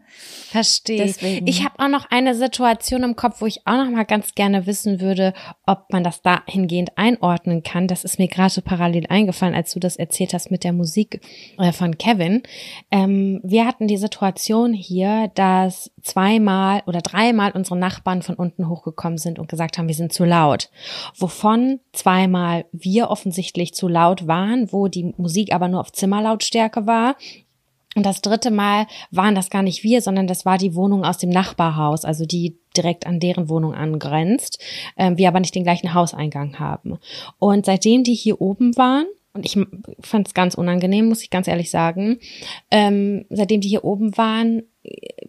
[0.50, 1.04] Verstehe.
[1.04, 1.48] Deswegen.
[1.48, 4.66] Ich habe auch noch eine Situation im Kopf, wo ich auch noch mal ganz gerne
[4.66, 5.34] wissen würde,
[5.66, 7.88] ob man das dahingehend einordnen kann.
[7.88, 11.22] Das ist mir gerade so parallel eingefallen, als du das erzählt hast mit der Musik
[11.58, 12.44] äh, von Kevin.
[12.92, 19.18] Ähm, wir hatten die Situation hier, dass zweimal oder dreimal unsere Nachbarn von unten hochgekommen
[19.18, 20.70] sind und gesagt haben, wir sind zu laut.
[21.18, 27.16] Wovon zweimal wir offensichtlich zu laut waren, wo die Musik aber nur auf Zimmerlautstärke war
[27.98, 31.18] und das dritte Mal waren das gar nicht wir, sondern das war die Wohnung aus
[31.18, 34.60] dem Nachbarhaus, also die direkt an deren Wohnung angrenzt,
[34.98, 37.00] ähm, wir aber nicht den gleichen Hauseingang haben.
[37.40, 39.58] Und seitdem die hier oben waren, und ich
[40.02, 42.20] fand es ganz unangenehm, muss ich ganz ehrlich sagen,
[42.70, 44.62] ähm, seitdem die hier oben waren,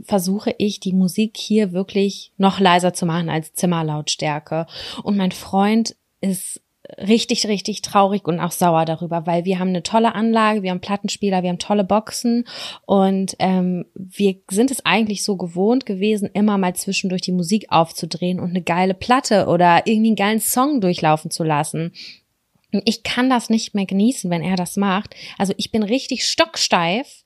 [0.02, 4.66] versuche ich die Musik hier wirklich noch leiser zu machen als Zimmerlautstärke.
[5.02, 6.60] Und mein Freund ist
[6.96, 10.80] richtig, richtig traurig und auch sauer darüber, weil wir haben eine tolle Anlage, wir haben
[10.80, 12.44] Plattenspieler, wir haben tolle Boxen
[12.86, 18.40] und ähm, wir sind es eigentlich so gewohnt gewesen, immer mal zwischendurch die Musik aufzudrehen
[18.40, 21.92] und eine geile Platte oder irgendwie einen geilen Song durchlaufen zu lassen.
[22.84, 25.14] Ich kann das nicht mehr genießen, wenn er das macht.
[25.38, 27.24] Also ich bin richtig stocksteif,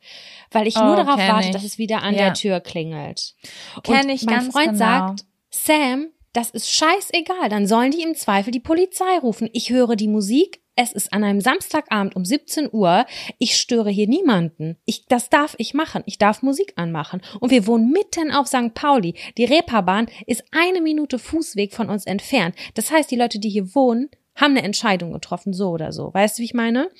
[0.52, 1.52] weil ich nur Oh, darauf kenn warte, ich.
[1.52, 2.26] dass es wieder an Ja.
[2.26, 3.34] der Tür klingelt.
[3.82, 4.78] Kenn Und ich mein ganz Freund genau.
[4.78, 9.50] sagt, Sam, das ist scheißegal, dann sollen die im Zweifel die Polizei rufen.
[9.52, 13.04] Ich höre die Musik, es ist an einem Samstagabend um 17 Uhr,
[13.38, 14.78] ich störe hier niemanden.
[14.86, 17.20] Ich, das darf ich machen, ich darf Musik anmachen.
[17.40, 18.72] Und wir wohnen mitten auf St.
[18.72, 19.14] Pauli.
[19.36, 22.54] Die Reeperbahn ist eine Minute Fußweg von uns entfernt.
[22.74, 26.12] Das heißt, die Leute, die hier wohnen, haben eine Entscheidung getroffen, so oder so.
[26.14, 26.90] Weißt du, wie ich meine?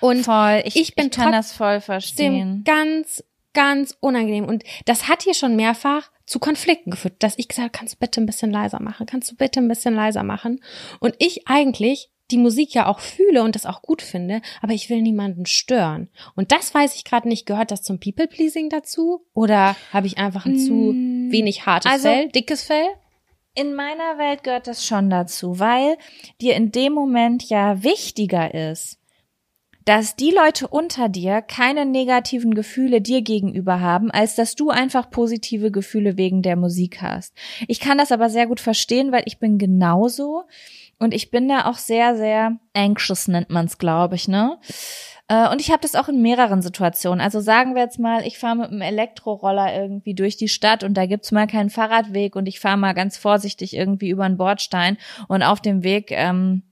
[0.00, 0.62] Und voll.
[0.64, 2.62] Ich, ich bin ich kann das voll verstehen.
[2.64, 3.22] ganz,
[3.58, 4.44] ganz unangenehm.
[4.44, 7.98] Und das hat hier schon mehrfach zu Konflikten geführt, dass ich gesagt habe, kannst du
[7.98, 9.04] bitte ein bisschen leiser machen?
[9.06, 10.62] Kannst du bitte ein bisschen leiser machen?
[11.00, 14.90] Und ich eigentlich die Musik ja auch fühle und das auch gut finde, aber ich
[14.90, 16.08] will niemanden stören.
[16.36, 19.24] Und das weiß ich gerade nicht, gehört das zum People-Pleasing dazu?
[19.34, 22.86] Oder habe ich einfach ein zu Mm, wenig hartes also- Fell, dickes Fell?
[23.54, 25.96] In meiner Welt gehört das schon dazu, weil
[26.40, 28.98] dir in dem Moment ja wichtiger ist,
[29.88, 35.08] dass die Leute unter dir keine negativen Gefühle dir gegenüber haben, als dass du einfach
[35.08, 37.34] positive Gefühle wegen der Musik hast.
[37.68, 40.44] Ich kann das aber sehr gut verstehen, weil ich bin genauso
[40.98, 44.58] und ich bin da auch sehr, sehr anxious nennt man es, glaube ich, ne?
[45.26, 47.22] Äh, Und ich habe das auch in mehreren Situationen.
[47.22, 50.98] Also sagen wir jetzt mal, ich fahre mit einem Elektroroller irgendwie durch die Stadt und
[50.98, 54.98] da gibt's mal keinen Fahrradweg und ich fahre mal ganz vorsichtig irgendwie über einen Bordstein
[55.28, 56.62] und auf dem Weg ähm,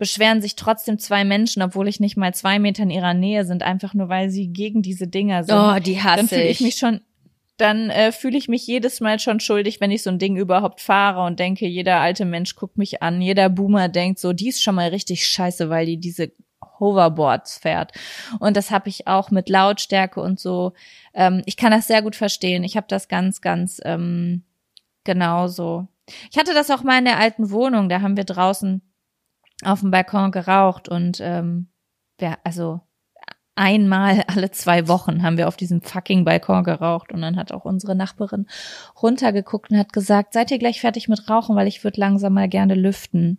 [0.00, 3.62] beschweren sich trotzdem zwei Menschen, obwohl ich nicht mal zwei Meter in ihrer Nähe sind,
[3.62, 5.54] einfach nur weil sie gegen diese Dinger sind.
[5.54, 6.60] Oh, die hasse dann fühle ich ich.
[6.62, 7.02] mich schon,
[7.58, 10.80] dann äh, fühle ich mich jedes Mal schon schuldig, wenn ich so ein Ding überhaupt
[10.80, 14.62] fahre und denke, jeder alte Mensch guckt mich an, jeder Boomer denkt so, die ist
[14.62, 16.32] schon mal richtig scheiße, weil die diese
[16.78, 17.92] Hoverboards fährt.
[18.38, 20.72] Und das habe ich auch mit Lautstärke und so.
[21.12, 22.64] Ähm, ich kann das sehr gut verstehen.
[22.64, 24.44] Ich habe das ganz, ganz ähm,
[25.04, 25.88] genauso.
[26.30, 27.90] Ich hatte das auch mal in der alten Wohnung.
[27.90, 28.80] Da haben wir draußen
[29.64, 31.68] auf dem Balkon geraucht und ähm,
[32.18, 32.80] wir, also
[33.54, 37.64] einmal alle zwei Wochen haben wir auf diesem fucking Balkon geraucht und dann hat auch
[37.64, 38.46] unsere Nachbarin
[39.00, 42.48] runtergeguckt und hat gesagt, seid ihr gleich fertig mit Rauchen, weil ich würde langsam mal
[42.48, 43.38] gerne lüften.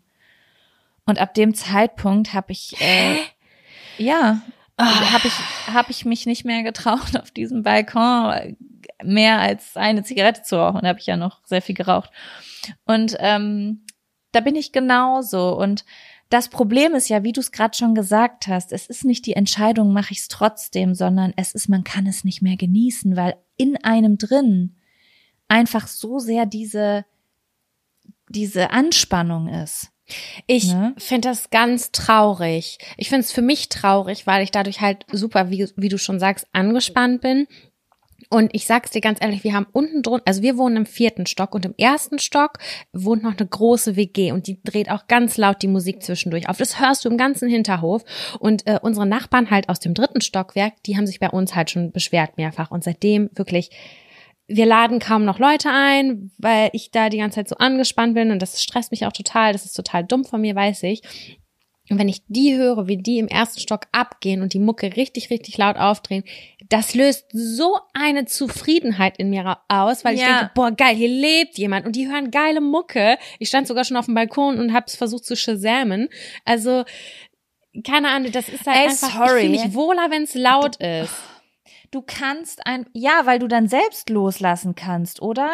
[1.06, 3.18] Und ab dem Zeitpunkt habe ich äh,
[3.98, 4.42] ja
[4.80, 8.56] habe ich habe ich mich nicht mehr getraut auf diesem Balkon
[9.04, 10.82] mehr als eine Zigarette zu rauchen.
[10.82, 12.12] Da habe ich ja noch sehr viel geraucht
[12.86, 13.86] und ähm,
[14.32, 15.84] da bin ich genauso und
[16.32, 19.34] das Problem ist ja, wie du es gerade schon gesagt hast, es ist nicht die
[19.34, 23.36] Entscheidung, mache ich es trotzdem, sondern es ist, man kann es nicht mehr genießen, weil
[23.58, 24.78] in einem drin
[25.50, 27.06] einfach so sehr diese,
[28.30, 29.90] diese Anspannung ist.
[30.48, 30.94] Ich Ne?
[30.98, 32.78] finde das ganz traurig.
[32.98, 36.20] Ich finde es für mich traurig, weil ich dadurch halt super, wie, wie du schon
[36.20, 37.48] sagst, angespannt bin.
[38.32, 41.26] Und ich sag's dir ganz ehrlich, wir haben unten drunter, also wir wohnen im vierten
[41.26, 42.60] Stock und im ersten Stock
[42.94, 46.58] wohnt noch eine große WG und die dreht auch ganz laut die Musik zwischendurch auf.
[46.58, 48.04] Das hörst du im ganzen Hinterhof.
[48.40, 51.72] Und äh, unsere Nachbarn halt aus dem dritten Stockwerk, die haben sich bei uns halt
[51.72, 52.72] schon beschwert mehrfach.
[52.72, 53.70] Und seitdem wirklich
[54.54, 58.32] wir laden kaum noch Leute ein, weil ich da die ganze Zeit so angespannt bin
[58.32, 59.54] und das stresst mich auch total.
[59.54, 61.02] Das ist total dumm von mir, weiß ich.
[61.92, 65.30] Und wenn ich die höre, wie die im ersten Stock abgehen und die Mucke richtig,
[65.30, 66.24] richtig laut aufdrehen,
[66.70, 70.40] das löst so eine Zufriedenheit in mir aus, weil ich Ja.
[70.40, 73.18] denke, boah, geil, hier lebt jemand und die hören geile Mucke.
[73.40, 76.08] Ich stand sogar schon auf dem Balkon und hab's versucht zu shazamen.
[76.46, 76.86] Also,
[77.86, 79.42] keine Ahnung, das ist halt Ey, einfach, sorry.
[79.42, 81.14] ich fühle mich wohler, wenn es laut ist.
[81.92, 85.52] Du kannst ein, ja, weil du dann selbst loslassen kannst, oder?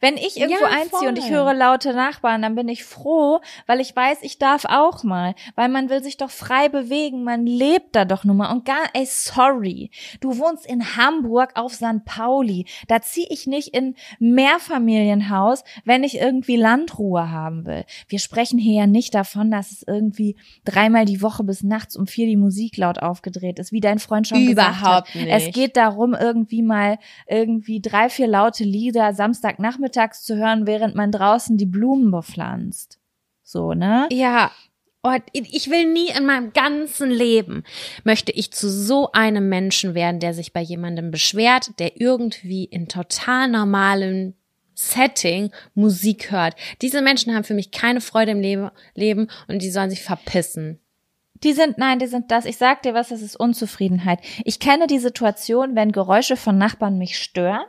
[0.00, 3.80] Wenn ich irgendwo Ja, einziehe und ich höre laute Nachbarn, dann bin ich froh, weil
[3.80, 7.94] ich weiß, ich darf auch mal, weil man will sich doch frei bewegen, man lebt
[7.96, 9.90] da doch nun mal und gar, ey, sorry,
[10.20, 12.04] du wohnst in Hamburg auf St.
[12.04, 17.84] Pauli, da ziehe ich nicht in Mehrfamilienhaus, wenn ich irgendwie Landruhe haben will.
[18.08, 22.06] Wir sprechen hier ja nicht davon, dass es irgendwie dreimal die Woche bis nachts um
[22.06, 25.14] vier die Musik laut aufgedreht ist, wie dein Freund schon gesagt Überhaupt hat.
[25.14, 25.28] nicht.
[25.28, 26.98] Es geht darum, irgendwie mal
[27.28, 29.14] irgendwie drei, vier laute Lieder
[29.76, 32.98] Samstagnachmittags zu hören, während man draußen die Blumen bepflanzt.
[33.42, 34.08] So, ne?
[34.10, 34.50] Ja.
[35.02, 37.62] Oh, ich will nie in meinem ganzen Leben
[38.02, 42.88] möchte ich zu so einem Menschen werden, der sich bei jemandem beschwert, der irgendwie in
[42.88, 44.34] total normalem
[44.74, 46.56] Setting Musik hört.
[46.82, 50.80] Diese Menschen haben für mich keine Freude im Leben, Leben und die sollen sich verpissen.
[51.44, 52.44] Die sind, nein, die sind das.
[52.44, 54.18] Ich sag dir was, das ist Unzufriedenheit.
[54.44, 57.66] Ich kenne die Situation, wenn Geräusche von Nachbarn mich stören.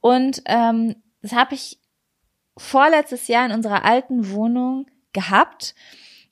[0.00, 1.78] Und ähm, das habe ich
[2.56, 5.74] vorletztes Jahr in unserer alten Wohnung gehabt.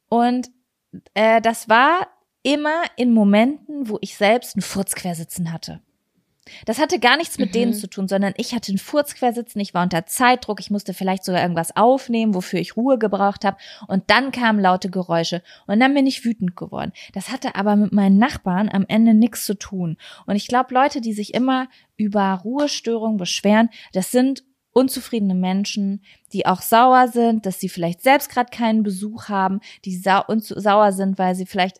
[0.08, 0.50] Und
[1.14, 2.08] äh, das war
[2.42, 5.80] immer in Momenten, wo ich selbst einen Furz quersitzen hatte.
[6.66, 7.52] Das hatte gar nichts mit Mhm.
[7.52, 10.94] denen zu tun, sondern ich hatte einen Furz quersitzen, ich war unter Zeitdruck, ich musste
[10.94, 13.58] vielleicht sogar irgendwas aufnehmen, wofür ich Ruhe gebraucht habe.
[13.86, 16.92] Und dann kamen laute Geräusche und dann bin ich wütend geworden.
[17.12, 19.96] Das hatte aber mit meinen Nachbarn am Ende nichts zu tun.
[20.26, 24.42] Und ich glaube, Leute, die sich immer über Ruhestörungen beschweren, das sind
[24.72, 26.02] unzufriedene Menschen,
[26.32, 30.92] die auch sauer sind, dass sie vielleicht selbst gerade keinen Besuch haben, die sau sauer
[30.92, 31.78] sind, weil sie vielleicht,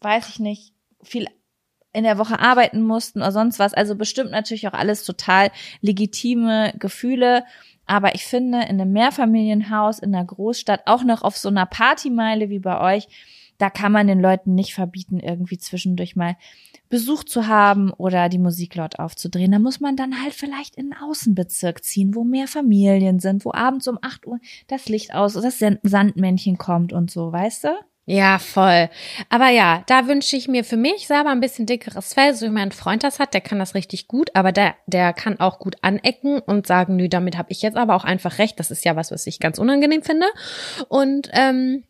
[0.00, 1.26] weiß ich nicht, viel
[1.92, 3.74] in der Woche arbeiten mussten oder sonst was.
[3.74, 5.50] Also bestimmt natürlich auch alles total
[5.80, 7.44] legitime Gefühle.
[7.86, 12.48] Aber ich finde, in einem Mehrfamilienhaus in einer Großstadt, auch noch auf so einer Partymeile
[12.48, 13.08] wie bei euch,
[13.60, 16.36] da kann man den Leuten nicht verbieten, irgendwie zwischendurch mal
[16.88, 19.52] Besuch zu haben oder die Musik laut aufzudrehen.
[19.52, 23.52] Da muss man dann halt vielleicht in einen Außenbezirk ziehen, wo mehr Familien sind, wo
[23.52, 27.68] abends um 8 Uhr das Licht aus, das Sandmännchen kommt und so, weißt du?
[28.06, 28.90] Ja, voll.
[29.28, 32.50] Aber ja, da wünsche ich mir für mich selber ein bisschen dickeres Fell, so wie
[32.50, 35.76] mein Freund das hat, der kann das richtig gut, aber der, der kann auch gut
[35.82, 38.58] anecken und sagen, nö, damit habe ich jetzt aber auch einfach recht.
[38.58, 40.26] Das ist ja was, was ich ganz unangenehm finde.
[40.88, 41.84] Und ähm,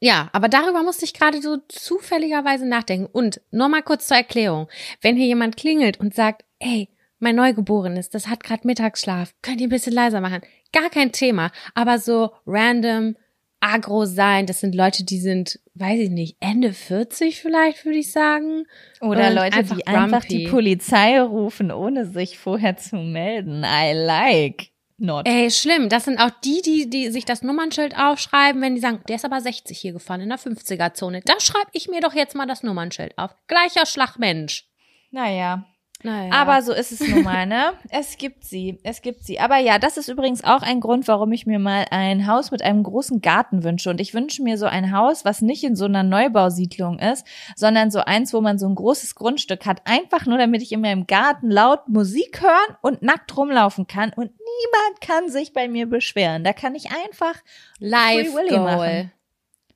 [0.00, 3.06] ja, aber darüber musste ich gerade so zufälligerweise nachdenken.
[3.12, 4.68] Und nur mal kurz zur Erklärung.
[5.00, 9.66] Wenn hier jemand klingelt und sagt, ey, mein Neugeborenes, das hat gerade Mittagsschlaf, könnt ihr
[9.66, 10.40] ein bisschen leiser machen?
[10.72, 11.50] Gar kein Thema.
[11.74, 13.14] Aber so random
[13.60, 18.10] agro sein, das sind Leute, die sind, weiß ich nicht, Ende 40 vielleicht, würde ich
[18.10, 18.64] sagen.
[19.02, 20.44] Oder Und Leute, einfach die einfach grumpy.
[20.44, 23.64] die Polizei rufen, ohne sich vorher zu melden.
[23.64, 24.70] I like.
[25.00, 25.26] Not.
[25.26, 25.88] Ey, schlimm.
[25.88, 29.24] Das sind auch die, die, die sich das Nummernschild aufschreiben, wenn die sagen, der ist
[29.24, 31.22] aber 60 hier gefahren in der 50er-Zone.
[31.24, 33.34] Da schreibe ich mir doch jetzt mal das Nummernschild auf.
[33.46, 34.66] Gleicher Schlagmensch.
[35.10, 35.64] Naja,
[36.02, 36.32] Naja.
[36.32, 37.72] Aber so ist es nun mal, ne?
[37.90, 39.38] Es gibt sie, es gibt sie.
[39.38, 42.62] Aber ja, das ist übrigens auch ein Grund, warum ich mir mal ein Haus mit
[42.62, 43.90] einem großen Garten wünsche.
[43.90, 47.90] Und ich wünsche mir so ein Haus, was nicht in so einer Neubausiedlung ist, sondern
[47.90, 49.82] so eins, wo man so ein großes Grundstück hat.
[49.84, 54.10] Einfach nur, damit ich in meinem Garten laut Musik hören und nackt rumlaufen kann.
[54.10, 56.44] Und niemand kann sich bei mir beschweren.
[56.44, 57.34] Da kann ich einfach
[57.78, 58.64] Live Free Willy Goal.
[58.64, 59.12] machen.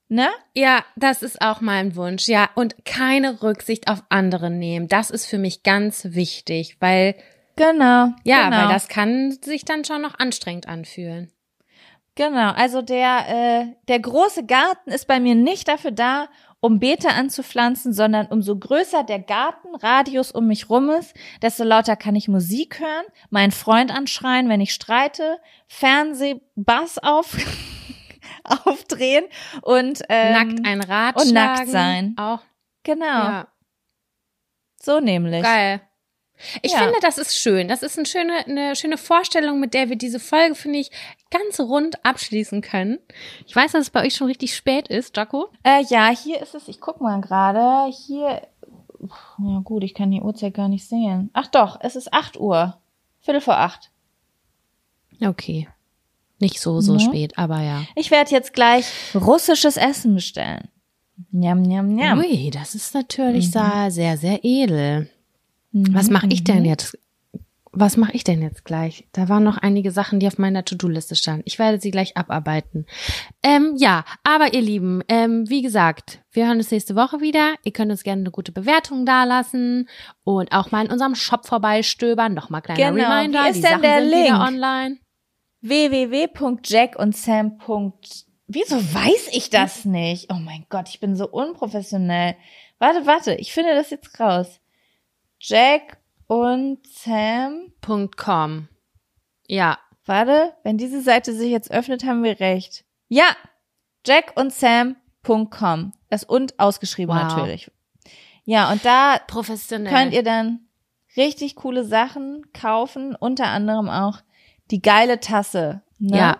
[0.08, 0.28] Ne?
[0.54, 2.28] Ja, das ist auch mein Wunsch.
[2.28, 4.88] Ja, und keine Rücksicht auf andere nehmen.
[4.88, 7.14] Das ist für mich ganz wichtig, weil,
[7.56, 8.08] Genau.
[8.24, 8.56] ja, genau.
[8.62, 11.30] weil das kann sich dann schon noch anstrengend anfühlen.
[12.16, 16.28] Genau, also der, äh, der große Garten ist bei mir nicht dafür da,
[16.60, 21.12] um Beete anzupflanzen, sondern umso größer der Gartenradius um mich rum ist,
[21.42, 27.36] desto lauter kann ich Musik hören, meinen Freund anschreien, wenn ich streite, Fernsehbass auf,
[28.64, 29.24] aufdrehen
[29.62, 31.70] und ähm, nackt ein Rad und nackt schlagen.
[31.70, 32.14] sein.
[32.18, 32.40] Auch,
[32.82, 33.48] Genau, ja,
[34.80, 35.42] so nämlich.
[35.42, 35.80] geil.
[36.62, 36.78] Ich Ja.
[36.78, 37.68] finde, das ist schön.
[37.68, 40.90] Das ist eine schöne, eine schöne Vorstellung, mit der wir diese Folge, finde ich,
[41.30, 42.98] ganz rund abschließen können.
[43.46, 45.48] Ich weiß, dass es bei euch schon richtig spät ist, Jaco.
[45.62, 48.42] Äh, ja, hier ist es, ich guck mal gerade, hier,
[49.38, 51.30] ja gut, ich kann die Uhrzeit gar nicht sehen.
[51.32, 52.78] Ach doch, es ist 8 Uhr,
[53.20, 53.90] Viertel vor acht.
[55.22, 55.68] Okay.
[56.44, 57.00] Nicht so, so Mhm.
[57.00, 57.84] spät, aber ja.
[57.96, 58.84] Ich werde jetzt gleich
[59.14, 60.68] russisches Essen bestellen.
[61.32, 62.18] Njam, njam, njam.
[62.18, 65.08] Ui, das ist natürlich sehr, sehr, sehr edel.
[65.72, 66.44] Mhm, Was mache ich mhm.
[66.44, 66.98] denn jetzt?
[67.76, 69.08] Was mache ich denn jetzt gleich?
[69.12, 71.42] Da waren noch einige Sachen, die auf meiner To-Do-Liste standen.
[71.44, 72.86] Ich werde sie gleich abarbeiten.
[73.42, 77.54] Ähm, ja, aber ihr Lieben, ähm, wie gesagt, wir hören uns nächste Woche wieder.
[77.64, 79.88] Ihr könnt uns gerne eine gute Bewertung dalassen
[80.22, 82.32] und auch mal in unserem Shop vorbeistöbern.
[82.34, 83.10] Nochmal kleiner Genau.
[83.10, 83.42] Reminder.
[83.44, 84.24] Wie ist die denn Sachen der sind Link?
[84.26, 84.96] wieder online.
[85.68, 87.58] www.jackundsam.
[88.46, 90.30] Wieso weiß ich das nicht?
[90.32, 92.36] Oh mein Gott, ich bin so unprofessionell.
[92.78, 94.60] Warte, warte, ich finde das jetzt raus.
[95.40, 97.72] Jack und Sam.
[97.80, 98.68] Punkt .com.
[99.46, 102.84] Ja, Warte, wenn diese Seite sich jetzt öffnet, haben wir recht.
[103.08, 103.24] Ja,
[104.06, 105.92] jackundsam.com.
[106.10, 107.22] Das und ausgeschrieben Wow.
[107.22, 107.70] natürlich.
[108.44, 109.90] Ja, und da professionell.
[109.92, 110.68] könnt ihr dann
[111.16, 114.18] richtig coole Sachen kaufen, unter anderem auch
[114.70, 115.82] die geile Tasse.
[115.98, 116.16] Ne?
[116.18, 116.38] Ja,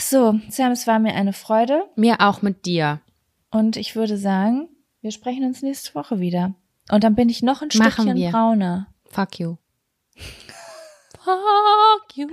[0.00, 3.00] So, Sam, es war mir eine Freude mir auch mit dir.
[3.50, 4.68] und ich würde sagen,
[5.00, 6.54] wir sprechen uns nächste Woche wieder.
[6.90, 8.30] Und dann bin ich noch ein Machen Stückchen wir.
[8.30, 8.86] brauner.
[9.10, 9.56] Fuck you.
[11.24, 12.28] Fuck you.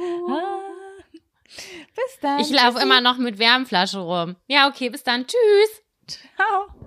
[1.95, 2.39] Bis dann.
[2.39, 4.35] Ich laufe immer noch mit Wärmflasche rum.
[4.47, 5.26] Ja, okay, bis dann.
[5.26, 5.84] Tschüss.
[6.07, 6.85] Ciao.